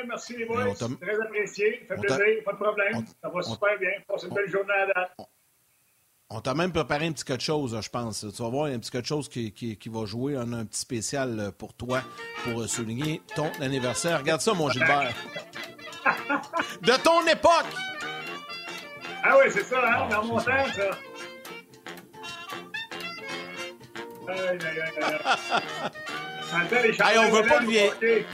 merci 0.07 0.37
les 0.37 0.45
boys. 0.45 0.75
Très 0.75 1.21
apprécié. 1.21 1.85
Ça 1.89 1.97
fait 1.97 2.03
plaisir. 2.03 2.45
Pas 2.45 2.53
de 2.53 2.57
problème. 2.57 3.05
ça 3.23 3.29
va 3.29 3.43
super 3.43 3.79
bien. 3.79 3.91
Passe 4.07 4.25
une 4.25 4.35
belle 4.35 4.51
journée 4.51 4.73
à 4.73 4.87
la 4.87 4.95
date. 4.95 5.17
On 6.31 6.41
t'a 6.41 6.55
même 6.55 6.73
préparé 6.73 7.07
un 7.07 7.13
petit 7.13 7.25
quelque 7.25 7.43
chose, 7.43 7.79
je 7.81 7.91
pense. 7.91 8.27
Tu 8.35 8.43
vas 8.43 8.49
voir, 8.49 8.67
il 8.69 8.71
y 8.71 8.75
a 8.75 8.77
un 8.77 8.81
petit 8.81 8.91
quelque 8.91 9.07
chose 9.07 9.29
qui, 9.29 9.53
qui, 9.53 9.77
qui, 9.77 9.89
va 9.89 10.05
jouer. 10.07 10.37
On 10.37 10.53
a 10.53 10.57
un 10.57 10.65
petit 10.65 10.81
spécial 10.81 11.39
euh, 11.39 11.51
pour 11.53 11.75
toi, 11.75 12.01
pour 12.43 12.63
euh, 12.63 12.67
souligner 12.67 13.23
ton 13.37 13.51
anniversaire. 13.61 14.19
Regarde 14.19 14.41
ça, 14.41 14.55
mon 14.55 14.71
Gilbert. 14.71 15.15
De 16.83 17.03
ton 17.03 17.25
époque! 17.27 17.67
Ah 19.23 19.37
oui, 19.39 19.45
c'est 19.51 19.65
ça, 19.65 19.81
hein? 19.87 20.09
Dans 20.11 20.25
mon 20.25 20.37
temps, 20.39 20.67
ça. 20.75 20.91
Aïe, 24.29 24.39
aïe, 24.39 24.59
aïe, 24.61 24.81
aïe. 27.03 27.19
on 27.19 27.31
veut 27.31 27.47
pas 27.47 27.61
de 27.61 27.67
vieillir. 27.67 28.27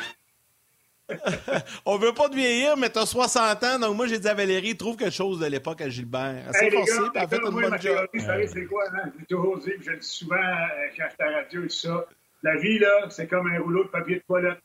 on 1.87 1.97
veut 1.97 2.13
pas 2.13 2.29
te 2.29 2.35
vieillir, 2.35 2.77
mais 2.77 2.91
t'as 2.91 3.07
60 3.07 3.65
ans, 3.65 3.79
donc 3.79 3.97
moi 3.97 4.07
j'ai 4.07 4.19
dit 4.19 4.29
à 4.29 4.35
Valérie, 4.35 4.77
trouve 4.77 4.97
quelque 4.97 5.15
chose 5.15 5.41
de 5.41 5.47
l'époque 5.47 5.81
à 5.81 5.89
Gilbert. 5.89 6.45
Assez 6.49 6.67
hey, 6.67 6.71
forcé, 6.71 6.99
puis 7.15 7.27
fait 7.29 7.37
une 7.37 7.51
bonne 7.51 7.81
job. 7.81 8.07
C'est 8.15 8.67
quoi, 8.67 8.85
hein? 8.95 9.11
J'ai 9.19 9.27
toujours 9.27 9.59
dit, 9.59 9.73
je 9.81 9.91
le 9.91 9.99
dis 9.99 10.07
souvent 10.07 10.37
euh, 10.37 10.89
quand 10.97 11.09
je 11.19 11.25
à 11.25 11.31
la 11.31 11.37
radio 11.39 11.65
et 11.65 11.69
tout 11.69 11.75
ça. 11.75 12.07
La 12.43 12.57
vie, 12.57 12.79
là, 12.79 13.07
c'est 13.11 13.27
comme 13.27 13.47
un 13.49 13.61
rouleau 13.61 13.85
de 13.85 13.89
papier 13.89 14.17
de 14.17 14.23
toilette. 14.27 14.61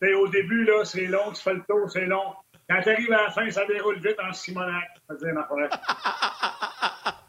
T'sais, 0.00 0.14
au 0.14 0.28
début, 0.28 0.64
là, 0.64 0.84
c'est 0.84 1.06
long, 1.06 1.30
tu 1.32 1.42
fais 1.42 1.54
le 1.54 1.62
tour, 1.68 1.90
c'est 1.90 2.06
long. 2.06 2.34
Quand 2.68 2.80
tu 2.82 2.88
arrives 2.88 3.12
à 3.12 3.24
la 3.24 3.30
fin, 3.30 3.50
ça 3.50 3.66
déroule 3.66 3.98
vite 3.98 4.16
en 4.18 4.32
Simonac. 4.32 4.88
Ça 5.08 5.14
dire 5.16 5.34
ma 5.34 5.46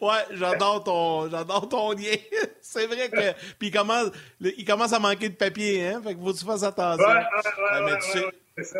Ouais, 0.00 0.24
j'adore 0.32 0.84
ton, 0.84 1.30
j'adore 1.30 1.68
ton 1.68 1.92
lien. 1.92 2.16
c'est 2.60 2.86
vrai 2.86 3.08
que, 3.08 3.32
puis 3.58 3.68
il 3.68 3.70
commence, 3.70 4.10
il 4.40 4.64
commence 4.64 4.92
à 4.92 4.98
manquer 4.98 5.28
de 5.28 5.34
papier, 5.34 5.88
hein. 5.88 6.00
Fait 6.02 6.14
que 6.14 6.20
faut 6.20 6.32
que 6.32 6.38
tu 6.38 6.44
fasses 6.44 6.62
attention. 6.62 7.06
Ouais, 7.06 7.14
ouais, 7.14 7.82
ouais, 7.84 7.92
ouais, 7.92 8.32
c'est 8.56 8.64
ça. 8.64 8.78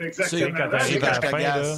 Exactement. 0.00 0.56
quand 0.56 0.68
t'arrives 0.70 1.04
à 1.04 1.10
la 1.10 1.20
fin, 1.20 1.38
là, 1.38 1.76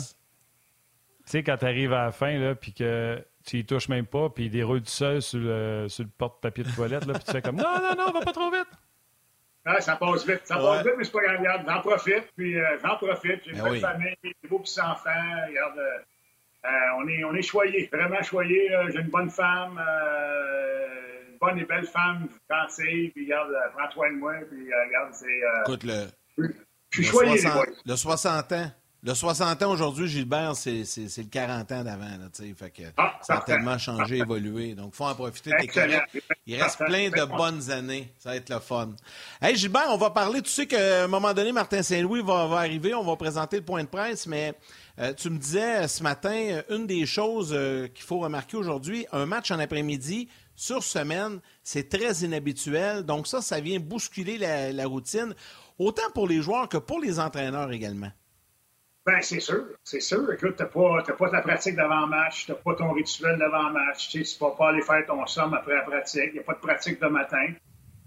tu 1.31 1.31
sais, 1.31 1.43
quand 1.43 1.57
t'arrives 1.57 1.93
à 1.93 2.05
la 2.07 2.13
fin, 2.13 2.39
là, 2.39 2.55
puis 2.55 2.73
que 2.73 3.25
tu 3.47 3.59
y 3.59 3.65
touches 3.65 3.89
même 3.89 4.07
pas, 4.07 4.29
puis 4.29 4.47
il 4.47 4.51
déroule 4.51 4.83
tout 4.83 4.89
seul 4.91 5.23
sur 5.23 5.39
le, 5.39 5.87
sur 5.89 6.05
le 6.05 6.11
porte-papier 6.11 6.65
de 6.65 6.71
toilette, 6.71 7.07
là, 7.07 7.15
puis 7.15 7.25
tu 7.25 7.33
fais 7.33 7.43
comme, 7.43 7.57
non, 7.57 7.81
non, 7.81 7.95
non, 7.97 8.13
va 8.13 8.21
pas 8.21 8.33
trop 8.33 8.51
vite. 8.51 8.69
Ah, 9.65 9.81
ça 9.81 9.97
passe 9.97 10.27
vite. 10.27 10.41
Ça 10.45 10.57
passe 10.57 10.85
vite, 10.85 10.95
mais 10.97 11.05
c'est 11.05 11.13
pas 11.13 11.21
grave. 11.23 11.65
J'en 11.67 11.81
profite, 11.81 12.33
puis 12.37 12.59
euh, 12.59 12.79
j'en 12.83 12.97
profite. 12.97 13.43
J'ai 13.45 13.51
une 13.53 13.59
ben 13.59 13.71
belle 13.71 13.81
famille, 13.81 14.17
des 14.23 14.49
beaux 14.49 14.59
petits-enfants. 14.59 15.11
Regarde, 15.49 15.79
euh, 15.79 15.99
on, 16.65 17.09
est, 17.09 17.25
on 17.25 17.35
est 17.35 17.43
choyé, 17.43 17.89
vraiment 17.93 18.23
choyé. 18.23 18.71
J'ai 18.93 19.01
une 19.01 19.09
bonne 19.09 19.31
femme, 19.31 19.79
euh, 19.79 21.31
une 21.31 21.39
bonne 21.39 21.59
et 21.59 21.65
belle 21.65 21.87
femme 21.87 22.29
française, 22.49 23.11
puis 23.15 23.25
regarde, 23.25 23.51
euh, 23.51 23.69
prends 23.77 23.91
soin 23.91 24.13
de 24.13 24.19
moi, 24.19 24.35
puis 24.51 24.69
regarde, 24.87 25.13
c'est... 25.13 25.41
Écoute, 25.65 25.85
le... 25.85 26.07
Je 26.91 27.03
suis 27.03 27.05
choyé, 27.05 27.39
60, 27.39 27.67
Le 27.87 27.97
60 27.97 28.53
ans, 28.53 28.71
Le 29.03 29.15
60 29.15 29.63
ans 29.63 29.71
aujourd'hui, 29.71 30.09
Gilbert, 30.09 30.57
c'est 30.57 30.83
le 30.83 31.31
40 31.31 31.73
ans 31.73 31.85
d'avant. 31.85 32.07
Ah, 32.97 33.19
ça 33.23 33.37
a 33.37 33.41
tellement 33.43 33.79
changé, 33.79 34.19
évolué. 34.19 34.75
Donc, 34.75 34.91
il 34.93 34.97
faut 34.97 35.05
en 35.05 35.15
profiter. 35.15 35.53
Il 36.47 36.61
reste 36.61 36.85
plein 36.85 37.09
de 37.09 37.25
bonnes 37.37 37.71
années. 37.71 38.13
Ça 38.19 38.31
va 38.31 38.37
être 38.37 38.51
le 38.51 38.59
fun. 38.59 38.91
Hey, 39.41 39.55
Gilbert, 39.57 39.87
on 39.89 39.97
va 39.97 40.11
parler. 40.11 40.43
Tu 40.43 40.51
sais 40.51 40.67
qu'à 40.67 41.05
un 41.05 41.07
moment 41.07 41.33
donné, 41.33 41.53
Martin 41.53 41.83
Saint-Louis 41.83 42.23
va, 42.23 42.47
va, 42.47 42.57
arriver. 42.57 42.93
On 42.93 43.05
va 43.05 43.17
présenter 43.17 43.59
le 43.59 43.65
point 43.65 43.85
de 43.85 43.89
presse. 43.89 44.27
Mais 44.27 44.53
euh, 45.01 45.15
tu 45.15 45.31
me 45.31 45.39
disais 45.39 45.89
ce 45.89 46.03
matin, 46.03 46.63
une 46.69 46.87
des 46.87 47.07
choses 47.07 47.55
euh, 47.55 47.89
qu'il 47.89 48.05
faut 48.05 48.19
remarquer 48.19 48.59
aujourd'hui, 48.59 49.07
un 49.13 49.25
match 49.25 49.51
en 49.51 49.59
après-midi 49.59 50.29
sur 50.55 50.83
semaine, 50.83 51.41
c'est 51.63 51.89
très 51.89 52.23
inhabituel. 52.23 53.05
Donc, 53.05 53.27
ça, 53.27 53.41
ça 53.41 53.61
vient 53.61 53.81
bousculer 53.81 54.37
la, 54.37 54.87
routine, 54.87 55.35
autant 55.79 56.11
pour 56.13 56.29
les 56.29 56.43
joueurs 56.43 56.69
que 56.69 56.77
pour 56.77 57.01
les 57.01 57.19
entraîneurs 57.19 57.73
également. 57.73 58.11
Ben, 59.07 59.23
c'est 59.23 59.41
sûr, 59.41 59.65
c'est 59.83 60.01
sûr. 60.01 60.31
Écoute, 60.35 60.57
t'as 60.59 60.67
pas, 60.67 61.03
pas 61.03 61.31
ta 61.31 61.41
pratique 61.41 61.77
d'avant-match, 61.77 62.47
t'as 62.47 62.55
pas 62.55 62.75
ton 62.75 62.93
rituel 62.93 63.39
d'avant-match, 63.39 64.11
tu 64.11 64.23
vas 64.39 64.51
pas 64.51 64.69
aller 64.69 64.83
faire 64.83 65.07
ton 65.07 65.27
somme 65.27 65.55
après 65.55 65.77
la 65.77 65.83
pratique, 65.83 66.25
il 66.27 66.33
n'y 66.35 66.39
a 66.41 66.43
pas 66.43 66.53
de 66.53 66.61
pratique 66.61 67.01
de 67.01 67.07
matin. 67.07 67.55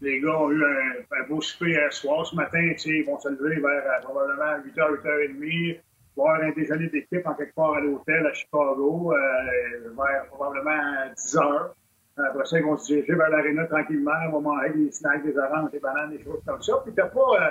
Les 0.02 0.22
gars 0.22 0.38
ont 0.38 0.52
eu 0.52 0.64
un, 0.64 1.28
beau 1.28 1.42
souper 1.42 1.72
hier 1.72 1.92
soir. 1.92 2.28
Ce 2.28 2.36
matin, 2.36 2.60
ils 2.60 3.06
vont 3.06 3.20
se 3.20 3.30
lever 3.30 3.60
vers 3.60 3.84
euh, 3.84 4.02
probablement 4.04 4.60
8h, 4.60 5.02
8h30, 5.02 5.80
boire 6.16 6.42
un 6.42 6.52
déjeuner 6.52 6.88
d'équipe 6.90 7.26
en 7.26 7.34
quelque 7.34 7.56
part 7.56 7.74
à 7.74 7.80
l'hôtel 7.80 8.26
à 8.26 8.34
Chicago, 8.34 9.14
euh, 9.14 9.90
vers 9.98 10.26
probablement 10.28 11.12
10h. 11.16 11.72
Après 12.18 12.46
ça, 12.46 12.60
ils 12.60 12.66
vont 12.66 12.78
se 12.78 12.94
diriger 12.94 13.16
vers 13.16 13.30
l'aréna 13.30 13.66
tranquillement, 13.66 14.12
ils 14.26 14.32
vont 14.32 14.42
manger 14.42 14.70
des 14.74 14.92
snacks, 14.92 15.24
des 15.24 15.38
oranges, 15.38 15.72
des 15.72 15.80
bananes, 15.80 16.12
des 16.12 16.24
choses 16.24 16.42
comme 16.46 16.62
ça. 16.62 16.74
Puis 16.84 16.94
t'as 16.94 17.08
pas... 17.08 17.20
Euh, 17.20 17.50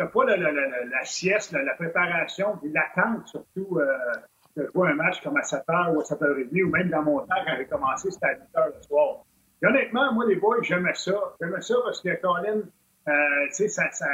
t'as 0.00 0.06
pas 0.06 0.24
la, 0.24 0.36
la, 0.38 0.50
la, 0.50 0.84
la 0.84 1.04
sieste, 1.04 1.52
la, 1.52 1.74
préparation, 1.74 2.56
puis 2.56 2.72
l'attente 2.72 3.26
surtout 3.26 3.78
euh, 3.78 3.86
de 4.56 4.70
jouer 4.74 4.90
un 4.90 4.94
match 4.94 5.20
comme 5.22 5.36
à 5.36 5.42
7h 5.42 5.94
ou 5.94 6.00
à 6.00 6.02
7h30, 6.02 6.62
ou 6.64 6.70
même 6.70 6.88
dans 6.88 7.02
mon 7.02 7.18
temps 7.18 7.36
quand 7.46 7.54
j'ai 7.58 7.66
commencé, 7.66 8.10
c'était 8.10 8.26
à 8.26 8.34
8h 8.34 8.76
le 8.76 8.82
soir. 8.82 9.24
Et 9.62 9.66
honnêtement, 9.66 10.10
moi, 10.14 10.24
les 10.26 10.36
boys, 10.36 10.56
j'aimais 10.62 10.94
ça. 10.94 11.12
J'aimais 11.38 11.60
ça 11.60 11.74
parce 11.84 12.00
que 12.00 12.18
Colin, 12.22 12.60
euh, 13.08 13.12
tu 13.48 13.52
sais, 13.52 13.68
ça, 13.68 13.90
ça, 13.90 14.06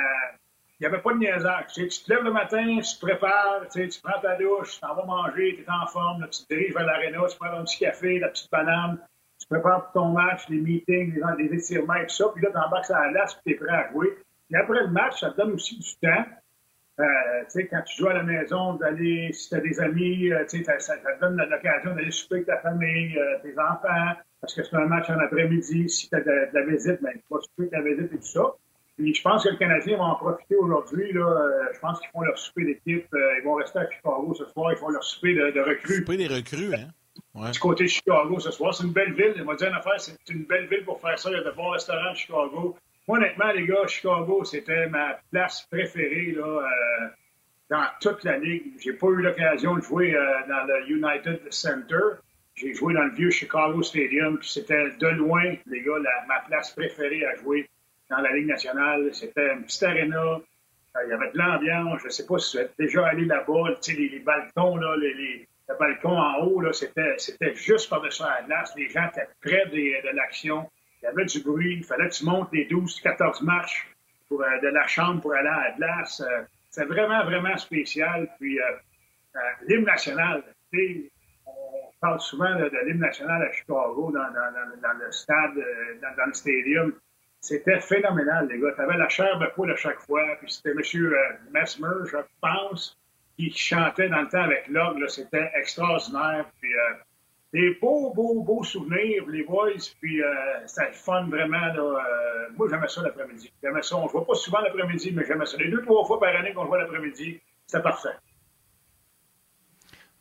il 0.78 0.82
n'y 0.82 0.86
avait 0.86 1.02
pas 1.02 1.12
de 1.12 1.18
niaisage. 1.18 1.66
Tu, 1.74 1.82
sais, 1.82 1.88
tu 1.88 2.04
te 2.04 2.12
lèves 2.12 2.24
le 2.24 2.32
matin, 2.32 2.78
tu 2.80 2.98
te 2.98 3.00
prépares, 3.00 3.62
tu, 3.72 3.88
prends 4.02 4.20
ta 4.20 4.36
douche, 4.36 4.74
tu 4.74 4.80
t'en 4.80 4.94
vas 4.94 5.04
manger, 5.04 5.54
tu 5.56 5.62
es 5.62 5.70
en 5.70 5.86
forme, 5.86 6.26
tu 6.30 6.44
te 6.44 6.54
diriges 6.54 6.74
vers 6.74 6.84
l'aréna, 6.84 7.20
tu 7.28 7.38
prends 7.38 7.58
un 7.58 7.64
petit 7.64 7.78
café, 7.78 8.18
la 8.18 8.28
petite 8.28 8.50
banane, 8.50 8.98
tu 9.38 9.46
prépares 9.48 9.84
pour 9.84 10.02
ton 10.02 10.08
match, 10.10 10.48
les 10.48 10.60
meetings, 10.60 11.14
les, 11.14 11.48
les 11.48 11.54
étirements 11.54 11.94
et 11.94 12.06
tout 12.06 12.14
ça, 12.14 12.26
puis 12.34 12.42
là, 12.42 12.50
tu 12.50 12.58
embarques 12.58 12.90
à 12.90 13.06
la 13.06 13.12
glace, 13.12 13.34
puis 13.34 13.42
tu 13.46 13.52
es 13.52 13.66
prêt 13.66 13.74
à 13.74 13.90
jouer. 13.90 14.18
Et 14.50 14.56
après 14.56 14.80
le 14.80 14.88
match, 14.88 15.20
ça 15.20 15.30
te 15.30 15.36
donne 15.36 15.52
aussi 15.52 15.78
du 15.78 15.96
temps. 15.96 16.24
Euh, 16.98 17.04
tu 17.44 17.50
sais, 17.50 17.66
quand 17.66 17.82
tu 17.82 17.96
joues 17.98 18.08
à 18.08 18.14
la 18.14 18.22
maison, 18.22 18.74
d'aller, 18.74 19.30
si 19.32 19.50
tu 19.50 19.54
as 19.54 19.60
des 19.60 19.80
amis, 19.80 20.32
euh, 20.32 20.44
tu 20.48 20.64
ça, 20.64 20.96
te 20.96 21.20
donne 21.20 21.36
l'occasion 21.36 21.94
d'aller 21.94 22.10
souper 22.10 22.36
avec 22.36 22.46
ta 22.46 22.58
famille, 22.58 23.18
euh, 23.18 23.38
tes 23.42 23.58
enfants, 23.58 24.14
parce 24.40 24.54
que 24.54 24.62
c'est 24.62 24.76
un 24.76 24.86
match 24.86 25.10
en 25.10 25.18
après-midi. 25.18 25.88
Si 25.90 26.08
tu 26.08 26.14
as 26.14 26.20
de, 26.20 26.48
la 26.52 26.62
visite, 26.64 27.02
ben, 27.02 27.12
tu 27.12 27.22
vas 27.30 27.40
souper 27.40 27.62
avec 27.64 27.72
la 27.72 27.82
visite 27.82 28.12
et 28.12 28.16
tout 28.16 28.22
ça. 28.22 28.54
Puis 28.96 29.14
je 29.14 29.22
pense 29.22 29.44
que 29.44 29.50
le 29.50 29.56
Canadien 29.56 29.98
va 29.98 30.04
en 30.04 30.14
profiter 30.14 30.56
aujourd'hui. 30.56 31.12
Là, 31.12 31.68
je 31.74 31.78
pense 31.80 32.00
qu'ils 32.00 32.10
font 32.10 32.22
leur 32.22 32.38
souper 32.38 32.64
d'équipe. 32.64 33.06
ils 33.12 33.42
vont 33.44 33.54
rester 33.54 33.78
à 33.80 33.90
Chicago 33.90 34.34
ce 34.34 34.46
soir. 34.46 34.72
Ils 34.72 34.78
font 34.78 34.88
leur 34.88 35.04
souper 35.04 35.34
de, 35.34 35.50
de 35.50 35.60
recrues. 35.60 35.96
Souper 35.96 36.16
des 36.16 36.28
recrues, 36.28 36.74
hein? 36.74 36.88
Ouais. 37.34 37.50
Du 37.50 37.58
côté 37.58 37.84
de 37.84 37.88
Chicago 37.88 38.38
ce 38.40 38.50
soir. 38.50 38.74
C'est 38.74 38.84
une 38.84 38.92
belle 38.92 39.12
ville. 39.12 39.34
Il 39.36 39.44
m'a 39.44 39.54
dit 39.54 39.64
une 39.64 39.74
affaire, 39.74 40.00
c'est 40.00 40.16
une 40.30 40.44
belle 40.44 40.66
ville 40.66 40.84
pour 40.84 41.00
faire 41.00 41.18
ça. 41.18 41.30
Il 41.30 41.36
y 41.36 41.40
a 41.40 41.42
de 41.42 41.50
bons 41.50 41.70
restaurants 41.70 42.10
à 42.10 42.14
Chicago. 42.14 42.76
Moi, 43.08 43.18
honnêtement, 43.18 43.52
les 43.52 43.66
gars, 43.66 43.86
Chicago, 43.86 44.44
c'était 44.44 44.88
ma 44.88 45.18
place 45.30 45.62
préférée 45.70 46.32
là, 46.32 46.44
euh, 46.44 47.06
dans 47.70 47.86
toute 48.00 48.24
la 48.24 48.38
ligue. 48.38 48.72
J'ai 48.80 48.94
pas 48.94 49.08
eu 49.08 49.22
l'occasion 49.22 49.76
de 49.76 49.82
jouer 49.82 50.14
euh, 50.14 50.24
dans 50.48 50.64
le 50.64 50.90
United 50.90 51.40
Center. 51.52 52.20
J'ai 52.54 52.74
joué 52.74 52.94
dans 52.94 53.04
le 53.04 53.12
vieux 53.12 53.30
Chicago 53.30 53.82
Stadium, 53.82 54.38
puis 54.38 54.48
c'était 54.48 54.90
de 54.98 55.08
loin, 55.08 55.54
les 55.66 55.82
gars, 55.82 55.98
ma 56.26 56.40
place 56.48 56.70
préférée 56.70 57.24
à 57.26 57.34
jouer 57.36 57.68
dans 58.10 58.18
la 58.18 58.32
Ligue 58.32 58.46
nationale. 58.46 59.10
C'était 59.12 59.52
une 59.54 59.64
petite 59.64 59.82
arena. 59.82 60.22
Euh, 60.22 61.04
il 61.04 61.10
y 61.10 61.12
avait 61.12 61.30
de 61.32 61.38
l'ambiance. 61.38 62.00
Je 62.00 62.06
ne 62.06 62.10
sais 62.10 62.26
pas 62.26 62.38
si 62.38 62.56
vous 62.56 62.62
êtes 62.64 62.74
déjà 62.78 63.06
allé 63.06 63.24
là-bas. 63.24 63.74
Tu 63.82 63.92
sais, 63.94 63.98
les, 63.98 64.18
balcons, 64.20 64.76
là, 64.76 64.96
les, 64.96 65.48
le 65.68 65.74
balcon 65.78 66.16
en 66.16 66.44
haut, 66.44 66.60
là, 66.60 66.72
c'était, 66.72 67.14
c'était 67.18 67.54
juste 67.54 67.90
par-dessus 67.90 68.22
la 68.22 68.42
glace. 68.46 68.74
Les 68.76 68.88
gens 68.88 69.06
étaient 69.08 69.28
près 69.40 69.66
de 69.66 70.14
l'action 70.16 70.68
il 71.02 71.04
y 71.06 71.08
avait 71.08 71.24
du 71.24 71.40
bruit, 71.40 71.76
il 71.78 71.84
fallait 71.84 72.08
que 72.08 72.14
tu 72.14 72.24
montes 72.24 72.48
les 72.52 72.64
12, 72.64 73.00
14 73.00 73.42
marches 73.42 73.88
pour, 74.28 74.42
euh, 74.42 74.58
de 74.60 74.68
la 74.68 74.86
chambre 74.86 75.20
pour 75.20 75.34
aller 75.34 75.48
à 75.48 75.68
la 75.68 75.76
glace. 75.76 76.20
Euh, 76.20 76.84
vraiment, 76.84 77.24
vraiment 77.24 77.56
spécial. 77.56 78.28
Puis, 78.38 78.60
euh, 78.60 78.64
l'hymne 79.68 79.84
national, 79.84 80.42
on 81.46 81.90
parle 82.00 82.20
souvent 82.20 82.54
de, 82.56 82.70
l'hymne 82.86 83.00
national 83.00 83.42
à 83.42 83.52
Chicago, 83.52 84.12
dans, 84.12 84.94
le 84.98 85.12
stade, 85.12 85.54
dans, 86.02 86.26
le 86.26 86.32
stadium. 86.34 86.92
C'était 87.40 87.80
phénoménal, 87.80 88.48
les 88.48 88.58
gars. 88.58 88.72
Tu 88.74 88.80
avais 88.80 88.96
la 88.96 89.08
chair 89.08 89.38
de 89.38 89.46
poule 89.54 89.70
à 89.70 89.76
chaque 89.76 90.00
fois. 90.00 90.22
Puis 90.40 90.50
c'était 90.50 90.70
M. 90.70 90.80
Mesmer, 91.52 92.08
je 92.10 92.18
pense, 92.40 92.98
qui 93.36 93.50
chantait 93.50 94.08
dans 94.08 94.22
le 94.22 94.28
temps 94.28 94.42
avec 94.42 94.66
l'orgue. 94.68 95.06
C'était 95.08 95.50
extraordinaire. 95.54 96.46
Puis 96.60 96.70
des 97.52 97.74
beaux, 97.80 98.12
beaux, 98.12 98.42
beaux 98.42 98.64
souvenirs, 98.64 99.24
les 99.28 99.42
boys. 99.44 99.70
Puis 100.00 100.22
euh, 100.22 100.34
c'était 100.66 100.92
fun 100.92 101.26
vraiment. 101.28 101.56
Là, 101.56 101.80
euh, 101.82 102.48
moi, 102.56 102.66
j'aimais 102.70 102.88
ça 102.88 103.02
l'après-midi. 103.02 103.52
J'aimais 103.62 103.82
ça. 103.82 103.96
On 103.96 104.04
ne 104.04 104.08
voit 104.08 104.26
pas 104.26 104.34
souvent 104.34 104.60
l'après-midi, 104.60 105.12
mais 105.12 105.24
j'aimais 105.24 105.46
ça. 105.46 105.56
Les 105.56 105.70
deux, 105.70 105.82
trois 105.82 106.04
fois 106.04 106.20
par 106.20 106.34
année 106.36 106.52
qu'on 106.52 106.66
voit 106.66 106.78
l'après-midi, 106.78 107.40
c'était 107.66 107.82
parfait. 107.82 108.16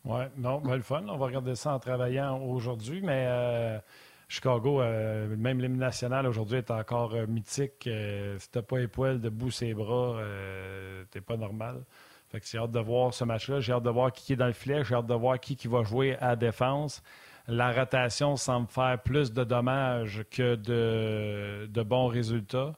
Oui, 0.06 0.24
non, 0.38 0.60
ben, 0.60 0.76
le 0.76 0.82
fun. 0.82 1.04
On 1.08 1.18
va 1.18 1.26
regarder 1.26 1.56
ça 1.56 1.74
en 1.74 1.80
travaillant 1.80 2.40
aujourd'hui, 2.42 3.02
mais 3.02 3.26
euh, 3.28 3.80
Chicago, 4.28 4.82
euh, 4.82 5.36
même 5.38 5.60
l'hymne 5.62 5.78
national 5.78 6.26
aujourd'hui 6.26 6.58
est 6.58 6.72
encore 6.72 7.16
mythique. 7.28 7.88
si 8.38 8.52
t'as 8.52 8.62
pas 8.62 8.80
les 8.80 8.88
poils 8.88 9.22
debout 9.22 9.52
ses 9.52 9.74
bras, 9.74 10.20
t'es 11.12 11.22
pas 11.22 11.38
normal. 11.38 11.84
Fait 12.30 12.40
que 12.40 12.48
j'ai 12.48 12.58
hâte 12.58 12.72
de 12.72 12.80
voir 12.80 13.14
ce 13.14 13.24
match-là. 13.24 13.60
J'ai 13.60 13.74
hâte 13.74 13.84
de 13.84 13.90
voir 13.90 14.12
qui 14.12 14.34
est 14.34 14.36
dans 14.36 14.48
le 14.48 14.54
filet. 14.54 14.84
J'ai 14.84 14.96
hâte 14.96 15.06
de 15.06 15.14
voir 15.14 15.40
qui, 15.40 15.56
qui 15.56 15.68
va 15.68 15.84
jouer 15.84 16.18
à 16.20 16.36
défense 16.36 17.04
la 17.48 17.72
rotation 17.72 18.36
semble 18.38 18.68
faire 18.68 19.00
plus 19.04 19.32
de 19.32 19.44
dommages 19.44 20.24
que 20.32 20.56
de, 20.56 21.84
bons 21.84 22.08
résultats. 22.08 22.74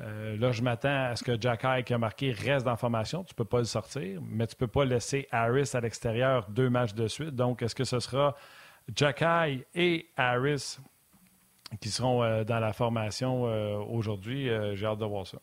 Euh, 0.00 0.36
là, 0.36 0.52
je 0.52 0.62
m'attends 0.62 1.06
à 1.06 1.16
ce 1.16 1.24
que 1.24 1.40
Jack 1.40 1.64
qui 1.84 1.94
a 1.94 1.98
marqué 1.98 2.32
reste 2.32 2.64
dans 2.64 2.72
la 2.72 2.76
formation. 2.76 3.24
Tu 3.24 3.32
ne 3.32 3.36
peux 3.36 3.44
pas 3.44 3.58
le 3.58 3.64
sortir, 3.64 4.20
mais 4.22 4.46
tu 4.46 4.54
ne 4.54 4.58
peux 4.58 4.66
pas 4.66 4.84
laisser 4.84 5.26
Harris 5.30 5.70
à 5.74 5.80
l'extérieur 5.80 6.48
deux 6.50 6.68
matchs 6.68 6.94
de 6.94 7.08
suite. 7.08 7.34
Donc, 7.34 7.62
est-ce 7.62 7.74
que 7.74 7.84
ce 7.84 7.98
sera 7.98 8.34
Jack 8.94 9.22
et 9.74 10.06
Harris 10.16 10.78
qui 11.80 11.88
seront 11.88 12.22
euh, 12.22 12.44
dans 12.44 12.60
la 12.60 12.72
formation 12.72 13.46
euh, 13.46 13.76
aujourd'hui? 13.76 14.48
J'ai 14.74 14.86
hâte 14.86 14.98
de 14.98 15.04
voir 15.04 15.26
ça. 15.26 15.38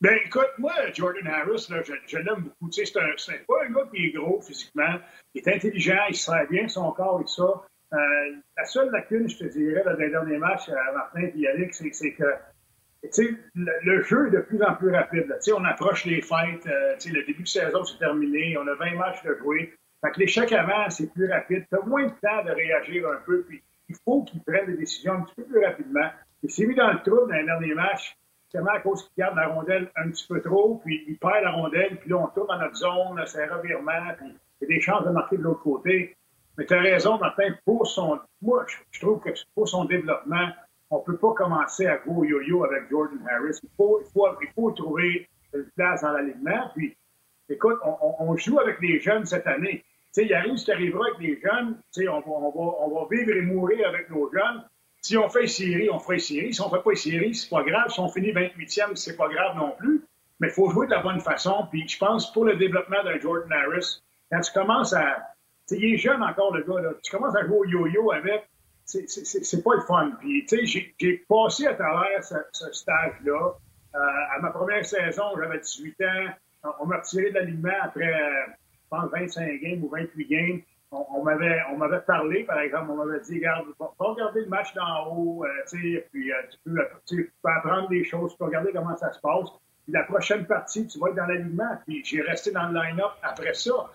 Ben, 0.00 0.16
écoute, 0.24 0.50
moi, 0.58 0.72
Jordan 0.94 1.26
Harris, 1.26 1.66
là, 1.70 1.82
je, 1.82 2.18
l'aime 2.18 2.42
beaucoup. 2.42 2.70
Tu 2.70 2.84
sais, 2.86 2.92
c'est, 3.16 3.32
un, 3.32 3.38
pas 3.48 3.64
un 3.64 3.70
gars 3.72 3.88
qui 3.92 4.06
est 4.06 4.10
gros 4.12 4.40
physiquement. 4.40 4.98
Il 5.34 5.40
est 5.40 5.48
intelligent, 5.52 5.98
il 6.08 6.14
sert 6.14 6.46
bien 6.48 6.68
son 6.68 6.92
corps 6.92 7.20
et 7.20 7.26
ça. 7.26 7.64
Euh, 7.94 7.96
la 8.56 8.64
seule 8.64 8.90
lacune, 8.90 9.28
je 9.28 9.38
te 9.38 9.44
dirais, 9.44 9.82
dans 9.84 9.94
les 9.94 10.10
derniers 10.10 10.38
matchs, 10.38 10.68
à 10.68 10.92
Martin 10.92 11.22
et 11.22 11.32
Yannick, 11.34 11.74
c'est, 11.74 11.90
que 11.90 12.24
sais, 13.10 13.28
le, 13.54 14.02
jeu 14.02 14.28
est 14.28 14.30
de 14.30 14.40
plus 14.40 14.62
en 14.62 14.74
plus 14.74 14.94
rapide. 14.94 15.34
On 15.56 15.64
approche 15.64 16.04
les 16.04 16.20
fêtes. 16.20 16.66
Euh, 16.66 16.96
le 17.06 17.26
début 17.26 17.42
de 17.42 17.48
saison, 17.48 17.84
c'est 17.84 17.98
terminé. 17.98 18.56
On 18.58 18.66
a 18.66 18.74
20 18.74 18.94
matchs 18.94 19.22
de 19.24 19.34
jouer. 19.34 19.74
Fait 20.00 20.12
que 20.12 20.20
l'échec 20.20 20.52
avant, 20.52 20.88
c'est 20.90 21.12
plus 21.12 21.30
rapide. 21.30 21.66
Tu 21.70 21.78
as 21.78 21.84
moins 21.84 22.04
de 22.04 22.10
temps 22.10 22.44
de 22.44 22.50
réagir 22.50 23.08
un 23.08 23.20
peu. 23.26 23.42
Puis 23.48 23.62
il 23.88 23.96
faut 24.04 24.22
qu'ils 24.22 24.42
prennent 24.42 24.66
des 24.66 24.76
décisions 24.76 25.14
un 25.14 25.22
petit 25.22 25.34
peu 25.36 25.44
plus 25.44 25.64
rapidement. 25.64 26.08
Il 26.42 26.50
s'est 26.50 26.66
mis 26.66 26.74
dans 26.74 26.92
le 26.92 26.98
trou 26.98 27.26
dans 27.26 27.34
les 27.34 27.44
derniers 27.44 27.74
matchs 27.74 28.16
justement 28.50 28.70
à 28.70 28.80
cause 28.80 29.02
qu'il 29.02 29.22
garde 29.22 29.36
la 29.36 29.48
rondelle 29.48 29.90
un 29.96 30.08
petit 30.10 30.26
peu 30.26 30.40
trop, 30.40 30.80
puis 30.82 31.04
il 31.06 31.18
perd 31.18 31.44
la 31.44 31.50
rondelle, 31.50 31.98
puis 31.98 32.08
là, 32.08 32.16
on 32.16 32.28
tourne 32.28 32.46
dans 32.48 32.58
notre 32.58 32.76
zone, 32.76 33.22
c'est 33.26 33.44
un 33.44 33.54
revirement, 33.54 34.14
puis 34.16 34.34
il 34.60 34.68
y 34.68 34.72
a 34.72 34.76
des 34.76 34.80
chances 34.80 35.04
de 35.04 35.10
marquer 35.10 35.36
de 35.36 35.42
l'autre 35.42 35.62
côté. 35.62 36.16
Mais 36.56 36.66
tu 36.66 36.74
as 36.74 36.80
raison, 36.80 37.18
Martin, 37.18 37.54
pour 37.64 37.86
son. 37.86 38.18
Moi, 38.42 38.66
je 38.90 39.00
trouve 39.00 39.20
que 39.20 39.30
pour 39.54 39.68
son 39.68 39.84
développement, 39.84 40.48
on 40.90 40.98
ne 40.98 41.02
peut 41.04 41.16
pas 41.16 41.32
commencer 41.34 41.86
à 41.86 41.98
go 41.98 42.24
yo-yo 42.24 42.64
avec 42.64 42.90
Jordan 42.90 43.20
Harris. 43.30 43.60
Il 43.62 43.68
faut, 43.76 44.00
il 44.00 44.10
faut, 44.10 44.26
il 44.42 44.48
faut 44.54 44.70
trouver 44.72 45.28
une 45.54 45.66
place 45.76 46.02
dans 46.02 46.10
l'alignement. 46.10 46.70
Puis, 46.74 46.96
écoute, 47.48 47.78
on, 47.84 48.36
joue 48.36 48.58
avec 48.58 48.80
les 48.80 48.98
jeunes 48.98 49.24
cette 49.24 49.46
année. 49.46 49.84
Sais, 50.12 50.24
il 50.24 50.34
arrive 50.34 50.56
ce 50.56 50.64
qui 50.64 50.72
arrivera 50.72 51.06
avec 51.06 51.20
les 51.20 51.40
jeunes. 51.40 51.80
On 52.08 52.20
va, 52.20 52.26
on, 52.26 52.50
va, 52.50 52.74
on 52.80 52.94
va 52.94 53.06
vivre 53.10 53.30
et 53.30 53.42
mourir 53.42 53.88
avec 53.88 54.10
nos 54.10 54.30
jeunes. 54.32 54.64
Si 55.00 55.16
on 55.16 55.28
fait 55.28 55.42
une 55.42 55.48
série, 55.48 55.90
on 55.90 55.98
fera 55.98 56.14
une 56.14 56.20
série. 56.20 56.54
Si 56.54 56.60
on 56.60 56.70
fait 56.70 56.82
pas 56.82 56.90
une 56.90 56.96
série, 56.96 57.34
c'est 57.34 57.48
pas 57.48 57.62
grave. 57.62 57.88
Si 57.90 58.00
on 58.00 58.08
finit 58.08 58.32
28e, 58.32 58.96
c'est 58.96 59.16
pas 59.16 59.28
grave 59.28 59.56
non 59.56 59.72
plus. 59.78 60.02
Mais 60.40 60.48
il 60.48 60.52
faut 60.52 60.70
jouer 60.70 60.86
de 60.86 60.92
la 60.92 61.02
bonne 61.02 61.20
façon. 61.20 61.66
Puis 61.70 61.86
je 61.88 61.98
pense 61.98 62.32
pour 62.32 62.44
le 62.44 62.56
développement 62.56 63.02
d'un 63.04 63.18
Jordan 63.18 63.52
Harris, 63.52 64.02
quand 64.30 64.40
tu 64.40 64.52
commences 64.52 64.92
à. 64.92 65.18
il 65.70 65.94
est 65.94 65.98
jeune 65.98 66.22
encore, 66.22 66.54
le 66.54 66.62
gars. 66.62 66.80
Là. 66.80 66.90
Tu 67.02 67.10
commences 67.10 67.36
à 67.36 67.46
jouer 67.46 67.58
au 67.58 67.64
yo-yo 67.64 68.12
avec. 68.12 68.48
C'est 68.84 69.62
pas 69.62 69.74
le 69.74 69.82
fun. 69.82 70.12
Puis, 70.18 70.46
tu 70.46 70.66
sais, 70.66 70.94
j'ai 70.98 71.24
passé 71.28 71.66
à 71.66 71.74
travers 71.74 72.24
ce, 72.24 72.72
stage-là. 72.72 73.52
Euh, 73.94 73.98
à 73.98 74.40
ma 74.40 74.50
première 74.50 74.84
saison, 74.84 75.24
j'avais 75.38 75.58
18 75.58 75.96
ans. 76.02 76.72
on 76.80 76.86
m'a 76.86 76.96
retiré 76.96 77.30
de 77.30 77.34
l'alignement 77.34 77.68
après, 77.82 78.06
je 78.06 78.57
pense, 78.88 79.10
25 79.10 79.60
games 79.60 79.84
ou 79.84 79.88
28 79.88 80.28
games. 80.28 80.60
On, 80.90 81.22
m'avait, 81.22 81.60
on 81.70 81.76
m'avait 81.76 82.00
parlé, 82.00 82.44
par 82.44 82.60
exemple, 82.60 82.90
on 82.90 83.04
m'avait 83.04 83.20
dit, 83.20 83.34
regarde, 83.34 83.66
va, 83.78 83.92
regarder 83.98 84.40
le 84.40 84.46
match 84.46 84.72
d'en 84.72 85.06
haut, 85.06 85.44
tu 85.68 86.02
puis 86.10 86.32
tu, 86.50 86.58
peux, 86.64 86.80
tu 87.06 87.32
peux 87.42 87.50
apprendre 87.50 87.90
des 87.90 88.04
choses, 88.04 88.32
tu 88.32 88.38
peux 88.38 88.46
regarder 88.46 88.72
comment 88.72 88.96
ça 88.96 89.12
se 89.12 89.20
passe. 89.20 89.50
Puis 89.84 89.92
la 89.92 90.04
prochaine 90.04 90.46
partie, 90.46 90.86
tu 90.86 90.98
vas 90.98 91.08
être 91.08 91.16
dans 91.16 91.26
l'alignement. 91.26 91.76
Puis 91.86 92.02
j'ai 92.06 92.22
resté 92.22 92.52
dans 92.52 92.68
le 92.68 92.80
line-up 92.80 93.12
après 93.22 93.52
ça 93.52 93.90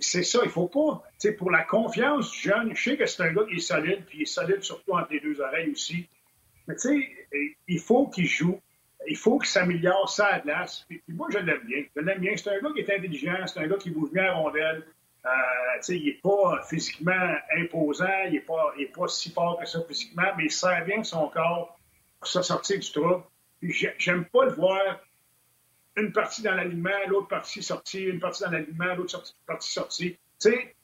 c'est 0.00 0.22
ça, 0.22 0.40
il 0.44 0.50
faut 0.50 0.68
pas. 0.68 1.02
sais, 1.18 1.32
pour 1.32 1.50
la 1.50 1.64
confiance 1.64 2.34
jeune, 2.34 2.74
je 2.74 2.82
sais 2.82 2.96
que 2.96 3.06
c'est 3.06 3.22
un 3.22 3.32
gars 3.32 3.44
qui 3.48 3.56
est 3.56 3.60
solide, 3.60 4.04
puis 4.06 4.18
il 4.18 4.22
est 4.22 4.26
solide 4.26 4.62
surtout 4.62 4.92
entre 4.92 5.12
les 5.12 5.20
deux 5.20 5.40
oreilles 5.40 5.70
aussi. 5.70 6.08
Mais 6.66 6.74
tu 6.76 6.88
sais, 6.88 7.56
il 7.66 7.80
faut 7.80 8.08
qu'il 8.08 8.26
joue. 8.26 8.60
Il 9.06 9.16
faut 9.16 9.38
qu'il 9.38 9.48
s'améliore 9.48 10.08
ça 10.08 10.26
à 10.26 10.40
glace. 10.40 10.84
Puis, 10.88 11.02
moi, 11.08 11.28
je 11.30 11.38
l'aime 11.38 11.62
bien. 11.64 11.84
Je 11.94 12.02
l'aime 12.02 12.18
bien. 12.18 12.36
C'est 12.36 12.50
un 12.50 12.60
gars 12.60 12.70
qui 12.74 12.80
est 12.80 12.94
intelligent, 12.94 13.46
c'est 13.46 13.60
un 13.60 13.66
gars 13.66 13.76
qui 13.76 13.90
bouge 13.90 14.10
bien 14.12 14.24
à 14.24 14.32
rondelle. 14.34 14.84
Euh, 15.24 15.80
il 15.88 16.04
n'est 16.04 16.20
pas 16.22 16.62
physiquement 16.68 17.34
imposant, 17.56 18.06
il 18.26 18.32
n'est 18.32 18.40
pas, 18.40 18.72
pas 18.94 19.08
si 19.08 19.30
fort 19.30 19.58
que 19.58 19.66
ça 19.66 19.80
physiquement, 19.86 20.30
mais 20.36 20.44
il 20.44 20.50
sert 20.50 20.84
bien 20.84 21.02
son 21.02 21.28
corps 21.28 21.78
pour 22.18 22.28
se 22.28 22.40
sortir 22.42 22.78
du 22.78 22.92
trou. 22.92 23.22
J'aime 23.98 24.24
pas 24.26 24.44
le 24.46 24.52
voir 24.52 25.00
une 25.96 26.12
partie 26.12 26.42
dans 26.42 26.54
l'alignement, 26.54 26.90
l'autre 27.08 27.28
partie 27.28 27.62
sortie, 27.62 28.04
une 28.04 28.20
partie 28.20 28.44
dans 28.44 28.50
l'alignement, 28.50 28.94
l'autre 28.94 29.22
partie 29.46 29.72
sortie. 29.72 30.12
Tu 30.40 30.50
sais, 30.50 30.76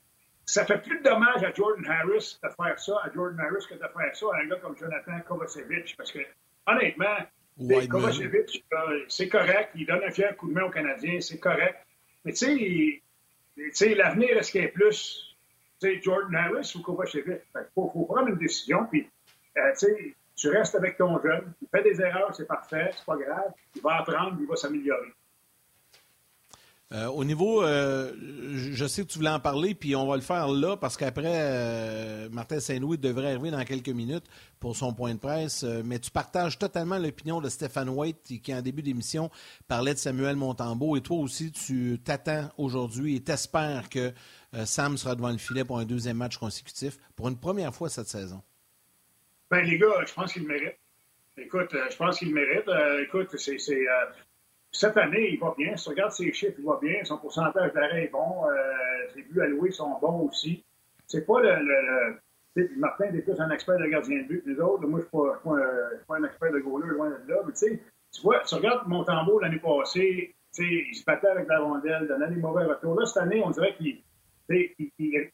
ça 0.45 0.65
fait 0.65 0.79
plus 0.79 0.99
de 0.99 1.03
dommages 1.03 1.43
à 1.43 1.51
Jordan 1.53 1.85
Harris 1.89 2.37
de 2.43 2.49
faire 2.49 2.79
ça, 2.79 2.93
à 3.03 3.11
Jordan 3.13 3.39
Harris, 3.39 3.65
que 3.67 3.75
de 3.75 3.79
faire 3.79 4.15
ça 4.15 4.25
à 4.33 4.41
un 4.41 4.47
gars 4.47 4.57
comme 4.57 4.77
Jonathan 4.77 5.19
Kovacevic. 5.27 5.95
Parce 5.97 6.11
que, 6.11 6.19
honnêtement, 6.67 7.17
Kovacevic, 7.87 8.65
euh, 8.73 9.05
c'est 9.07 9.29
correct. 9.29 9.71
Il 9.75 9.85
donne 9.85 10.03
un 10.03 10.11
fier 10.11 10.35
coup 10.35 10.49
de 10.49 10.53
main 10.53 10.63
aux 10.63 10.69
Canadiens, 10.69 11.21
c'est 11.21 11.39
correct. 11.39 11.77
Mais 12.23 12.33
tu 12.33 13.01
sais, 13.71 13.95
l'avenir, 13.95 14.37
est-ce 14.37 14.51
qu'il 14.51 14.61
y 14.61 14.65
a 14.65 14.69
plus 14.69 15.35
Jordan 16.01 16.35
Harris 16.35 16.73
ou 16.75 16.81
Kovacevic? 16.81 17.41
Il 17.55 17.61
faut, 17.73 17.89
faut, 17.93 18.05
prendre 18.05 18.27
une 18.27 18.37
décision. 18.37 18.85
Puis, 18.85 19.07
euh, 19.57 19.71
tu 19.71 19.85
sais, 19.85 20.15
tu 20.35 20.49
restes 20.49 20.75
avec 20.75 20.97
ton 20.97 21.21
jeune, 21.21 21.53
il 21.61 21.67
fait 21.69 21.83
des 21.83 22.01
erreurs, 22.01 22.35
c'est 22.35 22.47
parfait, 22.47 22.91
c'est 22.93 23.05
pas 23.05 23.15
grave, 23.15 23.53
il 23.75 23.81
va 23.81 23.99
apprendre, 23.99 24.37
il 24.39 24.47
va 24.47 24.55
s'améliorer. 24.55 25.13
Euh, 26.95 27.07
au 27.07 27.25
niveau, 27.25 27.61
euh, 27.61 28.13
je 28.53 28.85
sais 28.85 29.03
que 29.03 29.09
tu 29.09 29.17
voulais 29.17 29.29
en 29.29 29.39
parler, 29.39 29.75
puis 29.75 29.97
on 29.97 30.07
va 30.07 30.15
le 30.15 30.21
faire 30.21 30.47
là, 30.47 30.77
parce 30.77 30.95
qu'après, 30.95 31.25
euh, 31.25 32.29
Martin 32.29 32.61
Saint-Louis 32.61 32.97
devrait 32.97 33.31
arriver 33.31 33.51
dans 33.51 33.63
quelques 33.65 33.89
minutes 33.89 34.23
pour 34.61 34.77
son 34.77 34.93
point 34.93 35.13
de 35.13 35.19
presse, 35.19 35.63
mais 35.63 35.99
tu 35.99 36.09
partages 36.09 36.57
totalement 36.57 36.97
l'opinion 36.97 37.41
de 37.41 37.49
Stéphane 37.49 37.89
White, 37.89 38.39
qui, 38.41 38.53
en 38.53 38.61
début 38.61 38.81
d'émission, 38.81 39.29
parlait 39.67 39.93
de 39.93 39.99
Samuel 39.99 40.37
Montembeau, 40.37 40.95
et 40.95 41.01
toi 41.01 41.17
aussi, 41.17 41.51
tu 41.51 41.99
t'attends 42.01 42.49
aujourd'hui 42.57 43.17
et 43.17 43.19
t'espères 43.19 43.89
que 43.89 44.13
Sam 44.63 44.97
sera 44.97 45.15
devant 45.15 45.31
le 45.31 45.37
filet 45.37 45.65
pour 45.65 45.79
un 45.79 45.85
deuxième 45.85 46.17
match 46.17 46.37
consécutif, 46.37 46.97
pour 47.17 47.27
une 47.27 47.37
première 47.37 47.75
fois 47.75 47.89
cette 47.89 48.07
saison. 48.07 48.41
Ben, 49.51 49.61
les 49.65 49.77
gars, 49.77 50.05
je 50.07 50.13
pense 50.13 50.31
qu'ils 50.31 50.43
le 50.43 50.47
méritent. 50.47 50.79
Écoute, 51.37 51.75
je 51.91 51.97
pense 51.97 52.17
qu'ils 52.17 52.29
le 52.29 52.33
méritent. 52.33 52.67
Euh, 52.69 53.03
écoute, 53.03 53.35
c'est, 53.37 53.57
cette 54.79 54.97
année, 54.97 55.31
il 55.33 55.39
va 55.39 55.53
bien. 55.57 55.75
Si 55.75 55.85
tu 55.85 55.89
regardes 55.89 56.11
ses 56.11 56.31
chiffres, 56.33 56.55
il 56.57 56.65
va 56.65 56.79
bien. 56.81 57.03
Son 57.03 57.17
pourcentage 57.17 57.73
d'arrêt 57.73 58.05
est 58.05 58.11
bon. 58.11 58.43
ses 59.13 59.21
buts 59.23 59.41
alloués 59.41 59.71
sont 59.71 59.97
bons 59.99 60.27
aussi. 60.27 60.63
C'est 61.07 61.25
pas 61.25 61.41
le. 61.41 62.17
Martin 62.77 63.05
est 63.05 63.21
plus 63.21 63.39
un 63.39 63.49
expert 63.51 63.77
de 63.77 63.85
gardien 63.85 64.21
de 64.21 64.27
but 64.27 64.43
que 64.43 64.49
les 64.49 64.59
autres. 64.59 64.87
Moi, 64.87 65.01
je 65.01 65.17
ne 65.17 65.33
suis, 65.33 66.05
pas, 66.07 66.15
un 66.15 66.23
expert 66.23 66.51
de 66.53 66.59
goaler 66.59 66.87
loin 66.87 67.09
de 67.09 67.31
là. 67.31 67.41
Mais 67.45 67.51
tu 67.51 67.59
sais, 67.59 67.81
tu 68.13 68.21
vois, 68.21 68.39
tu 68.39 68.55
regardes 68.55 68.87
Montembeau 68.87 69.39
l'année 69.39 69.59
passée, 69.59 70.33
il 70.57 70.95
se 70.95 71.03
battait 71.03 71.27
avec 71.27 71.47
la 71.49 71.59
rondelle, 71.59 72.07
donnait 72.07 72.29
des 72.29 72.41
mauvais 72.41 72.63
retours. 72.63 72.97
Là, 72.97 73.05
cette 73.05 73.23
année, 73.23 73.41
on 73.43 73.51
dirait 73.51 73.75
qu'il 73.75 74.01
il, 74.49 75.29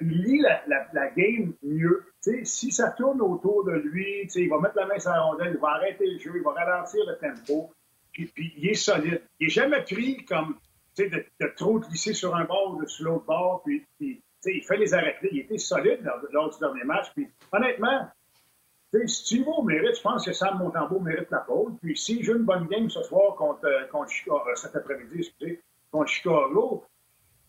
lit 0.00 0.40
la, 0.40 1.10
game 1.10 1.54
mieux. 1.62 2.04
si 2.44 2.70
ça 2.70 2.90
tourne 2.90 3.20
autour 3.20 3.64
de 3.64 3.72
lui, 3.72 4.28
il 4.34 4.48
va 4.48 4.60
mettre 4.60 4.76
la 4.76 4.86
main 4.86 4.98
sur 4.98 5.10
la 5.10 5.22
rondelle, 5.22 5.52
il 5.54 5.60
va 5.60 5.70
arrêter 5.70 6.06
le 6.06 6.18
jeu, 6.18 6.32
il 6.36 6.42
va 6.42 6.52
ralentir 6.52 7.00
le 7.06 7.16
tempo. 7.18 7.72
Puis, 8.12 8.32
il 8.36 8.68
est 8.68 8.74
solide. 8.74 9.22
Il 9.38 9.46
n'est 9.46 9.50
jamais 9.50 9.82
pris 9.82 10.24
comme 10.24 10.56
de, 10.98 11.04
de, 11.40 11.46
trop 11.56 11.78
glisser 11.78 12.12
sur 12.12 12.34
un 12.34 12.44
bord 12.44 12.76
ou 12.76 12.86
sur 12.86 13.06
l'autre 13.06 13.24
bord. 13.24 13.62
Puis, 13.64 13.86
il 14.00 14.62
fait 14.62 14.76
les 14.76 14.94
arrêts. 14.94 15.16
Il 15.30 15.40
était 15.40 15.58
solide 15.58 16.00
lors, 16.32 16.50
du 16.50 16.58
dernier 16.58 16.84
match. 16.84 17.08
Puis, 17.14 17.28
honnêtement, 17.52 18.08
si 19.06 19.24
tu 19.24 19.44
vas 19.44 19.52
au 19.52 19.62
mérite, 19.62 19.96
je 19.96 20.02
pense 20.02 20.24
que 20.24 20.32
Sam 20.32 20.58
Montembeau 20.58 21.00
mérite 21.00 21.30
la 21.30 21.38
pole. 21.38 21.76
Puis 21.80 21.96
s'il 21.96 22.24
joue 22.24 22.36
une 22.36 22.44
bonne 22.44 22.66
game 22.66 22.90
ce 22.90 23.02
soir 23.02 23.36
contre, 23.36 23.88
contre 23.90 24.10
Chicago, 24.10 24.42
euh, 24.48 24.54
cet 24.56 24.74
après-midi, 24.74 25.18
excusez, 25.18 25.60
contre 25.92 26.10
Chicago, 26.10 26.84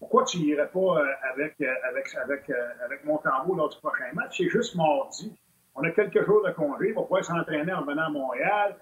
pourquoi 0.02 0.26
tu 0.26 0.40
n'irais 0.40 0.68
pas 0.68 0.80
euh, 0.80 1.06
avec, 1.32 1.62
euh, 1.62 1.72
avec, 1.88 2.16
avec, 2.16 2.50
euh, 2.50 2.70
avec 2.84 3.06
Montembeau 3.06 3.54
lors 3.54 3.70
du 3.70 3.78
prochain 3.78 4.12
match? 4.14 4.40
C'est 4.40 4.50
juste 4.50 4.76
mardi. 4.76 5.32
On 5.76 5.84
a 5.84 5.92
quelques 5.92 6.26
jours 6.26 6.44
de 6.44 6.52
congé. 6.54 6.90
Il 6.90 6.96
va 6.96 7.04
pouvoir 7.04 7.24
s'entraîner 7.24 7.72
en 7.72 7.86
venant 7.86 8.08
à 8.08 8.10
Montréal. 8.10 8.76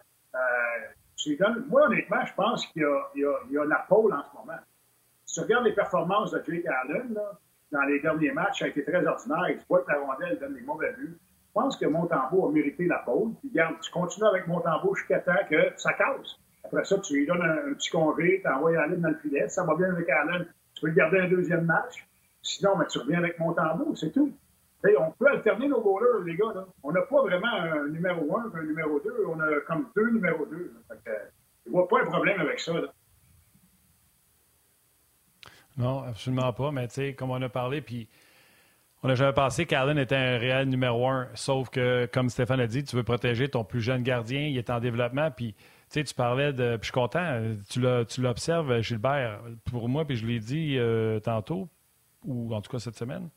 Moi, 1.67 1.87
honnêtement, 1.87 2.25
je 2.25 2.33
pense 2.33 2.65
qu'il 2.67 2.87
y, 3.15 3.57
a 3.57 3.65
la 3.65 3.85
pôle 3.87 4.13
en 4.13 4.23
ce 4.23 4.37
moment. 4.37 4.59
Si 5.25 5.35
tu 5.35 5.41
regardes 5.41 5.65
les 5.65 5.73
performances 5.73 6.31
de 6.31 6.41
Jake 6.47 6.65
Allen, 6.65 7.17
dans 7.71 7.81
les 7.83 7.99
derniers 7.99 8.31
matchs, 8.31 8.59
ça 8.59 8.65
a 8.65 8.67
été 8.69 8.83
très 8.83 9.05
ordinaire. 9.05 9.45
Tu 9.49 9.65
vois 9.69 9.83
que 9.83 9.91
la 9.91 9.99
rondelle 9.99 10.39
donne 10.39 10.55
des 10.55 10.61
mauvais 10.61 10.93
buts. 10.93 11.17
Je 11.47 11.53
pense 11.53 11.77
que 11.77 11.85
Montembeau 11.85 12.47
a 12.47 12.51
mérité 12.51 12.85
la 12.85 12.99
pôle. 12.99 13.33
Puis, 13.39 13.49
regarde, 13.49 13.75
tu 13.81 13.91
continues 13.91 14.27
avec 14.27 14.47
Montembeau 14.47 14.95
jusqu'à 14.95 15.19
temps 15.19 15.33
que 15.49 15.73
ça 15.77 15.93
casse. 15.93 16.39
Après 16.63 16.85
ça, 16.85 16.97
tu 16.99 17.15
lui 17.15 17.25
donnes 17.25 17.41
un, 17.41 17.73
petit 17.73 17.89
congé, 17.89 18.41
tu 18.43 18.49
envoies 18.49 18.77
Allen 18.79 19.01
dans 19.01 19.09
le 19.09 19.17
filet. 19.17 19.47
Ça 19.49 19.63
va 19.63 19.75
bien 19.75 19.91
avec 19.91 20.09
Allen. 20.09 20.47
Tu 20.73 20.81
peux 20.81 20.91
garder 20.91 21.19
un 21.19 21.27
deuxième 21.27 21.65
match. 21.65 22.07
Sinon, 22.41 22.77
ben, 22.77 22.85
tu 22.85 22.99
reviens 22.99 23.19
avec 23.19 23.37
Montembeau, 23.39 23.95
c'est 23.95 24.11
tout. 24.11 24.33
On 24.83 25.11
peut 25.11 25.27
alterner 25.27 25.67
nos 25.67 25.81
goalers, 25.81 26.23
les 26.25 26.35
gars. 26.35 26.65
On 26.83 26.91
n'a 26.91 27.01
pas 27.01 27.21
vraiment 27.21 27.51
un 27.51 27.87
numéro 27.89 28.37
1 28.37 28.51
et 28.51 28.57
un 28.59 28.63
numéro 28.63 28.99
2. 28.99 29.25
On 29.27 29.39
a 29.39 29.59
comme 29.67 29.89
deux 29.95 30.09
numéros 30.11 30.45
2. 30.45 30.73
je 31.65 31.71
vois 31.71 31.87
pas 31.87 32.01
un 32.01 32.05
problème 32.05 32.39
avec 32.39 32.59
ça. 32.59 32.73
Non, 35.77 36.03
absolument 36.03 36.53
pas. 36.53 36.71
Mais 36.71 36.87
comme 37.13 37.31
on 37.31 37.41
a 37.41 37.49
parlé, 37.49 37.81
puis 37.81 38.09
on 39.03 39.09
a 39.09 39.15
jamais 39.15 39.33
pensé 39.33 39.65
qu'Allen 39.65 39.97
était 39.97 40.15
un 40.15 40.37
réel 40.37 40.69
numéro 40.69 41.07
1. 41.07 41.29
Sauf 41.33 41.69
que, 41.69 42.05
comme 42.11 42.29
Stéphane 42.29 42.59
a 42.59 42.67
dit, 42.67 42.83
tu 42.83 42.95
veux 42.95 43.03
protéger 43.03 43.49
ton 43.49 43.63
plus 43.63 43.81
jeune 43.81 44.03
gardien. 44.03 44.41
Il 44.41 44.57
est 44.57 44.69
en 44.69 44.79
développement. 44.79 45.31
Puis 45.31 45.55
tu 45.89 46.03
tu 46.03 46.13
parlais 46.13 46.53
de. 46.53 46.77
Puis 46.77 46.81
je 46.81 46.85
suis 46.85 46.91
content, 46.91 47.41
tu 47.69 48.21
l'observes, 48.21 48.81
Gilbert. 48.81 49.41
Pour 49.65 49.89
moi, 49.89 50.05
puis 50.05 50.15
je 50.17 50.25
l'ai 50.25 50.39
dit 50.39 50.77
euh, 50.77 51.19
tantôt, 51.19 51.69
ou 52.25 52.53
en 52.53 52.61
tout 52.61 52.71
cas 52.71 52.79
cette 52.79 52.97
semaine, 52.97 53.29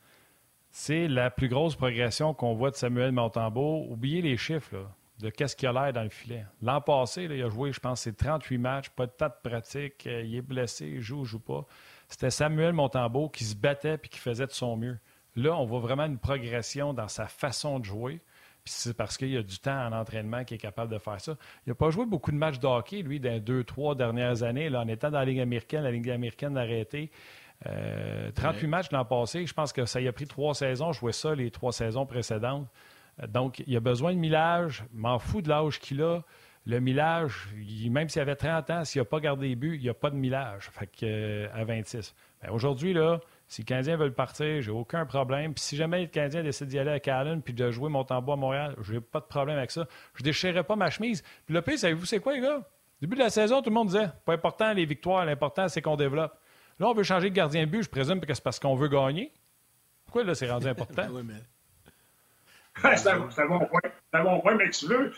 c'est 0.72 1.06
la 1.06 1.30
plus 1.30 1.48
grosse 1.48 1.76
progression 1.76 2.32
qu'on 2.32 2.54
voit 2.54 2.70
de 2.70 2.76
Samuel 2.76 3.12
Montembeau. 3.12 3.86
Oubliez 3.90 4.22
les 4.22 4.38
chiffres, 4.38 4.88
de 5.20 5.28
qu'est-ce 5.28 5.54
qu'il 5.54 5.68
a 5.68 5.72
l'air 5.72 5.92
dans 5.92 6.02
le 6.02 6.08
filet. 6.08 6.46
L'an 6.62 6.80
passé, 6.80 7.24
il 7.24 7.42
a 7.42 7.48
joué, 7.50 7.72
je 7.72 7.78
pense, 7.78 8.00
c'est 8.00 8.16
38 8.16 8.58
matchs, 8.58 8.88
pas 8.88 9.06
de 9.06 9.12
tas 9.12 9.28
de 9.28 9.48
pratique, 9.48 10.06
euh, 10.06 10.22
il 10.22 10.34
est 10.34 10.42
blessé, 10.42 10.86
il 10.86 11.02
joue 11.02 11.20
ou 11.20 11.24
joue 11.26 11.38
pas. 11.38 11.66
C'était 12.08 12.30
Samuel 12.30 12.72
Montembeau 12.72 13.28
qui 13.28 13.44
se 13.44 13.54
battait 13.54 13.98
puis 13.98 14.08
qui 14.08 14.18
faisait 14.18 14.46
de 14.46 14.52
son 14.52 14.76
mieux. 14.78 14.98
Là, 15.36 15.56
on 15.56 15.66
voit 15.66 15.80
vraiment 15.80 16.06
une 16.06 16.18
progression 16.18 16.94
dans 16.94 17.08
sa 17.08 17.26
façon 17.26 17.78
de 17.78 17.84
jouer. 17.84 18.20
Puis 18.64 18.72
c'est 18.76 18.96
parce 18.96 19.18
qu'il 19.18 19.30
y 19.30 19.36
a 19.36 19.42
du 19.42 19.58
temps 19.58 19.86
en 19.86 19.92
entraînement 19.92 20.44
qu'il 20.44 20.54
est 20.54 20.58
capable 20.58 20.92
de 20.92 20.98
faire 20.98 21.20
ça. 21.20 21.36
Il 21.66 21.70
n'a 21.70 21.74
pas 21.74 21.90
joué 21.90 22.06
beaucoup 22.06 22.30
de 22.30 22.36
matchs 22.36 22.60
de 22.60 22.66
hockey, 22.66 23.02
lui, 23.02 23.20
dans 23.20 23.30
les 23.30 23.40
deux, 23.40 23.64
trois 23.64 23.94
dernières 23.94 24.42
années. 24.42 24.70
Là, 24.70 24.80
en 24.80 24.88
étant 24.88 25.10
dans 25.10 25.18
la 25.18 25.24
Ligue 25.24 25.40
américaine, 25.40 25.82
la 25.82 25.90
Ligue 25.90 26.10
américaine 26.10 26.56
a 26.56 26.60
arrêté. 26.60 27.10
38 28.34 28.66
matchs 28.66 28.90
l'an 28.92 29.04
passé. 29.04 29.46
Je 29.46 29.54
pense 29.54 29.72
que 29.72 29.84
ça 29.84 30.00
y 30.00 30.08
a 30.08 30.12
pris 30.12 30.26
trois 30.26 30.54
saisons. 30.54 30.92
Je 30.92 31.00
jouais 31.00 31.12
ça 31.12 31.34
les 31.34 31.50
trois 31.50 31.72
saisons 31.72 32.06
précédentes. 32.06 32.68
Euh, 33.20 33.26
donc, 33.26 33.62
il 33.66 33.76
a 33.76 33.80
besoin 33.80 34.12
de 34.12 34.18
millage. 34.18 34.84
M'en 34.92 35.18
fous 35.18 35.42
de 35.42 35.48
l'âge 35.48 35.78
qu'il 35.78 36.02
a. 36.02 36.22
Le 36.64 36.78
millage, 36.78 37.48
même 37.90 38.08
s'il 38.08 38.22
avait 38.22 38.36
30 38.36 38.70
ans, 38.70 38.84
s'il 38.84 39.00
n'a 39.00 39.04
pas 39.04 39.18
gardé 39.18 39.48
les 39.48 39.56
buts, 39.56 39.74
il 39.74 39.82
n'y 39.82 39.88
a 39.88 39.94
pas 39.94 40.10
de 40.10 40.14
millage. 40.14 40.70
Fait 40.70 40.86
que, 40.86 41.04
euh, 41.04 41.48
à 41.52 41.64
26. 41.64 42.14
Ben, 42.40 42.52
aujourd'hui, 42.52 42.92
là, 42.92 43.18
si 43.48 43.62
les 43.62 43.64
Canadiens 43.64 43.96
veulent 43.96 44.14
partir, 44.14 44.62
j'ai 44.62 44.70
aucun 44.70 45.04
problème. 45.04 45.54
Puis 45.54 45.64
si 45.64 45.76
jamais 45.76 45.98
les 45.98 46.08
Canadiens 46.08 46.44
décident 46.44 46.70
d'y 46.70 46.78
aller 46.78 47.00
à 47.04 47.18
Allen 47.18 47.42
puis 47.42 47.52
de 47.52 47.68
jouer 47.72 47.90
mon 47.90 48.04
tambour 48.04 48.34
à 48.34 48.36
Montréal, 48.36 48.76
j'ai 48.80 49.00
pas 49.00 49.18
de 49.18 49.24
problème 49.24 49.58
avec 49.58 49.72
ça. 49.72 49.88
Je 50.14 50.22
déchirerai 50.22 50.62
pas 50.62 50.76
ma 50.76 50.88
chemise. 50.88 51.22
Puis 51.46 51.54
le 51.54 51.62
pire, 51.62 51.78
savez-vous, 51.78 52.06
c'est 52.06 52.20
quoi, 52.20 52.34
les 52.34 52.40
gars? 52.40 52.62
Début 53.00 53.16
de 53.16 53.22
la 53.22 53.30
saison, 53.30 53.60
tout 53.60 53.70
le 53.70 53.74
monde 53.74 53.88
disait 53.88 54.10
pas 54.24 54.34
important 54.34 54.72
les 54.72 54.84
victoires, 54.84 55.24
l'important, 55.24 55.66
c'est 55.66 55.82
qu'on 55.82 55.96
développe. 55.96 56.32
Là, 56.78 56.88
on 56.88 56.94
veut 56.94 57.02
changer 57.02 57.30
de 57.30 57.34
gardien 57.34 57.64
de 57.64 57.70
but, 57.70 57.82
je 57.82 57.90
présume 57.90 58.20
que 58.20 58.34
c'est 58.34 58.42
parce 58.42 58.58
qu'on 58.58 58.74
veut 58.74 58.88
gagner. 58.88 59.32
Pourquoi 60.04 60.24
là, 60.24 60.34
c'est 60.34 60.50
rendu 60.50 60.66
important? 60.68 61.06
oui, 61.10 61.22
mais... 61.24 61.42
c'est 62.96 63.08
un, 63.08 63.18
bon 63.18 63.66
point. 63.66 63.80
C'est 63.84 64.18
un 64.18 64.24
bon 64.24 64.40
point, 64.40 64.54
mais 64.54 64.70
tu 64.70 64.86
veux. 64.86 65.12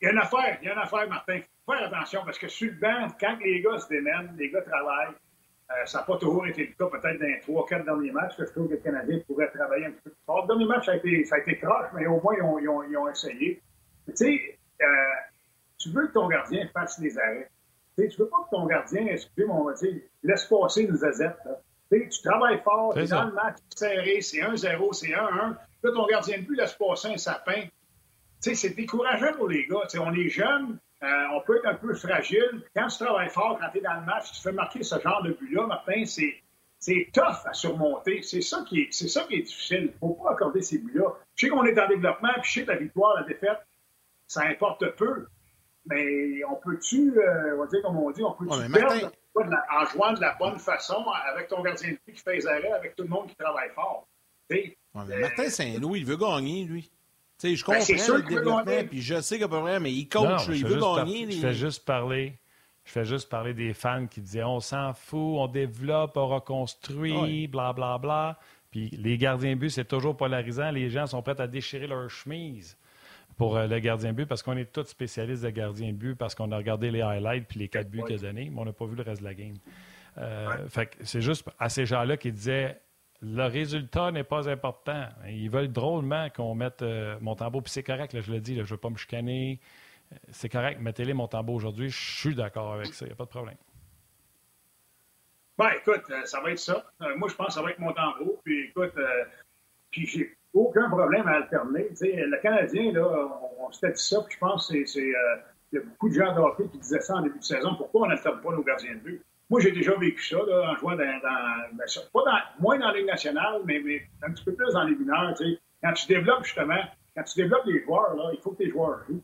Il 0.00 0.04
y 0.04 0.08
a 0.08 0.12
une 0.12 0.18
affaire, 0.18 0.58
il 0.62 0.66
y 0.66 0.70
a 0.70 0.74
une 0.74 0.78
affaire, 0.78 1.08
Martin. 1.08 1.40
Faut 1.66 1.72
faire 1.72 1.92
attention 1.92 2.22
parce 2.24 2.38
que 2.38 2.48
sur 2.48 2.70
le 2.70 2.78
banc, 2.78 3.08
quand 3.18 3.36
les 3.42 3.60
gars 3.62 3.78
se 3.78 3.88
démènent, 3.88 4.34
les 4.38 4.50
gars 4.50 4.62
travaillent, 4.62 5.14
euh, 5.70 5.84
ça 5.84 5.98
n'a 5.98 6.04
pas 6.04 6.16
toujours 6.16 6.46
été 6.46 6.66
le 6.66 6.72
cas, 6.72 6.86
peut-être 6.86 7.18
dans 7.18 7.26
les 7.26 7.40
trois, 7.40 7.66
quatre 7.66 7.84
derniers 7.84 8.10
matchs, 8.10 8.36
que 8.36 8.46
je 8.46 8.50
trouve 8.52 8.68
que 8.68 8.74
le 8.74 8.80
Canadien 8.80 9.18
pourrait 9.26 9.50
travailler 9.50 9.86
un 9.86 9.90
petit 9.90 10.02
peu 10.04 10.10
plus 10.10 10.24
fort. 10.24 10.42
Le 10.42 10.48
dernier 10.48 10.64
match, 10.66 10.86
ça 10.86 10.92
a 10.92 10.96
été, 10.96 11.24
ça 11.24 11.36
a 11.36 11.38
été 11.38 11.58
croche, 11.58 11.88
mais 11.94 12.06
au 12.06 12.20
moins, 12.20 12.34
ils 12.36 12.42
ont, 12.42 12.84
ils 12.84 12.96
ont, 12.96 13.08
essayé. 13.08 13.60
Tu 14.06 14.16
sais, 14.16 14.58
euh, 14.80 14.86
tu 15.76 15.90
veux 15.90 16.06
que 16.06 16.12
ton 16.12 16.28
gardien 16.28 16.66
fasse 16.72 16.98
les 17.00 17.18
arrêts. 17.18 17.50
Tu 18.06 18.20
ne 18.20 18.24
veux 18.24 18.28
pas 18.28 18.36
que 18.44 18.56
ton 18.56 18.66
gardien, 18.66 19.06
excusez-moi, 19.06 19.74
laisse 20.22 20.44
passer 20.44 20.82
une 20.82 20.96
zazette. 20.96 21.36
Tu 21.90 22.22
travailles 22.22 22.60
fort, 22.62 22.92
tu 22.94 23.00
es 23.00 23.06
dans 23.06 23.24
le 23.24 23.32
match 23.32 23.56
serré, 23.74 24.20
c'est 24.20 24.38
1-0, 24.38 24.92
c'est 24.92 25.08
1-1. 25.08 25.56
Là, 25.82 25.92
ton 25.92 26.06
gardien 26.06 26.38
de 26.38 26.42
but 26.42 26.56
laisse 26.56 26.74
passer 26.74 27.08
un 27.08 27.16
sapin. 27.16 27.64
C'est 28.40 28.76
décourageant 28.76 29.32
pour 29.34 29.48
les 29.48 29.66
gars. 29.66 29.80
on 29.98 30.14
est 30.14 30.28
jeunes, 30.28 30.78
euh, 31.02 31.06
on 31.32 31.40
peut 31.40 31.56
être 31.56 31.66
un 31.66 31.74
peu 31.74 31.94
fragile. 31.94 32.62
Quand 32.76 32.86
tu 32.86 33.04
travailles 33.04 33.30
fort, 33.30 33.58
quand 33.60 33.68
tu 33.72 33.78
es 33.78 33.80
dans 33.80 33.94
le 33.94 34.06
match, 34.06 34.32
tu 34.32 34.42
fais 34.42 34.52
marquer 34.52 34.82
ce 34.84 34.98
genre 35.00 35.22
de 35.22 35.32
but-là, 35.32 35.66
Martin, 35.66 36.04
c'est 36.04 36.34
c'est 36.80 37.08
tough 37.12 37.44
à 37.44 37.52
surmonter. 37.52 38.22
C'est 38.22 38.40
ça 38.40 38.64
qui 38.68 38.82
est, 38.82 38.88
c'est 38.92 39.08
ça 39.08 39.24
qui 39.24 39.34
est 39.34 39.42
difficile. 39.42 39.82
Il 39.82 39.86
ne 39.86 39.98
faut 39.98 40.14
pas 40.14 40.32
accorder 40.32 40.62
ces 40.62 40.78
buts-là. 40.78 41.12
Je 41.34 41.46
sais 41.46 41.50
qu'on 41.50 41.64
est 41.64 41.78
en 41.78 41.88
développement, 41.88 42.32
puis 42.40 42.44
je 42.44 42.52
sais 42.60 42.66
que 42.66 42.70
la 42.70 42.78
victoire, 42.78 43.16
la 43.16 43.24
défaite, 43.24 43.58
ça 44.28 44.42
importe 44.44 44.94
peu. 44.96 45.26
Mais 45.88 46.44
on 46.44 46.56
peut-tu, 46.56 47.18
euh, 47.18 47.56
on 47.56 47.60
va 47.60 47.66
dire 47.66 47.82
comme 47.82 47.98
on 47.98 48.10
dit, 48.10 48.22
on 48.22 48.32
peut-tu 48.32 48.72
perdre 48.72 49.10
en 49.34 49.84
jouant 49.86 50.12
de 50.12 50.20
la 50.20 50.36
bonne 50.38 50.58
façon 50.58 51.04
avec 51.32 51.48
ton 51.48 51.62
gardien 51.62 51.90
de 51.90 51.98
but 52.06 52.14
qui 52.14 52.22
fait 52.22 52.36
les 52.36 52.46
arrêts, 52.46 52.72
avec 52.72 52.96
tout 52.96 53.04
le 53.04 53.08
monde 53.08 53.28
qui 53.28 53.36
travaille 53.36 53.70
fort? 53.74 54.06
Ouais, 54.50 54.76
mais 55.06 55.18
Martin 55.20 55.48
Saint-Louis, 55.48 56.00
il 56.00 56.06
veut 56.06 56.16
gagner, 56.16 56.64
lui. 56.64 56.90
sais, 57.36 57.54
je 57.54 57.64
ben, 57.64 57.78
comprends 57.78 58.16
le 58.16 58.22
développement, 58.22 58.84
puis 58.88 59.02
je 59.02 59.20
sais 59.20 59.38
qu'à 59.38 59.48
peu 59.48 59.60
près, 59.60 59.78
mais 59.78 59.92
il 59.92 60.08
coach, 60.08 60.48
il 60.48 60.66
veut 60.66 60.80
gagner. 60.80 61.30
Je 61.30 61.40
fais 61.40 61.54
juste 61.54 61.84
parler 61.84 62.38
je 62.88 62.92
fais 62.94 63.04
juste 63.04 63.28
parler 63.28 63.52
des 63.52 63.74
fans 63.74 64.06
qui 64.06 64.22
disaient 64.22 64.44
on 64.44 64.60
s'en 64.60 64.94
fout, 64.94 65.36
on 65.36 65.46
développe, 65.46 66.16
on 66.16 66.26
reconstruit, 66.26 67.46
blablabla. 67.46 67.98
Bla, 67.98 67.98
bla. 67.98 68.38
Puis 68.70 68.88
les 68.88 69.18
gardiens 69.18 69.56
but, 69.56 69.68
c'est 69.68 69.86
toujours 69.86 70.16
polarisant. 70.16 70.70
Les 70.70 70.88
gens 70.88 71.06
sont 71.06 71.20
prêts 71.20 71.38
à 71.38 71.46
déchirer 71.46 71.86
leur 71.86 72.08
chemise 72.08 72.78
pour 73.38 73.56
euh, 73.56 73.66
le 73.68 73.78
gardien 73.78 74.12
but 74.12 74.26
parce 74.26 74.42
qu'on 74.42 74.56
est 74.56 74.70
tous 74.70 74.84
spécialistes 74.84 75.44
de 75.44 75.50
gardien 75.50 75.92
but 75.92 76.16
parce 76.16 76.34
qu'on 76.34 76.50
a 76.50 76.56
regardé 76.56 76.90
les 76.90 77.00
highlights 77.00 77.46
puis 77.48 77.60
les 77.60 77.68
quatre 77.68 77.88
buts 77.88 78.02
qu'il 78.04 78.16
a 78.16 78.18
donnés, 78.18 78.50
mais 78.52 78.60
on 78.60 78.64
n'a 78.64 78.72
pas 78.72 78.84
vu 78.84 78.96
le 78.96 79.02
reste 79.02 79.22
de 79.22 79.26
la 79.26 79.34
game. 79.34 79.54
Euh, 80.18 80.68
fait 80.68 80.96
c'est 81.02 81.20
juste 81.20 81.48
à 81.58 81.68
ces 81.68 81.86
gens-là 81.86 82.16
qui 82.16 82.32
disaient 82.32 82.80
le 83.22 83.44
résultat 83.44 84.10
n'est 84.10 84.24
pas 84.24 84.48
important. 84.48 85.08
Ils 85.28 85.48
veulent 85.48 85.72
drôlement 85.72 86.28
qu'on 86.30 86.54
mette 86.54 86.82
euh, 86.82 87.16
mon 87.20 87.36
tambour. 87.36 87.62
Puis 87.62 87.72
c'est 87.72 87.82
correct, 87.82 88.16
je 88.20 88.30
le 88.30 88.40
dis, 88.40 88.56
je 88.56 88.60
ne 88.60 88.66
veux 88.66 88.76
pas 88.76 88.90
me 88.90 88.96
chicaner 88.96 89.60
c'est 90.30 90.48
correct, 90.48 90.80
mettez-les 90.80 91.12
mon 91.12 91.28
tambour 91.28 91.56
aujourd'hui, 91.56 91.90
je 91.90 92.18
suis 92.20 92.34
d'accord 92.34 92.72
avec 92.72 92.94
ça, 92.94 93.04
il 93.04 93.08
n'y 93.08 93.12
a 93.12 93.14
pas 93.14 93.26
de 93.26 93.28
problème. 93.28 93.58
Ben, 95.58 95.68
écoute, 95.78 96.04
euh, 96.08 96.24
ça 96.24 96.40
va 96.40 96.52
être 96.52 96.58
ça. 96.58 96.90
Moi, 97.18 97.28
je 97.28 97.34
pense 97.34 97.48
que 97.48 97.52
ça 97.52 97.60
va 97.60 97.72
être 97.72 97.78
mon 97.78 97.92
tambour. 97.92 98.40
Puis, 98.42 98.68
écoute, 98.68 98.94
puis 99.90 100.34
aucun 100.58 100.88
problème 100.88 101.26
à 101.26 101.36
alterner. 101.36 101.88
le 102.00 102.40
Canadien, 102.40 102.92
là, 102.92 103.06
on, 103.60 103.70
s'était 103.72 103.92
dit 103.92 104.02
ça, 104.02 104.20
puis 104.22 104.34
je 104.34 104.38
pense 104.38 104.68
que 104.68 104.84
c'est. 104.84 105.00
il 105.00 105.74
y 105.74 105.78
a 105.78 105.80
beaucoup 105.80 106.08
de 106.08 106.14
gens 106.14 106.34
de 106.34 106.40
hockey 106.40 106.68
qui 106.72 106.78
disaient 106.78 107.00
ça 107.00 107.16
en 107.16 107.22
début 107.22 107.38
de 107.38 107.44
saison. 107.44 107.74
Pourquoi 107.76 108.02
on 108.02 108.06
n'alterne 108.06 108.40
pas 108.40 108.50
nos 108.52 108.62
gardiens 108.62 108.94
de 108.94 109.00
but? 109.00 109.22
Moi, 109.50 109.60
j'ai 109.60 109.72
déjà 109.72 109.94
vécu 109.96 110.22
ça 110.22 110.36
là, 110.46 110.72
en 110.72 110.76
jouant 110.76 110.96
dans. 110.96 111.04
ben, 111.72 111.84
pas 112.12 112.24
dans, 112.24 112.38
moins 112.60 112.78
dans 112.78 112.88
la 112.88 112.98
Ligue 112.98 113.06
nationale, 113.06 113.62
mais, 113.64 113.80
un 114.22 114.32
petit 114.32 114.44
peu 114.44 114.52
plus 114.52 114.72
dans 114.72 114.84
les 114.84 114.94
mineurs. 114.94 115.34
Quand 115.82 115.92
tu 115.92 116.06
développes, 116.06 116.44
justement, 116.44 116.82
quand 117.16 117.22
tu 117.22 117.40
développes 117.40 117.64
les 117.66 117.82
joueurs, 117.82 118.14
là, 118.14 118.30
il 118.32 118.40
faut 118.40 118.50
que 118.50 118.58
tes 118.58 118.68
joueurs 118.68 119.00
jouent 119.08 119.22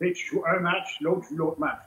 tu 0.00 0.26
joues 0.26 0.42
un 0.46 0.60
match, 0.60 1.00
l'autre 1.00 1.26
joue 1.28 1.36
l'autre 1.36 1.58
match. 1.58 1.80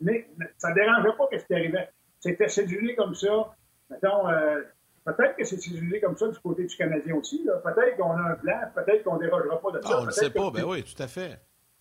mais 0.00 0.28
ça 0.58 0.70
ne 0.70 0.74
dérangeait 0.74 1.16
pas 1.16 1.28
ce 1.32 1.44
qui 1.44 1.54
arrivait. 1.54 1.88
C'était 2.20 2.48
cédulé 2.48 2.94
comme 2.94 3.14
ça. 3.14 3.54
Mettons, 3.90 4.28
euh, 4.28 4.62
peut-être 5.04 5.36
que 5.36 5.44
c'est 5.44 5.60
cédulé 5.60 6.00
comme 6.00 6.16
ça 6.16 6.28
du 6.28 6.38
côté 6.38 6.64
du 6.64 6.76
Canadien 6.76 7.14
aussi. 7.16 7.46
Peut-être 7.64 7.96
qu'on 7.96 8.12
a 8.12 8.32
un 8.32 8.34
plan, 8.34 8.60
peut-être 8.74 9.04
qu'on 9.04 9.16
ne 9.16 9.20
dérogera 9.20 9.60
pas 9.60 9.70
de 9.72 9.82
ça. 9.82 9.88
Ah, 9.92 10.00
on 10.02 10.06
ne 10.06 10.10
sait 10.10 10.30
pas, 10.30 10.50
ben 10.50 10.64
oui, 10.64 10.82
tout 10.82 11.02
à 11.02 11.06
fait. 11.06 11.40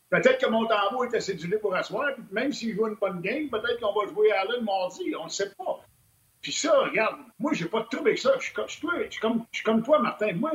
Peut-être 0.10 0.40
que 0.40 0.50
Montembeau 0.50 1.06
était 1.06 1.22
cédulé 1.22 1.58
pour 1.58 1.74
asseoir, 1.74 2.14
puis 2.16 2.24
même 2.32 2.52
s'il 2.52 2.76
joue 2.76 2.88
une 2.88 2.96
bonne 2.96 3.22
game, 3.22 3.50
peut-être 3.50 3.80
qu'on 3.80 3.98
va 3.98 4.08
jouer 4.08 4.32
à 4.32 4.42
Allen 4.42 4.64
mardi, 4.64 5.14
on 5.18 5.26
ne 5.26 5.30
sait 5.30 5.52
pas. 5.58 5.80
Puis 6.42 6.52
ça, 6.52 6.78
regarde, 6.80 7.18
moi, 7.40 7.54
j'ai 7.54 7.66
pas 7.66 7.82
de 7.82 7.88
trouble 7.88 8.10
avec 8.10 8.20
ça. 8.20 8.32
Je 8.40 8.46
suis 8.46 9.20
comme, 9.22 9.46
comme, 9.64 9.84
toi, 9.84 10.00
Martin. 10.00 10.34
Moi, 10.34 10.52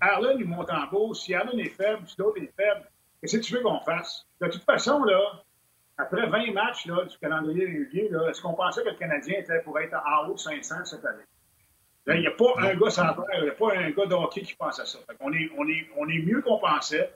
Arlen 0.00 0.40
et 0.40 0.44
Montembeau, 0.44 1.14
si 1.14 1.34
Allen 1.34 1.58
est 1.58 1.70
faible, 1.70 2.02
si 2.06 2.14
l'autre 2.18 2.40
est 2.42 2.52
faible, 2.56 2.86
Qu'est-ce 3.24 3.38
que 3.38 3.42
tu 3.42 3.54
veux 3.54 3.62
qu'on 3.62 3.80
fasse? 3.80 4.26
De 4.42 4.48
toute 4.48 4.64
façon, 4.64 5.02
là, 5.02 5.18
après 5.96 6.28
20 6.28 6.52
matchs 6.52 6.84
là, 6.84 7.06
du 7.06 7.16
calendrier 7.16 7.64
régulier, 7.64 8.10
est-ce 8.28 8.42
qu'on 8.42 8.52
pensait 8.52 8.82
que 8.82 8.90
le 8.90 8.96
Canadien 8.96 9.38
était 9.38 9.60
pour 9.60 9.78
être 9.78 9.94
en 9.94 10.28
haut 10.28 10.34
de 10.34 10.38
500 10.38 10.84
cette 10.84 11.06
année? 11.06 11.24
Il 12.06 12.20
n'y 12.20 12.26
a 12.26 12.32
pas 12.32 12.54
un 12.58 12.74
gars 12.74 12.90
sans 12.90 13.14
terre, 13.14 13.24
il 13.38 13.44
n'y 13.44 13.48
a 13.48 13.52
pas 13.52 13.74
un 13.74 13.90
gars 13.90 14.06
de 14.06 14.14
hockey 14.14 14.42
qui 14.42 14.54
pense 14.54 14.78
à 14.78 14.86
ça. 14.86 14.98
on, 15.20 15.32
est, 15.32 15.50
on, 15.56 15.66
est, 15.68 15.86
on 15.96 16.08
est 16.08 16.18
mieux 16.18 16.42
qu'on 16.42 16.58
pensait. 16.58 17.12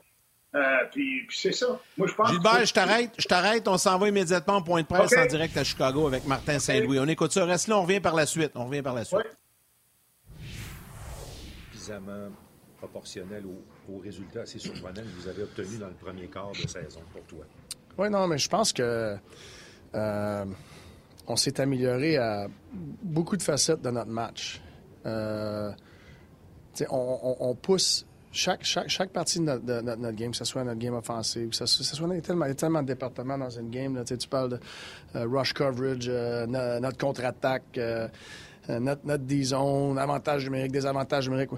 Euh, 0.55 0.59
puis, 0.91 1.27
c'est 1.29 1.51
ça. 1.51 1.79
Moi, 1.95 2.07
je 2.07 2.13
pense 2.15 2.31
Gilbert, 2.31 2.65
je 2.65 2.73
t'arrête, 2.73 3.11
je 3.19 3.27
t'arrête. 3.27 3.67
On 3.67 3.77
s'en 3.77 3.99
va 3.99 4.07
immédiatement 4.07 4.57
au 4.57 4.63
point 4.63 4.81
de 4.81 4.87
presse 4.87 5.15
en 5.15 5.25
direct 5.27 5.55
à 5.57 5.63
Chicago 5.63 6.07
avec 6.07 6.25
Martin 6.25 6.57
Saint-Louis. 6.57 6.99
On 6.99 7.07
écoute 7.07 7.31
ça. 7.31 7.45
Reste 7.45 7.67
là, 7.67 7.77
on 7.77 7.83
revient 7.83 7.99
par 7.99 8.15
la 8.15 8.25
suite. 8.25 8.51
On 8.55 8.65
revient 8.65 8.81
par 8.81 8.95
la 8.95 9.05
suite. 9.05 9.19
Ouais. 11.87 12.05
proportionnel 12.79 13.45
au 13.45 13.61
aux 13.93 13.99
résultats 13.99 14.41
assez 14.41 14.59
surprenants 14.59 15.01
que 15.01 15.21
vous 15.21 15.27
avez 15.27 15.43
obtenus 15.43 15.79
dans 15.79 15.87
le 15.87 15.93
premier 15.93 16.27
quart 16.27 16.51
de 16.51 16.67
saison 16.67 17.01
pour 17.11 17.23
toi? 17.23 17.45
Oui, 17.97 18.09
non, 18.09 18.27
mais 18.27 18.37
je 18.37 18.49
pense 18.49 18.71
que 18.71 19.17
euh, 19.95 20.45
on 21.27 21.35
s'est 21.35 21.59
amélioré 21.59 22.17
à 22.17 22.47
beaucoup 22.71 23.37
de 23.37 23.43
facettes 23.43 23.81
de 23.81 23.89
notre 23.89 24.11
match. 24.11 24.61
Euh, 25.05 25.71
on, 26.89 27.55
pousse 27.61 28.05
chaque, 28.31 28.63
partie 29.11 29.39
de 29.39 29.43
notre, 29.45 30.11
game, 30.11 30.31
que 30.31 30.37
ce 30.37 30.45
soit 30.45 30.63
notre 30.63 30.79
game 30.79 30.93
offensif, 30.93 31.49
que 31.49 31.55
ce, 31.55 31.65
soit 31.65 32.15
y 32.15 32.17
a 32.17 32.21
tellement, 32.21 32.53
tellement 32.53 32.81
de 32.81 32.87
départements 32.87 33.37
dans 33.37 33.49
une 33.49 33.69
game. 33.69 34.01
tu 34.05 34.27
parles 34.27 34.49
de 34.49 34.59
euh, 35.15 35.25
rush 35.27 35.53
coverage, 35.53 36.09
notre 36.47 36.97
contre-attaque, 36.97 37.79
notre, 38.69 39.05
notre 39.05 39.23
D-zone, 39.23 39.97
avantage 39.97 40.45
numérique, 40.45 40.71
désavantage 40.71 41.27
numérique. 41.27 41.49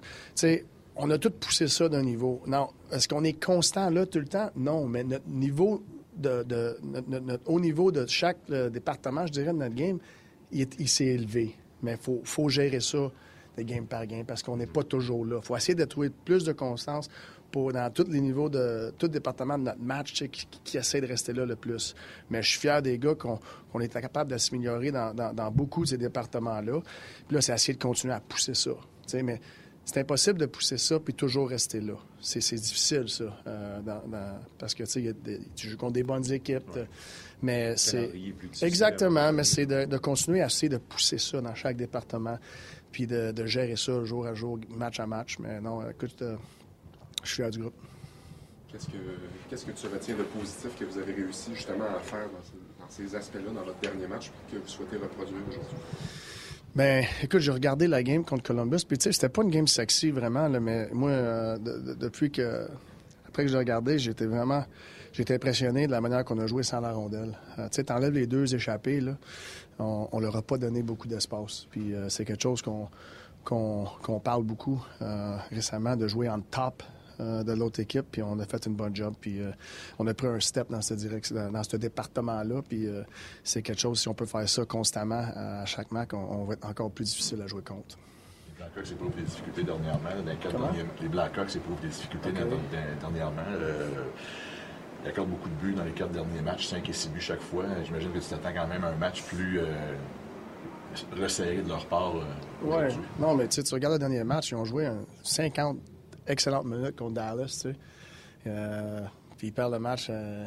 on 0.96 1.10
a 1.12 1.18
tout 1.18 1.32
poussé 1.32 1.68
ça 1.68 1.88
d'un 1.90 2.04
niveau. 2.04 2.42
Non. 2.48 2.70
Est-ce 2.92 3.08
qu'on 3.08 3.24
est 3.24 3.44
constant 3.44 3.90
là 3.90 4.06
tout 4.06 4.20
le 4.20 4.28
temps? 4.28 4.50
Non, 4.56 4.88
mais 4.88 5.04
notre 5.04 5.28
niveau 5.28 5.84
de, 6.18 7.40
haut 7.46 7.60
niveau 7.60 7.92
de 7.92 8.06
chaque 8.08 8.40
département, 8.50 9.26
je 9.28 9.32
dirais, 9.32 9.54
de 9.54 9.58
notre 9.58 9.76
game, 9.76 10.00
il, 10.52 10.88
s'est 10.88 11.06
élevé. 11.06 11.56
Mais 11.82 11.98
il 12.08 12.20
faut, 12.24 12.50
gérer 12.50 12.80
ça 12.80 13.12
de 13.58 13.64
game 13.64 13.86
par 13.86 14.06
game 14.06 14.26
parce 14.26 14.44
qu'on 14.44 14.58
n'est 14.58 14.68
pas 14.68 14.84
toujours 14.84 15.26
là. 15.26 15.38
Il 15.42 15.46
faut 15.46 15.56
essayer 15.56 15.76
de 15.76 15.86
trouver 15.86 16.10
plus 16.10 16.44
de 16.44 16.54
constance 16.54 17.10
pour, 17.52 17.74
dans 17.74 17.92
tous 17.92 18.08
les 18.10 18.22
niveaux 18.22 18.50
de 18.50 18.94
tout 18.98 19.08
département 19.08 19.58
de 19.58 19.64
notre 19.64 19.82
match 19.82 20.14
qui, 20.14 20.48
qui, 20.64 20.78
essaie 20.78 21.02
de 21.02 21.08
rester 21.08 21.34
là 21.34 21.46
le 21.46 21.56
plus. 21.56 21.94
Mais 22.30 22.42
je 22.42 22.50
suis 22.50 22.60
fier 22.60 22.82
des 22.82 22.98
gars 22.98 23.16
qu'on 23.16 23.80
est 23.80 23.94
capable 23.94 24.32
de 24.32 24.38
s'améliorer 24.38 24.92
dans, 24.92 25.14
dans, 25.14 25.52
beaucoup 25.52 25.84
de 25.84 25.90
ces 25.90 25.98
départements-là. 25.98 26.80
Puis 27.28 27.36
là, 27.36 27.42
c'est 27.42 27.54
essayer 27.54 27.74
de 27.74 27.82
continuer 27.82 28.14
à 28.14 28.22
pousser 28.22 28.54
ça. 28.54 28.72
Mais 29.22 29.42
c'est 29.84 30.00
impossible 30.00 30.40
de 30.40 30.46
pousser 30.46 30.78
ça 30.78 31.00
puis 31.00 31.14
toujours 31.14 31.50
rester 31.50 31.82
là. 31.82 31.96
C'est 32.22 32.40
difficile, 32.56 33.10
ça. 33.10 33.26
Euh, 33.48 33.80
parce 34.58 34.74
que 34.74 34.84
tu 34.84 35.68
joues 35.68 35.78
contre 35.78 35.94
des 35.94 36.04
bonnes 36.04 36.32
équipes. 36.32 36.80
Mais 37.42 37.76
c'est. 37.76 38.12
Exactement, 38.62 39.34
mais 39.34 39.44
c'est 39.44 39.66
de, 39.66 39.98
continuer 39.98 40.42
à 40.42 40.46
essayer 40.46 40.70
de 40.70 40.78
pousser 40.78 41.18
ça 41.18 41.42
dans 41.42 41.56
chaque 41.56 41.76
département 41.76 42.38
puis 42.92 43.08
de, 43.08 43.46
gérer 43.46 43.76
ça 43.76 44.04
jour 44.04 44.26
à 44.26 44.34
jour, 44.34 44.60
match 44.70 45.00
à 45.00 45.08
match. 45.08 45.38
Mais 45.40 45.60
non, 45.62 45.88
écoute, 45.90 46.22
euh, 46.22 46.36
je 47.24 47.28
suis 47.28 47.36
fier 47.38 47.50
du 47.50 47.60
groupe. 47.60 47.76
Qu'est-ce 48.72 48.88
que, 48.88 48.98
qu'est-ce 49.50 49.66
que 49.66 49.72
tu 49.72 49.88
retiens 49.88 50.16
de 50.16 50.24
positif 50.24 50.70
que 50.80 50.86
vous 50.86 50.98
avez 50.98 51.14
réussi 51.14 51.52
justement 51.54 51.86
à 51.96 52.00
faire 52.00 52.28
dans 52.30 52.88
ces, 52.90 53.14
aspects-là 53.16 53.52
dans 53.54 53.66
votre 53.66 53.80
dernier 53.80 54.08
match 54.08 54.32
que 54.50 54.58
vous 54.58 54.68
souhaitez 54.68 54.96
reproduire 54.96 55.42
aujourd'hui? 55.50 55.78
Ben, 56.74 57.04
écoute, 57.22 57.42
j'ai 57.42 57.52
regardé 57.52 57.88
la 57.88 58.02
game 58.02 58.24
contre 58.24 58.44
Columbus, 58.44 58.86
puis 58.88 58.98
tu 58.98 59.04
sais, 59.04 59.12
c'était 59.12 59.28
pas 59.28 59.44
une 59.44 59.50
game 59.50 59.68
sexy 59.68 60.10
vraiment, 60.10 60.48
là, 60.48 60.62
mais 60.62 60.88
moi, 60.94 61.10
euh, 61.10 61.58
depuis 61.58 62.32
que, 62.32 62.66
après 63.28 63.44
que 63.44 63.50
je 63.50 63.54
l'ai 63.54 63.60
regardé, 63.60 64.00
j'étais 64.00 64.26
vraiment, 64.26 64.64
j'étais 65.12 65.34
impressionné 65.34 65.86
de 65.88 65.92
la 65.92 66.00
manière 66.00 66.24
qu'on 66.24 66.40
a 66.40 66.48
joué 66.48 66.64
sans 66.64 66.80
la 66.80 66.94
rondelle. 66.94 67.38
Euh, 67.60 67.66
tu 67.66 67.76
sais, 67.76 67.84
t'enlèves 67.84 68.14
les 68.14 68.26
deux 68.26 68.56
échappés, 68.56 69.02
là, 69.02 69.18
on, 69.82 70.08
on 70.12 70.20
leur 70.20 70.36
a 70.36 70.42
pas 70.42 70.58
donné 70.58 70.84
beaucoup 70.84 71.08
d'espace, 71.08 71.68
puis 71.70 71.94
euh, 71.94 72.10
c'est 72.10 72.26
quelque 72.26 72.44
chose 72.44 72.62
qu'on 72.62 72.88
qu'on 73.44 74.20
parle 74.24 74.44
beaucoup 74.44 74.86
récemment 75.50 75.96
de 75.96 76.08
jouer 76.08 76.30
en 76.30 76.42
top 76.42 76.84
euh, 77.22 77.44
de 77.44 77.52
l'autre 77.52 77.80
équipe, 77.80 78.06
puis 78.12 78.24
on 78.24 78.40
a 78.40 78.46
fait 78.46 78.66
une 78.66 78.74
bonne 78.74 78.96
job, 78.96 79.14
puis 79.20 79.40
euh, 79.42 79.52
on 80.00 80.08
a 80.08 80.14
pris 80.14 80.28
un 80.28 80.40
step 80.40 80.72
dans 80.72 80.80
direction, 80.80 81.52
dans 81.52 81.64
ce 81.64 81.78
département-là, 81.78 82.62
puis 82.68 82.88
euh, 82.88 83.04
c'est 83.44 83.62
quelque 83.62 83.80
chose, 83.80 84.00
si 84.00 84.08
on 84.08 84.14
peut 84.16 84.26
faire 84.26 84.48
ça 84.50 84.66
constamment 84.66 85.24
à 85.36 85.66
chaque 85.66 85.92
match, 85.92 86.10
on, 86.14 86.46
va 86.46 86.54
être 86.54 86.66
encore 86.66 86.90
plus 86.90 87.06
difficile 87.06 87.42
à 87.42 87.48
jouer 87.48 87.62
contre. 87.62 87.98
Les 88.58 88.64
Blackhawks 88.64 88.92
éprouvent 88.92 89.16
des 89.16 89.22
difficultés 89.22 89.64
dernièrement. 89.64 90.10
Dans 90.58 90.72
les, 91.02 91.10
Blackhawks 91.10 91.56
éprouvent 91.56 91.82
des 91.82 91.90
difficultés 91.90 92.32
dernièrement. 92.32 93.42
Il 95.04 95.10
accorde 95.10 95.30
beaucoup 95.30 95.50
de 95.50 95.56
buts 95.56 95.74
dans 95.74 95.84
les 95.84 95.92
quatre 95.92 96.12
derniers 96.12 96.42
matchs, 96.42 96.68
5 96.68 96.88
et 96.88 96.94
6 96.94 97.10
buts 97.10 97.22
chaque 97.22 97.42
fois. 97.42 97.66
J'imagine 97.86 98.12
que 98.12 98.20
tu 98.20 98.26
t'attends 98.26 98.54
quand 98.54 98.68
même 98.68 98.84
à 98.84 98.90
un 98.90 98.96
match 98.96 99.24
plus 99.24 99.60
resserré 101.20 101.58
de 101.62 101.70
leur 101.70 101.86
part. 101.86 102.14
oui, 102.62 102.76
non, 103.20 103.36
mais 103.36 103.48
tu 103.48 103.62
regardes 103.74 103.94
le 103.94 104.00
dernier 104.00 104.24
match, 104.24 104.52
ils 104.52 104.56
ont 104.56 104.66
joué 104.66 104.86
un 104.86 105.00
50 105.24 105.78
excellente 106.28 106.66
minute 106.66 106.96
contre 106.96 107.14
Dallas, 107.14 107.46
tu 107.46 107.70
sais. 107.72 107.76
Euh, 108.48 109.02
puis 109.38 109.48
il 109.48 109.54
perd 109.54 109.72
le 109.72 109.80
match 109.80 110.08
euh, 110.10 110.46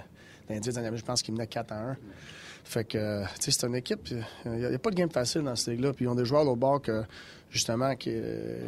dans 0.49 0.55
les 0.55 0.61
10 0.61 0.75
dernières 0.75 0.93
minutes, 0.93 1.05
je 1.05 1.07
pense 1.07 1.23
qu'il 1.23 1.35
menait 1.35 1.47
4 1.47 1.73
à 1.73 1.91
1. 1.91 1.97
Fait 2.65 2.85
que, 2.85 3.25
tu 3.35 3.43
sais, 3.43 3.51
c'est 3.51 3.67
une 3.67 3.77
équipe. 3.77 4.09
Il 4.47 4.53
n'y 4.53 4.65
a, 4.65 4.79
pas 4.79 4.91
de 4.91 4.97
game 4.97 5.11
facile 5.11 5.43
dans 5.43 5.55
cette 5.55 5.75
ligue-là. 5.75 5.93
Puis 5.93 6.07
ils 6.07 6.09
ont 6.09 6.15
des 6.15 6.25
joueurs 6.25 6.49
au 6.49 6.57
bord 6.57 6.81
que, 6.81 7.05
justement, 7.55 7.95
qui, 7.95 8.13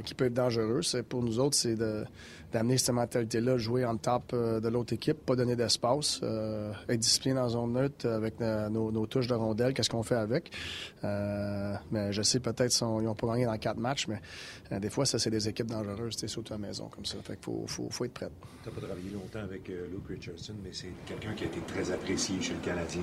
qui 0.04 0.14
peut 0.14 0.26
être 0.26 0.34
dangereux. 0.34 0.80
Pour 1.08 1.22
nous 1.22 1.40
autres, 1.40 1.56
c'est 1.56 1.74
de 1.74 2.04
d'amener 2.52 2.78
cette 2.78 2.94
mentalité-là, 2.94 3.58
jouer 3.58 3.84
en 3.84 3.96
top 3.96 4.32
euh, 4.32 4.60
de 4.60 4.68
l'autre 4.68 4.92
équipe, 4.92 5.18
pas 5.26 5.36
donner 5.36 5.56
d'espace, 5.56 6.20
euh, 6.22 6.72
être 6.88 7.00
discipliné 7.00 7.34
dans 7.34 7.48
zone 7.48 7.72
neutre 7.72 8.08
avec 8.08 8.40
nos, 8.40 9.06
touches 9.06 9.26
de 9.26 9.34
rondelles, 9.34 9.74
qu'est-ce 9.74 9.90
qu'on 9.90 10.02
fait 10.02 10.16
avec. 10.16 10.50
Euh, 11.04 11.74
mais 11.90 12.12
je 12.12 12.22
sais 12.22 12.40
peut-être 12.40 12.70
qu'ils 12.70 12.86
n'ont 12.86 13.14
pas 13.14 13.26
gagné 13.28 13.46
dans 13.46 13.58
quatre 13.58 13.78
matchs, 13.78 14.06
mais 14.08 14.80
des 14.80 14.90
fois, 14.90 15.06
ça, 15.06 15.18
c'est 15.18 15.30
des 15.30 15.48
équipes 15.48 15.66
dangereuses, 15.66 16.16
surtout 16.26 16.54
à 16.54 16.56
la 16.56 16.66
maison 16.66 16.88
comme 16.88 17.04
ça. 17.04 17.18
Fait 17.22 17.36
qu'il 17.36 17.44
faut, 17.44 17.66
faut, 17.90 18.04
être 18.04 18.12
prêt. 18.12 18.28
Tu 18.62 18.68
n'as 18.68 18.74
pas 18.74 18.80
travaillé 18.80 19.10
longtemps 19.10 19.44
avec 19.44 19.68
Luke 19.68 20.08
Richardson, 20.08 20.54
mais 20.64 20.70
c'est 20.72 20.92
quelqu'un 21.06 21.34
qui 21.34 21.44
a 21.44 21.46
été 21.46 21.60
très 21.66 21.92
apprécié 21.92 22.40
chez 22.40 22.54
le 22.54 22.60
Canadien. 22.60 23.02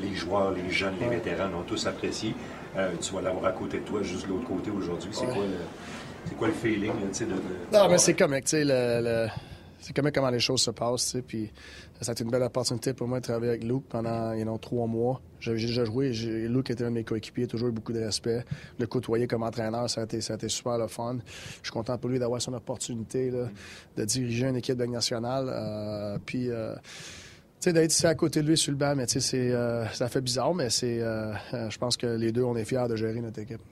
Les 0.00 0.14
joueurs, 0.14 0.50
les 0.52 0.70
jeunes, 0.70 0.94
les 1.00 1.08
vétérans 1.08 1.48
l'ont 1.48 1.62
tous 1.62 1.86
apprécié. 1.86 2.34
tu 3.00 3.14
vas 3.14 3.22
l'avoir 3.22 3.46
à 3.46 3.52
côté 3.52 3.78
de 3.78 3.84
toi, 3.84 4.02
juste 4.02 4.24
de 4.26 4.30
l'autre 4.30 4.48
côté 4.48 4.70
aujourd'hui. 4.70 5.10
C'est 5.12 5.23
quoi 5.26 5.44
le 5.44 5.58
c'est 6.26 6.36
quoi 6.36 6.48
le 6.48 6.54
feeling, 6.54 6.92
de, 6.92 7.24
de, 7.24 7.32
Non, 7.72 7.88
mais 7.88 7.98
c'est 7.98 8.14
comique, 8.14 8.44
tu 8.44 8.50
sais, 8.50 8.64
le, 8.64 9.28
c'est 9.80 9.94
comique 9.94 10.14
comment 10.14 10.30
les 10.30 10.40
choses 10.40 10.62
se 10.62 10.70
passent, 10.70 11.04
tu 11.04 11.10
sais, 11.10 11.22
puis 11.22 11.50
ça 12.00 12.10
a 12.10 12.12
été 12.12 12.24
une 12.24 12.30
belle 12.30 12.42
opportunité 12.42 12.94
pour 12.94 13.06
moi 13.06 13.20
de 13.20 13.24
travailler 13.24 13.50
avec 13.50 13.64
Luke 13.64 13.84
pendant, 13.88 14.32
you 14.32 14.42
know, 14.42 14.58
trois 14.58 14.86
mois. 14.86 15.20
J'ai 15.40 15.52
déjà 15.52 15.84
joué, 15.84 16.10
Luke 16.12 16.70
était 16.70 16.84
un 16.84 16.88
de 16.88 16.94
mes 16.94 17.04
coéquipiers, 17.04 17.46
toujours 17.46 17.68
eu 17.68 17.72
beaucoup 17.72 17.92
de 17.92 18.00
respect. 18.00 18.44
Le 18.78 18.86
côtoyer 18.86 19.26
comme 19.26 19.42
entraîneur, 19.42 19.88
ça 19.90 20.00
a 20.00 20.04
été, 20.04 20.20
ça 20.20 20.34
a 20.34 20.36
été 20.36 20.48
super 20.48 20.78
le 20.78 20.86
fun. 20.86 21.18
Je 21.26 21.68
suis 21.68 21.72
content 21.72 21.98
pour 21.98 22.08
lui 22.08 22.18
d'avoir 22.18 22.40
son 22.40 22.54
opportunité, 22.54 23.30
là, 23.30 23.48
de 23.96 24.04
diriger 24.04 24.48
une 24.48 24.56
équipe 24.56 24.76
de 24.76 24.86
nationale, 24.86 25.46
euh, 25.48 26.18
puis... 26.24 26.50
Euh, 26.50 26.74
tu 27.60 27.70
sais, 27.70 27.72
d'être 27.72 27.92
ici 27.92 28.06
à 28.06 28.14
côté 28.14 28.42
de 28.42 28.46
lui 28.46 28.58
sur 28.58 28.72
le 28.72 28.76
banc, 28.76 28.94
mais 28.94 29.06
tu 29.06 29.22
sais, 29.22 29.50
euh, 29.50 29.86
ça 29.88 30.08
fait 30.08 30.20
bizarre, 30.20 30.52
mais 30.52 30.68
c'est, 30.68 30.98
je 30.98 31.78
pense 31.78 31.96
que 31.96 32.06
les 32.06 32.30
deux, 32.30 32.42
on 32.42 32.56
est 32.56 32.64
fiers 32.66 32.88
de 32.90 32.96
gérer 32.96 33.22
notre 33.22 33.38
équipe 33.38 33.62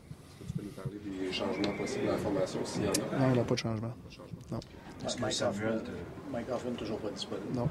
changements 1.33 1.77
possibles 1.77 2.09
à 2.09 2.13
la 2.13 2.19
formation 2.19 2.61
s'il 2.65 2.85
y 2.85 2.89
en 2.89 2.91
a? 2.91 3.19
Non, 3.19 3.29
il 3.29 3.33
n'y 3.33 3.39
a 3.41 3.45
pas 3.45 3.55
de 3.55 3.59
changement. 3.59 3.93
Non. 4.51 4.61
Est-ce 5.05 5.17
que 5.17 5.31
Samuel... 5.31 5.81
Mike 6.31 6.47
Hoffman 6.51 6.73
toujours 6.73 6.99
pas 6.99 7.11
disponible? 7.11 7.55
Non. 7.55 7.69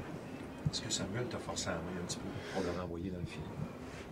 Est-ce 0.70 0.82
que 0.82 0.92
Samuel 0.92 1.24
t'a 1.26 1.38
forcé 1.38 1.68
à 1.68 1.72
la 1.72 1.78
main 1.78 2.00
un 2.02 2.06
petit 2.06 2.18
peu 2.18 2.28
pour 2.54 2.62
le 2.62 2.80
renvoyer 2.80 3.10
dans 3.10 3.18
le 3.18 3.26
filet? 3.26 3.44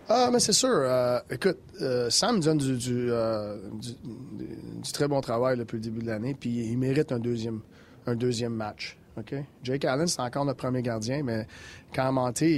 Ah, 0.09 0.29
mais 0.31 0.39
c'est 0.39 0.53
sûr. 0.53 0.69
Euh, 0.69 1.19
écoute, 1.29 1.59
euh, 1.81 2.09
Sam 2.09 2.39
donne 2.39 2.57
du, 2.57 3.11
euh, 3.11 3.57
du, 3.73 3.91
du, 3.93 4.91
très 4.91 5.07
bon 5.07 5.21
travail 5.21 5.57
depuis 5.57 5.77
le 5.77 5.81
début 5.81 6.01
de 6.01 6.07
l'année, 6.07 6.35
puis 6.37 6.49
il 6.49 6.77
mérite 6.77 7.11
un 7.11 7.19
deuxième, 7.19 7.61
un 8.07 8.15
deuxième 8.15 8.53
match. 8.53 8.97
OK? 9.17 9.35
Jake 9.63 9.85
Allen, 9.85 10.07
c'est 10.07 10.21
encore 10.21 10.45
notre 10.45 10.59
premier 10.59 10.81
gardien, 10.81 11.21
mais 11.23 11.45
quand 11.93 12.11
Monté, 12.11 12.49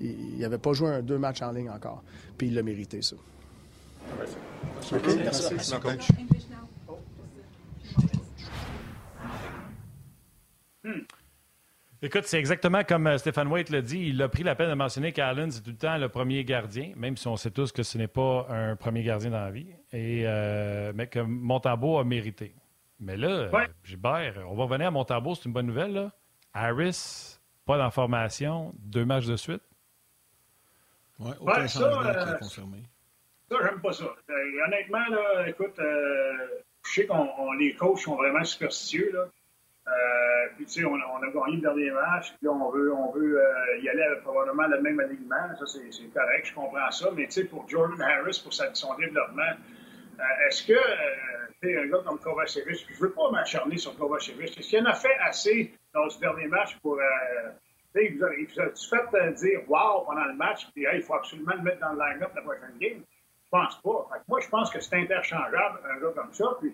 il 0.00 0.38
n'avait 0.38 0.58
pas 0.58 0.72
joué 0.72 0.88
un, 0.88 1.02
deux 1.02 1.18
matchs 1.18 1.42
en 1.42 1.52
ligne 1.52 1.70
encore. 1.70 2.02
Puis 2.36 2.48
il 2.48 2.54
l'a 2.54 2.62
mérité, 2.62 3.02
ça. 3.02 3.16
Écoute, 12.02 12.22
c'est 12.24 12.38
exactement 12.38 12.82
comme 12.82 13.06
euh, 13.06 13.18
Stéphane 13.18 13.48
White 13.48 13.68
l'a 13.68 13.82
dit. 13.82 14.08
Il 14.08 14.22
a 14.22 14.28
pris 14.30 14.42
la 14.42 14.54
peine 14.54 14.70
de 14.70 14.74
mentionner 14.74 15.12
qu'Allen, 15.12 15.50
c'est 15.50 15.60
tout 15.60 15.70
le 15.70 15.76
temps 15.76 15.98
le 15.98 16.08
premier 16.08 16.44
gardien, 16.44 16.92
même 16.96 17.18
si 17.18 17.28
on 17.28 17.36
sait 17.36 17.50
tous 17.50 17.72
que 17.72 17.82
ce 17.82 17.98
n'est 17.98 18.08
pas 18.08 18.46
un 18.48 18.74
premier 18.74 19.02
gardien 19.02 19.30
dans 19.30 19.40
la 19.40 19.50
vie, 19.50 19.66
et, 19.92 20.22
euh, 20.24 20.92
mais 20.94 21.08
que 21.08 21.20
Montambeau 21.20 21.98
a 21.98 22.04
mérité. 22.04 22.54
Mais 23.00 23.18
là, 23.18 23.50
Gilbert, 23.84 24.34
on 24.48 24.54
va 24.54 24.64
revenir 24.64 24.88
à 24.88 24.90
Montambeau, 24.90 25.34
c'est 25.34 25.44
une 25.44 25.52
bonne 25.52 25.66
nouvelle. 25.66 25.92
Là. 25.92 26.12
Harris, 26.54 27.38
pas 27.66 27.76
d'information, 27.76 28.72
deux 28.78 29.04
matchs 29.04 29.26
de 29.26 29.36
suite. 29.36 29.62
Oui, 31.18 31.32
aucun 31.38 31.66
changement 31.66 32.02
euh, 32.02 32.34
confirmé. 32.38 32.78
Ça, 33.50 33.56
j'aime 33.64 33.80
pas 33.80 33.92
ça. 33.92 34.04
Euh, 34.04 34.64
honnêtement, 34.64 35.04
là, 35.10 35.48
écoute, 35.48 35.76
euh, 35.80 36.46
je 36.86 36.92
sais 36.92 37.06
qu'on 37.06 37.52
les 37.54 37.74
coachs 37.74 37.98
sont 37.98 38.14
vraiment 38.14 38.44
superstitieux. 38.44 39.10
Là. 39.12 39.26
Euh, 39.88 40.48
puis, 40.54 40.66
tu 40.66 40.82
sais, 40.82 40.84
on, 40.84 40.94
a 40.94 41.30
gagné 41.32 41.56
le 41.56 41.60
dernier 41.60 41.90
match, 41.90 42.32
puis 42.38 42.46
on 42.46 42.70
veut, 42.70 42.92
on 42.94 43.10
veut 43.10 43.42
y 43.82 43.88
aller 43.88 44.04
probablement 44.22 44.68
le 44.68 44.80
même 44.80 45.00
alignement. 45.00 45.56
Ça, 45.58 45.66
c'est 45.66 46.14
correct, 46.14 46.46
je 46.46 46.54
comprends 46.54 46.90
ça. 46.92 47.10
Mais, 47.16 47.26
tu 47.26 47.32
sais, 47.32 47.44
pour 47.44 47.68
Jordan 47.68 48.00
Harris, 48.00 48.40
pour 48.40 48.54
sa, 48.54 48.72
son 48.72 48.94
développement, 48.94 49.52
est-ce 50.46 50.64
que, 50.68 50.78
tu 51.60 51.68
sais, 51.68 51.76
un 51.76 51.86
gars 51.86 52.02
comme 52.06 52.20
Kovacevic, 52.20 52.86
je 52.88 53.00
veux 53.00 53.10
pas 53.10 53.32
m'acharner 53.32 53.78
sur 53.78 53.96
Kovacevic, 53.98 54.56
est-ce 54.56 54.68
qu'il 54.68 54.80
en 54.80 54.90
a 54.90 54.94
fait 54.94 55.16
assez 55.22 55.74
dans 55.92 56.08
ce 56.08 56.20
dernier 56.20 56.46
match 56.46 56.78
pour. 56.82 57.00
il 57.96 58.16
vous 58.16 58.24
a-tu 58.60 58.88
fait 58.88 59.32
dire 59.32 59.60
wow 59.68 60.04
pendant 60.06 60.26
le 60.26 60.34
match, 60.34 60.68
puis 60.72 60.86
il 60.92 61.02
faut 61.02 61.14
absolument 61.14 61.54
le 61.56 61.62
mettre 61.62 61.80
dans 61.80 61.94
le 61.94 61.98
line-up 61.98 62.30
la 62.36 62.42
prochaine 62.42 62.78
game? 62.78 63.02
Je 63.52 63.58
pense 63.58 63.76
pas. 63.82 64.08
moi, 64.28 64.40
je 64.40 64.48
pense 64.48 64.70
que 64.70 64.80
c'est 64.80 64.94
interchangeable, 64.94 65.80
un 65.90 66.00
gars 66.00 66.12
comme 66.14 66.32
ça. 66.32 66.56
Puis, 66.60 66.72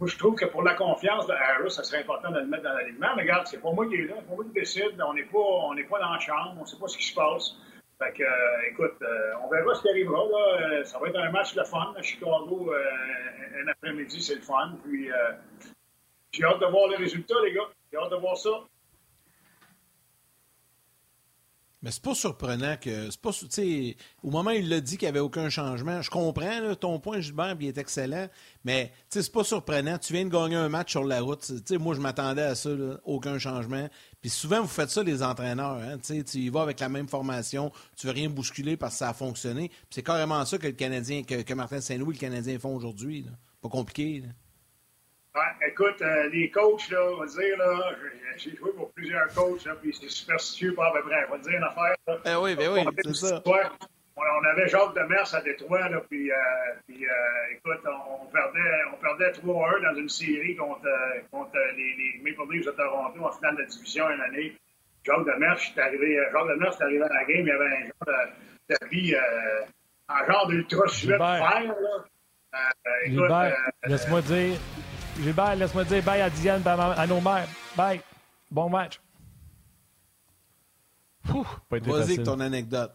moi, 0.00 0.08
je 0.08 0.18
trouve 0.18 0.34
que 0.34 0.46
pour 0.46 0.64
la 0.64 0.74
confiance 0.74 1.28
de 1.28 1.32
Harris, 1.32 1.70
ça 1.70 1.84
serait 1.84 2.00
important 2.00 2.32
de 2.32 2.40
le 2.40 2.46
mettre 2.46 2.64
dans 2.64 2.72
l'alignement. 2.72 3.14
Mais 3.14 3.22
regarde, 3.22 3.46
c'est 3.46 3.60
pas 3.60 3.70
moi 3.70 3.86
qui 3.86 3.94
est 3.94 4.06
là, 4.06 4.14
c'est 4.18 4.26
pas 4.28 4.34
moi 4.34 4.44
qui 4.44 4.50
décide. 4.50 5.00
On 5.06 5.14
n'est 5.14 5.22
pas, 5.22 5.38
pas 5.88 6.00
dans 6.00 6.12
la 6.12 6.18
chambre, 6.18 6.56
on 6.60 6.66
sait 6.66 6.76
pas 6.76 6.88
ce 6.88 6.98
qui 6.98 7.06
se 7.06 7.14
passe. 7.14 7.54
Fait 8.00 8.12
que, 8.12 8.24
euh, 8.24 8.70
écoute, 8.70 8.96
euh, 9.00 9.32
on 9.44 9.48
verra 9.48 9.74
ce 9.76 9.82
qui 9.82 9.90
arrivera. 9.90 10.24
Là. 10.24 10.60
Euh, 10.60 10.84
ça 10.84 10.98
va 10.98 11.06
être 11.06 11.18
un 11.18 11.30
match 11.30 11.54
de 11.54 11.62
fun 11.62 11.94
à 11.96 12.02
Chicago. 12.02 12.72
un 12.72 13.68
après-midi, 13.68 14.20
c'est 14.20 14.34
le 14.34 14.40
fun. 14.40 14.72
Puis, 14.82 15.08
j'ai 16.32 16.44
hâte 16.44 16.58
de 16.58 16.66
voir 16.66 16.88
le 16.88 16.96
résultat, 16.96 17.36
les 17.44 17.52
gars. 17.52 17.68
J'ai 17.92 17.98
hâte 17.98 18.10
de 18.10 18.16
voir 18.16 18.36
ça. 18.36 18.50
Mais 21.82 21.90
c'est 21.90 22.02
pas 22.02 22.14
surprenant 22.14 22.76
que. 22.80 23.10
C'est 23.10 23.20
pas, 23.20 23.30
au 24.22 24.30
moment 24.30 24.50
où 24.50 24.54
il 24.54 24.68
l'a 24.68 24.80
dit 24.80 24.96
qu'il 24.96 25.06
n'y 25.06 25.10
avait 25.10 25.20
aucun 25.20 25.50
changement, 25.50 26.00
je 26.00 26.10
comprends 26.10 26.74
ton 26.76 27.00
point, 27.00 27.20
Gilbert, 27.20 27.56
il 27.58 27.66
est 27.66 27.78
excellent, 27.78 28.28
mais 28.64 28.92
c'est 29.08 29.32
pas 29.32 29.42
surprenant. 29.42 29.98
Tu 29.98 30.12
viens 30.12 30.24
de 30.24 30.30
gagner 30.30 30.54
un 30.54 30.68
match 30.68 30.92
sur 30.92 31.02
la 31.02 31.20
route. 31.20 31.50
moi, 31.72 31.94
je 31.94 32.00
m'attendais 32.00 32.42
à 32.42 32.54
ça, 32.54 32.70
aucun 33.04 33.38
changement. 33.38 33.88
Puis 34.20 34.30
souvent, 34.30 34.62
vous 34.62 34.68
faites 34.68 34.90
ça, 34.90 35.02
les 35.02 35.24
entraîneurs. 35.24 35.78
Hein, 35.78 35.98
tu 35.98 36.38
y 36.38 36.48
vas 36.50 36.62
avec 36.62 36.78
la 36.78 36.88
même 36.88 37.08
formation, 37.08 37.72
tu 37.96 38.06
veux 38.06 38.12
rien 38.12 38.30
bousculer 38.30 38.76
parce 38.76 38.94
que 38.94 38.98
ça 38.98 39.08
a 39.08 39.14
fonctionné. 39.14 39.70
c'est 39.90 40.04
carrément 40.04 40.44
ça 40.44 40.58
que 40.58 40.68
le 40.68 40.74
Canadien, 40.74 41.24
que, 41.24 41.54
Martin 41.54 41.80
Saint-Louis, 41.80 42.14
le 42.14 42.20
Canadien, 42.20 42.58
font 42.60 42.76
aujourd'hui. 42.76 43.26
Pas 43.60 43.68
compliqué. 43.68 44.22
Ouais, 45.34 45.68
écoute, 45.68 46.02
euh, 46.02 46.28
les 46.28 46.50
coachs, 46.50 46.90
là, 46.90 46.98
on 47.10 47.20
va 47.20 47.26
dire, 47.26 47.56
là, 47.56 47.96
j'ai 48.36 48.54
joué 48.54 48.70
pour 48.72 48.92
plusieurs 48.92 49.28
coachs, 49.28 49.64
là, 49.64 49.74
puis 49.80 49.96
c'est 49.98 50.10
superstitieux, 50.10 50.74
pas 50.74 50.88
à 50.88 50.92
peu 50.92 51.02
près. 51.08 51.24
On 51.28 51.32
va 51.32 51.38
dire 51.38 51.56
une 51.56 51.64
affaire. 51.64 51.94
Là. 52.06 52.18
Eh 52.26 52.34
oui, 52.34 52.54
ben 52.54 52.70
oui, 52.70 52.84
c'est 53.02 53.14
ça. 53.14 53.42
On, 54.14 54.44
avait 54.44 54.68
Jacques 54.68 54.94
Demers 54.94 55.34
à 55.34 55.40
Détroit, 55.40 55.88
là, 55.88 56.02
puis, 56.10 56.30
euh, 56.30 56.36
puis 56.86 57.06
euh, 57.06 57.54
écoute, 57.56 57.80
on, 57.86 58.26
perdait, 58.26 58.60
on 58.92 58.96
perdait 58.96 59.30
3-1 59.30 59.82
dans 59.82 59.98
une 59.98 60.08
série 60.08 60.54
contre, 60.54 60.86
contre 61.30 61.56
les, 61.76 61.94
les 61.96 62.20
Maple 62.22 62.52
Leafs 62.52 62.66
de 62.66 62.72
Toronto 62.72 63.24
en 63.24 63.32
finale 63.32 63.56
de 63.56 63.64
division 63.64 64.10
une 64.10 64.20
année. 64.20 64.54
Jacques 65.04 65.24
Demers, 65.24 65.58
est 65.58 65.80
arrivé, 65.80 66.18
Jacques 66.30 66.48
Demers 66.48 66.72
est 66.72 66.82
arrivé 66.82 67.02
à 67.02 67.08
la 67.08 67.24
game, 67.24 67.40
il 67.40 67.46
y 67.46 67.50
avait 67.50 67.64
un 67.64 67.84
genre 67.84 68.28
de 68.68 68.74
tapis, 68.74 69.14
un 70.08 70.26
genre 70.26 70.46
d'ultra 70.48 70.88
sujet 70.88 71.14
de 71.14 71.18
fer, 71.18 71.74
là. 72.52 72.72
écoute, 73.06 73.30
laisse-moi 73.86 74.20
dire, 74.20 74.58
Gilbert, 75.22 75.54
laisse-moi 75.54 75.84
dire 75.84 76.02
bye 76.02 76.20
à 76.20 76.28
Diane, 76.28 76.62
à 76.66 77.06
nos 77.06 77.20
mères. 77.20 77.46
Bye. 77.76 78.00
Bon 78.50 78.68
match. 78.68 79.00
Vas-y 81.70 82.02
avec 82.02 82.24
ton 82.24 82.40
anecdote. 82.40 82.92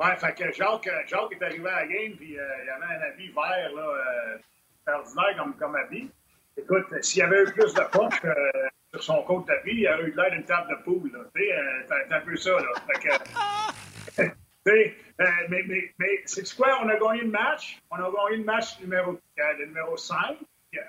Ouais, 0.00 0.16
fait 0.16 0.34
que 0.34 0.52
Jacques, 0.52 0.90
Jacques 1.06 1.32
est 1.32 1.44
arrivé 1.44 1.68
à 1.68 1.82
la 1.82 1.86
game, 1.86 2.16
puis 2.16 2.36
euh, 2.36 2.42
il 2.62 2.66
y 2.66 2.70
avait 2.70 2.96
un 2.96 3.12
habit 3.12 3.28
vert, 3.28 3.72
là, 3.76 3.82
euh, 3.82 4.92
ordinaire 4.92 5.36
comme, 5.38 5.54
comme 5.54 5.76
habit. 5.76 6.10
Écoute, 6.56 6.86
s'il 7.00 7.20
y 7.20 7.22
avait 7.22 7.44
eu 7.44 7.52
plus 7.52 7.72
de 7.72 7.90
poche 7.92 8.24
euh, 8.24 8.68
sur 8.92 9.02
son 9.04 9.22
côte 9.22 9.46
d'habit, 9.46 9.70
il 9.70 9.88
aurait 9.88 10.02
eu 10.02 10.14
l'air 10.16 10.32
d'une 10.32 10.44
table 10.44 10.68
de 10.68 10.82
poule, 10.82 11.12
là. 11.12 11.20
Tu 11.32 11.42
sais, 11.42 11.54
c'est 11.88 12.12
un 12.12 12.20
peu 12.22 12.36
ça, 12.36 12.50
là. 12.50 12.72
Fait 12.88 13.08
que, 14.16 14.22
mais, 14.66 14.96
mais, 15.48 15.94
mais 15.96 16.22
c'est 16.24 16.56
quoi? 16.56 16.80
On 16.82 16.88
a 16.88 16.96
gagné 16.96 17.22
le 17.22 17.30
match. 17.30 17.80
On 17.92 17.96
a 17.96 18.10
gagné 18.10 18.38
le 18.38 18.44
match 18.44 18.80
numéro, 18.80 19.16
le 19.36 19.66
numéro 19.66 19.96
5 19.96 20.38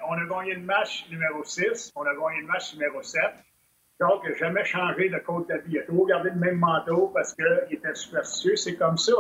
on 0.08 0.14
a 0.14 0.26
gagné 0.26 0.56
le 0.56 0.62
match 0.62 1.06
numéro 1.10 1.44
6, 1.44 1.92
on 1.96 2.04
a 2.04 2.14
gagné 2.14 2.42
le 2.42 2.48
match 2.48 2.74
numéro 2.74 3.02
7. 3.02 3.22
Donc, 4.00 4.24
jamais 4.38 4.66
changé 4.66 5.10
de 5.10 5.18
côte 5.20 5.48
d'habit. 5.48 5.72
Il 5.72 5.80
a 5.80 5.84
toujours 5.84 6.08
gardé 6.08 6.30
le 6.30 6.36
même 6.36 6.58
manteau 6.58 7.12
parce 7.14 7.34
qu'il 7.34 7.78
était 7.78 7.96
superstitieux. 7.96 8.56
C'est 8.58 8.76
comme 8.76 8.98
ça. 8.98 9.14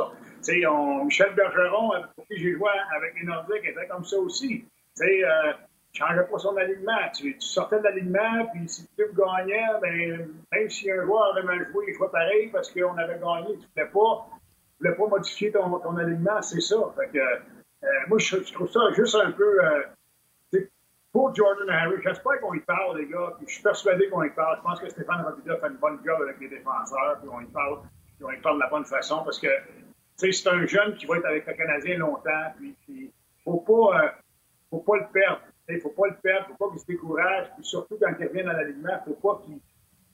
Michel 1.03 1.33
Bergeron, 1.33 1.91
pour 2.15 2.27
qui 2.27 2.37
j'ai 2.37 2.51
joué 2.53 2.69
avec 2.95 3.15
les 3.15 3.25
Nordiques, 3.25 3.63
était 3.63 3.87
comme 3.87 4.03
ça 4.03 4.17
aussi. 4.17 4.65
Tu 4.97 5.25
euh, 5.25 5.53
changeais 5.93 6.25
pas 6.29 6.37
son 6.39 6.55
alignement. 6.57 7.09
Tu, 7.15 7.35
sortais 7.39 7.79
de 7.79 7.83
l'alignement, 7.83 8.47
puis 8.53 8.67
si 8.67 8.87
tu 8.97 9.05
gagnais, 9.15 9.65
ben, 9.81 10.29
même 10.51 10.69
si 10.69 10.91
un 10.91 11.03
joueur 11.05 11.31
avait 11.35 11.43
mal 11.43 11.65
joué, 11.71 11.85
il 11.87 11.93
jouait 11.93 12.09
pareil 12.11 12.49
parce 12.51 12.69
qu'on 12.71 12.97
avait 12.97 13.19
gagné. 13.19 13.57
Tu 13.57 13.65
ne 13.79 13.83
voulais 13.83 13.91
pas, 13.93 14.27
voulais 14.79 14.95
pas 14.95 15.07
modifier 15.07 15.51
ton, 15.51 15.79
ton 15.79 15.97
alignement, 15.97 16.41
c'est 16.41 16.61
ça. 16.61 16.75
Fait 16.97 17.09
que, 17.11 17.17
euh, 17.17 17.87
moi, 18.07 18.17
je, 18.17 18.53
trouve 18.53 18.69
ça 18.69 18.79
juste 18.93 19.15
un 19.15 19.31
peu. 19.31 19.63
Euh, 19.63 19.83
pour 21.15 21.33
Jordan 21.33 21.69
Harris, 21.69 22.01
j'espère 22.03 22.41
qu'on 22.41 22.53
y 22.55 22.59
parle, 22.59 22.97
les 22.97 23.07
gars. 23.07 23.31
Puis 23.37 23.47
je 23.47 23.53
suis 23.53 23.63
persuadé 23.63 24.09
qu'on 24.09 24.23
y 24.23 24.29
parle. 24.31 24.57
Je 24.57 24.63
pense 24.63 24.81
que 24.81 24.89
Stéphane 24.89 25.21
Robida 25.21 25.55
fait 25.55 25.67
une 25.67 25.77
bonne 25.77 25.97
job 26.03 26.21
avec 26.21 26.37
les 26.41 26.49
défenseurs. 26.49 27.19
Puis 27.21 27.29
on 27.31 27.39
y 27.39 27.45
parle. 27.45 27.79
y 28.19 28.41
parle 28.41 28.57
de 28.57 28.59
la 28.59 28.67
bonne 28.67 28.83
façon 28.83 29.23
parce 29.23 29.39
que 29.39 29.47
c'est 30.17 30.49
un 30.49 30.65
jeune 30.65 30.93
qui 30.97 31.05
va 31.05 31.15
être 31.15 31.25
avec 31.25 31.47
le 31.47 31.53
Canadien 31.53 31.99
longtemps. 31.99 32.51
Puis, 32.57 32.75
il 32.89 33.11
faut 33.45 33.61
pas, 33.61 34.03
euh, 34.03 34.09
faut 34.69 34.79
pas 34.79 34.97
le 34.97 35.07
perdre. 35.13 35.39
Il 35.69 35.79
faut 35.79 35.91
pas 35.91 36.07
le 36.07 36.17
perdre, 36.21 36.47
faut 36.49 36.65
pas 36.65 36.71
qu'il 36.71 36.81
se 36.81 36.85
décourage. 36.85 37.47
Puis 37.55 37.63
surtout 37.63 37.97
quand 37.97 38.11
il 38.19 38.27
revient 38.27 38.43
dans 38.43 38.51
l'alignement, 38.51 38.99
faut 39.05 39.13
pas 39.13 39.41
qu'il 39.45 39.61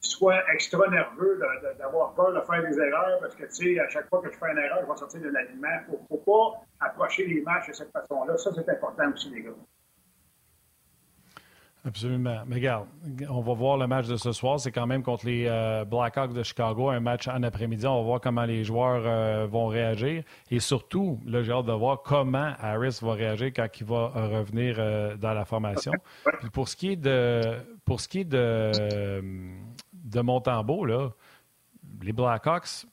soit 0.02 0.44
extra 0.54 0.88
nerveux 0.88 1.42
d'avoir 1.80 2.14
peur 2.14 2.32
de 2.32 2.42
faire 2.42 2.62
des 2.62 2.80
erreurs 2.80 3.20
parce 3.22 3.34
que, 3.36 3.46
tu 3.46 3.74
sais, 3.74 3.80
à 3.80 3.90
chaque 3.90 4.08
fois 4.08 4.22
que 4.22 4.32
je 4.32 4.38
fais 4.38 4.52
une 4.52 4.60
erreur, 4.60 4.82
je 4.84 4.92
vais 4.92 4.98
sortir 4.98 5.22
de 5.22 5.30
l'alignement. 5.30 5.80
Ne 5.90 5.98
faut 6.08 6.18
pas 6.18 6.86
approcher 6.86 7.26
les 7.26 7.42
matchs 7.42 7.70
de 7.70 7.74
cette 7.74 7.92
façon-là. 7.92 8.38
Ça, 8.38 8.52
c'est 8.54 8.70
important 8.70 9.12
aussi, 9.12 9.32
les 9.32 9.42
gars. 9.42 9.50
Absolument. 11.84 12.44
Mais 12.46 12.56
regarde, 12.56 12.88
on 13.28 13.42
va 13.42 13.54
voir 13.54 13.78
le 13.78 13.88
match 13.88 14.06
de 14.08 14.16
ce 14.16 14.32
soir. 14.32 14.60
C'est 14.60 14.72
quand 14.72 14.86
même 14.86 15.02
contre 15.02 15.26
les 15.26 15.46
euh, 15.48 15.84
Blackhawks 15.84 16.34
de 16.34 16.44
Chicago, 16.44 16.90
un 16.90 17.00
match 17.00 17.28
en 17.28 17.42
après-midi. 17.42 17.88
On 17.88 17.98
va 17.98 18.04
voir 18.04 18.22
comment 18.22 18.46
les 18.46 18.64
joueurs 18.64 19.02
euh, 19.04 19.48
vont 19.48 19.66
réagir. 19.66 20.24
Et 20.52 20.60
surtout, 20.60 21.20
là, 21.26 21.42
j'ai 21.42 21.52
hâte 21.52 21.66
de 21.66 21.72
voir 21.72 22.04
comment 22.04 22.54
Harris 22.60 23.00
va 23.02 23.14
réagir 23.14 23.48
quand 23.56 23.68
il 23.80 23.86
va 23.88 24.08
revenir 24.10 24.76
euh, 24.78 25.18
dans 25.18 25.34
la 25.34 25.44
formation. 25.44 25.94
pour 26.54 26.70
ce 26.70 26.76
qui 26.76 26.92
est 26.92 26.96
de, 26.98 27.58
pour 27.84 28.00
ce 28.00 28.08
qui 28.08 28.20
est 28.20 28.26
de, 28.26 29.22
Montembeau, 30.22 30.86
les 30.86 32.14
Blackhawks 32.14 32.86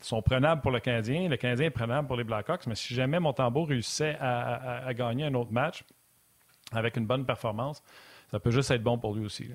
sont 0.00 0.22
prenables 0.22 0.60
pour 0.60 0.70
le 0.70 0.78
Canadien. 0.78 1.28
Le 1.28 1.36
Canadien 1.36 1.66
est 1.66 1.70
prenable 1.70 2.06
pour 2.06 2.16
les 2.16 2.24
Blackhawks. 2.24 2.68
Mais 2.68 2.76
si 2.76 2.94
jamais 2.94 3.18
Montembeau 3.18 3.64
réussissait 3.64 4.16
à 4.20 4.94
gagner 4.94 5.24
un 5.24 5.34
autre 5.34 5.52
match, 5.52 5.84
avec 6.72 6.96
une 6.96 7.06
bonne 7.06 7.24
performance, 7.24 7.82
ça 8.30 8.40
peut 8.40 8.50
juste 8.50 8.70
être 8.70 8.82
bon 8.82 8.98
pour 8.98 9.14
lui 9.14 9.24
aussi. 9.24 9.48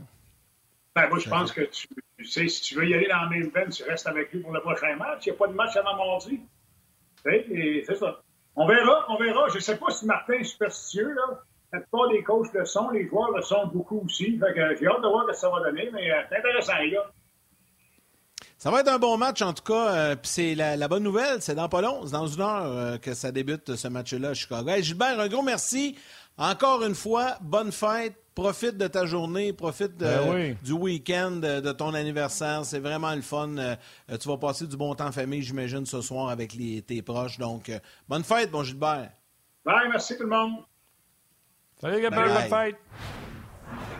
Ben, 0.95 1.07
moi, 1.09 1.19
je 1.19 1.29
pense 1.29 1.51
que 1.51 1.61
tu, 1.61 1.87
sais, 2.25 2.47
si 2.47 2.61
tu 2.61 2.75
veux 2.75 2.87
y 2.87 2.93
aller 2.93 3.07
dans 3.07 3.21
la 3.21 3.29
même 3.29 3.49
veine, 3.49 3.69
tu 3.69 3.83
restes 3.83 4.07
avec 4.07 4.31
lui 4.31 4.41
pour 4.41 4.51
le 4.51 4.61
prochain 4.61 4.95
match. 4.95 5.25
Il 5.25 5.29
n'y 5.29 5.35
a 5.35 5.39
pas 5.39 5.47
de 5.47 5.53
match 5.53 5.75
avant 5.75 5.95
mardi. 5.95 6.41
C'est 7.23 7.95
ça. 7.95 8.21
On 8.55 8.67
verra, 8.67 9.05
on 9.09 9.17
verra. 9.17 9.47
Je 9.49 9.55
ne 9.55 9.59
sais 9.61 9.77
pas 9.77 9.91
si 9.91 10.05
Martin 10.05 10.33
est 10.33 10.43
superstitieux. 10.43 11.13
Là. 11.13 11.41
La 11.71 11.79
plupart 11.79 12.09
des 12.09 12.21
coachs 12.23 12.51
le 12.53 12.65
sont, 12.65 12.89
les 12.89 13.07
joueurs 13.07 13.31
le 13.31 13.41
sont 13.41 13.67
beaucoup 13.67 14.01
aussi. 14.03 14.37
j'ai 14.37 14.87
hâte 14.87 15.01
de 15.01 15.07
voir 15.07 15.25
ce 15.27 15.31
que 15.31 15.37
ça 15.37 15.49
va 15.49 15.61
donner, 15.61 15.89
mais 15.93 16.11
euh, 16.11 16.21
c'est 16.29 16.37
intéressant, 16.37 16.77
les 16.79 16.91
gars. 16.91 17.09
Ça 18.57 18.69
va 18.69 18.81
être 18.81 18.89
un 18.89 18.99
bon 18.99 19.17
match, 19.17 19.41
en 19.41 19.53
tout 19.53 19.63
cas. 19.63 19.93
Euh, 19.93 20.15
puis 20.15 20.29
c'est 20.29 20.55
la, 20.55 20.87
bonne 20.89 21.03
nouvelle, 21.03 21.41
c'est 21.41 21.55
dans 21.55 21.69
pas 21.69 21.81
long, 21.81 22.05
c'est 22.05 22.11
dans 22.11 22.27
une 22.27 22.41
heure 22.41 22.65
euh, 22.65 22.97
que 22.97 23.13
ça 23.13 23.31
débute, 23.31 23.75
ce 23.75 23.87
match-là 23.87 24.29
à 24.29 24.33
Chicago. 24.33 24.69
Gilbert, 24.81 25.19
un 25.19 25.27
gros 25.29 25.41
merci. 25.41 25.97
Encore 26.41 26.83
une 26.83 26.95
fois, 26.95 27.37
bonne 27.39 27.71
fête. 27.71 28.15
Profite 28.33 28.75
de 28.77 28.87
ta 28.87 29.05
journée, 29.05 29.53
profite 29.53 29.95
ben 29.97 30.55
du 30.63 30.71
week-end, 30.71 31.31
de, 31.31 31.71
ton 31.73 31.93
anniversaire. 31.93 32.65
C'est 32.65 32.79
vraiment 32.79 33.13
le 33.13 33.21
fun. 33.21 33.57
Euh, 33.57 33.75
tu 34.19 34.27
vas 34.27 34.37
passer 34.37 34.65
du 34.65 34.75
bon 34.75 34.95
temps 34.95 35.07
en 35.07 35.11
famille, 35.11 35.43
j'imagine, 35.43 35.85
ce 35.85 36.01
soir 36.01 36.29
avec 36.29 36.53
les, 36.53 36.81
tes 36.81 37.03
proches. 37.03 37.37
Donc, 37.37 37.69
euh, 37.69 37.77
bonne 38.07 38.23
fête, 38.23 38.49
bon 38.49 38.63
Gilbert. 38.63 39.11
Bye, 39.63 39.89
merci 39.89 40.17
tout 40.17 40.23
le 40.23 40.29
monde. 40.29 40.63
Salut, 41.79 42.01
Gilbert, 42.01 42.33
bonne 42.33 42.49
fête. 42.49 42.77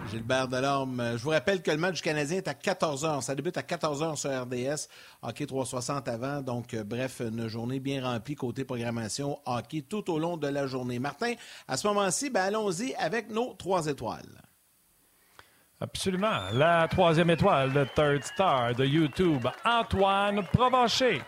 Gilbert 0.10 0.48
Delorme. 0.48 1.00
Euh, 1.00 1.18
je 1.18 1.24
vous 1.24 1.30
rappelle 1.30 1.62
que 1.62 1.72
le 1.72 1.78
match 1.78 1.96
du 1.96 2.02
Canadien 2.02 2.38
est 2.38 2.48
à 2.48 2.54
14h. 2.54 3.22
Ça 3.22 3.36
débute 3.36 3.58
à 3.58 3.62
14h 3.62 4.16
sur 4.16 4.30
RDS. 4.30 4.88
Hockey 5.22 5.46
360 5.46 6.08
avant. 6.08 6.42
Donc, 6.42 6.74
euh, 6.74 6.84
bref, 6.84 7.22
une 7.22 7.48
journée 7.48 7.80
bien 7.80 8.04
remplie 8.04 8.36
côté 8.36 8.66
programmation 8.66 9.40
hockey 9.46 9.82
tout 9.82 10.10
au 10.12 10.20
long 10.20 10.38
de 10.38 10.48
la 10.48 10.68
journée. 10.68 11.00
Martin, 11.00 11.34
à 11.68 11.78
ce 11.78 11.88
moment-ci, 11.88 12.30
ben, 12.30 12.42
allons-y 12.42 12.94
avec 12.96 13.30
nos 13.30 13.54
trois 13.54 13.88
étoiles. 13.88 14.42
Absolument. 15.80 16.50
La 16.54 16.88
troisième 16.90 17.30
étoile 17.30 17.74
de 17.74 17.86
Third 17.96 18.24
Star 18.24 18.76
de 18.76 18.86
YouTube, 18.86 19.48
Antoine 19.66 20.44
Provencher. 20.54 21.22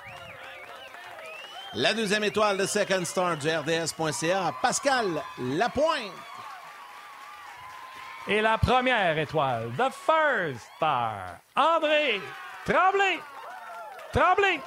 La 1.75 1.93
deuxième 1.95 2.23
étoile 2.23 2.57
de 2.57 2.67
Second 2.67 3.03
Star 3.03 3.35
du 3.37 3.49
RDS.ca, 3.49 4.53
Pascal 4.61 5.07
Lapointe. 5.39 6.11
Et 8.25 8.39
la 8.39 8.57
première 8.57 9.17
étoile, 9.17 9.69
The 9.77 9.91
First 9.91 10.61
Star, 10.77 11.41
André 11.57 12.21
Tremblay. 12.65 13.19
Tremblay. 14.13 14.61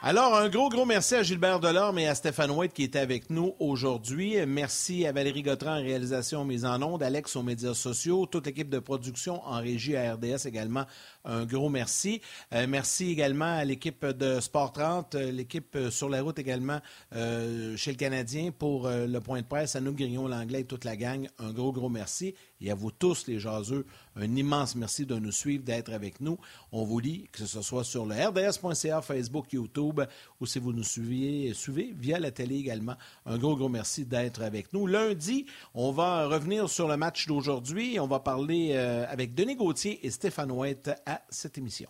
Alors, 0.00 0.36
un 0.36 0.48
gros, 0.48 0.70
gros 0.70 0.86
merci 0.86 1.16
à 1.16 1.22
Gilbert 1.22 1.60
Delorme 1.60 1.98
et 1.98 2.06
à 2.06 2.14
Stéphane 2.14 2.52
White 2.52 2.72
qui 2.72 2.84
étaient 2.84 3.00
avec 3.00 3.28
nous 3.28 3.54
aujourd'hui. 3.58 4.36
Merci 4.46 5.06
à 5.06 5.12
Valérie 5.12 5.42
Gautran 5.42 5.72
en 5.72 5.82
réalisation 5.82 6.44
mise 6.44 6.64
en 6.64 6.80
ondes, 6.80 7.02
Alex 7.02 7.36
aux 7.36 7.42
médias 7.42 7.74
sociaux, 7.74 8.24
toute 8.24 8.46
l'équipe 8.46 8.70
de 8.70 8.78
production 8.78 9.44
en 9.44 9.58
régie 9.60 9.96
à 9.96 10.14
RDS 10.14 10.46
également. 10.46 10.86
Un 11.30 11.44
gros 11.44 11.68
merci. 11.68 12.22
Euh, 12.54 12.66
merci 12.66 13.10
également 13.10 13.58
à 13.58 13.62
l'équipe 13.62 14.06
de 14.06 14.40
Sport 14.40 14.72
30, 14.72 15.14
euh, 15.14 15.30
l'équipe 15.30 15.76
euh, 15.76 15.90
sur 15.90 16.08
la 16.08 16.22
route 16.22 16.38
également 16.38 16.80
chez 17.12 17.92
le 17.92 17.96
Canadien 17.96 18.50
pour 18.50 18.88
le 18.88 19.18
point 19.18 19.40
de 19.40 19.46
presse, 19.46 19.76
à 19.76 19.80
nous 19.80 19.92
Grignon, 19.92 20.26
l'anglais 20.26 20.60
et 20.60 20.64
toute 20.64 20.84
la 20.84 20.96
gang. 20.96 21.28
Un 21.38 21.52
gros, 21.52 21.72
gros 21.72 21.88
merci. 21.88 22.34
Et 22.60 22.70
à 22.70 22.74
vous 22.74 22.90
tous, 22.90 23.26
les 23.26 23.38
jaseux, 23.38 23.86
un 24.16 24.36
immense 24.36 24.74
merci 24.74 25.06
de 25.06 25.16
nous 25.16 25.32
suivre, 25.32 25.64
d'être 25.64 25.92
avec 25.92 26.20
nous. 26.20 26.38
On 26.72 26.84
vous 26.84 26.98
lit, 26.98 27.28
que 27.32 27.44
ce 27.44 27.62
soit 27.62 27.84
sur 27.84 28.06
le 28.06 28.14
rds.ca, 28.14 29.02
Facebook, 29.02 29.52
YouTube, 29.52 30.00
ou 30.40 30.46
si 30.46 30.58
vous 30.58 30.72
nous 30.72 30.82
suivez, 30.82 31.52
suivez 31.54 31.94
via 31.96 32.18
la 32.18 32.30
télé 32.30 32.56
également. 32.56 32.94
Un 33.26 33.38
gros, 33.38 33.56
gros 33.56 33.68
merci 33.68 34.04
d'être 34.04 34.42
avec 34.42 34.72
nous. 34.72 34.86
Lundi, 34.86 35.46
on 35.74 35.92
va 35.92 36.26
revenir 36.26 36.68
sur 36.68 36.88
le 36.88 36.96
match 36.96 37.26
d'aujourd'hui. 37.26 37.98
On 38.00 38.06
va 38.06 38.20
parler 38.20 38.76
avec 38.76 39.34
Denis 39.34 39.56
Gauthier 39.56 40.04
et 40.06 40.10
Stéphane 40.10 40.52
Ouette 40.52 40.90
à 41.06 41.17
cette 41.28 41.58
émission. 41.58 41.88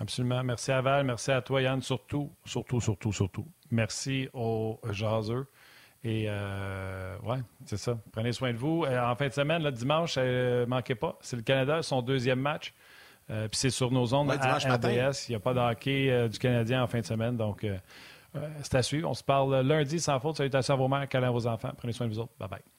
Absolument. 0.00 0.42
Merci 0.42 0.72
à 0.72 0.80
Val, 0.80 1.04
merci 1.04 1.30
à 1.30 1.40
toi, 1.40 1.62
Yann, 1.62 1.80
surtout, 1.80 2.32
surtout, 2.44 2.80
surtout, 2.80 3.12
surtout. 3.12 3.46
Merci 3.70 4.28
aux 4.32 4.80
jaseux. 4.90 5.46
Et 6.02 6.26
euh, 6.28 7.16
ouais, 7.20 7.38
c'est 7.64 7.78
ça. 7.78 7.98
Prenez 8.12 8.32
soin 8.32 8.52
de 8.52 8.58
vous. 8.58 8.84
Euh, 8.84 9.00
en 9.02 9.14
fin 9.16 9.28
de 9.28 9.32
semaine, 9.32 9.62
le 9.62 9.72
dimanche, 9.72 10.18
ne 10.18 10.66
manquez 10.66 10.94
pas. 10.94 11.16
C'est 11.22 11.36
le 11.36 11.42
Canada, 11.42 11.82
son 11.82 12.02
deuxième 12.02 12.40
match. 12.40 12.74
Euh, 13.30 13.48
puis 13.48 13.58
c'est 13.58 13.70
sur 13.70 13.90
nos 13.90 14.12
ondes 14.12 14.30
à 14.30 14.58
RDS. 14.58 15.28
Il 15.28 15.30
n'y 15.30 15.36
a 15.36 15.40
pas 15.40 15.54
de 15.54 15.60
hockey 15.60 16.28
du 16.28 16.38
Canadien 16.38 16.82
en 16.82 16.86
fin 16.86 17.00
de 17.00 17.06
semaine. 17.06 17.38
Donc, 17.38 17.66
c'est 18.62 18.74
à 18.74 18.82
suivre. 18.82 19.08
On 19.08 19.14
se 19.14 19.24
parle 19.24 19.60
lundi 19.66 19.98
sans 19.98 20.20
faute. 20.20 20.36
Salutations 20.36 20.74
à 20.74 20.76
vos 20.76 20.88
mères, 20.88 21.08
câlins 21.08 21.28
à 21.28 21.32
vos 21.32 21.46
enfants. 21.46 21.72
Prenez 21.76 21.94
soin 21.94 22.06
de 22.06 22.12
vous 22.12 22.18
autres. 22.18 22.34
Bye 22.38 22.48
bye. 22.48 22.73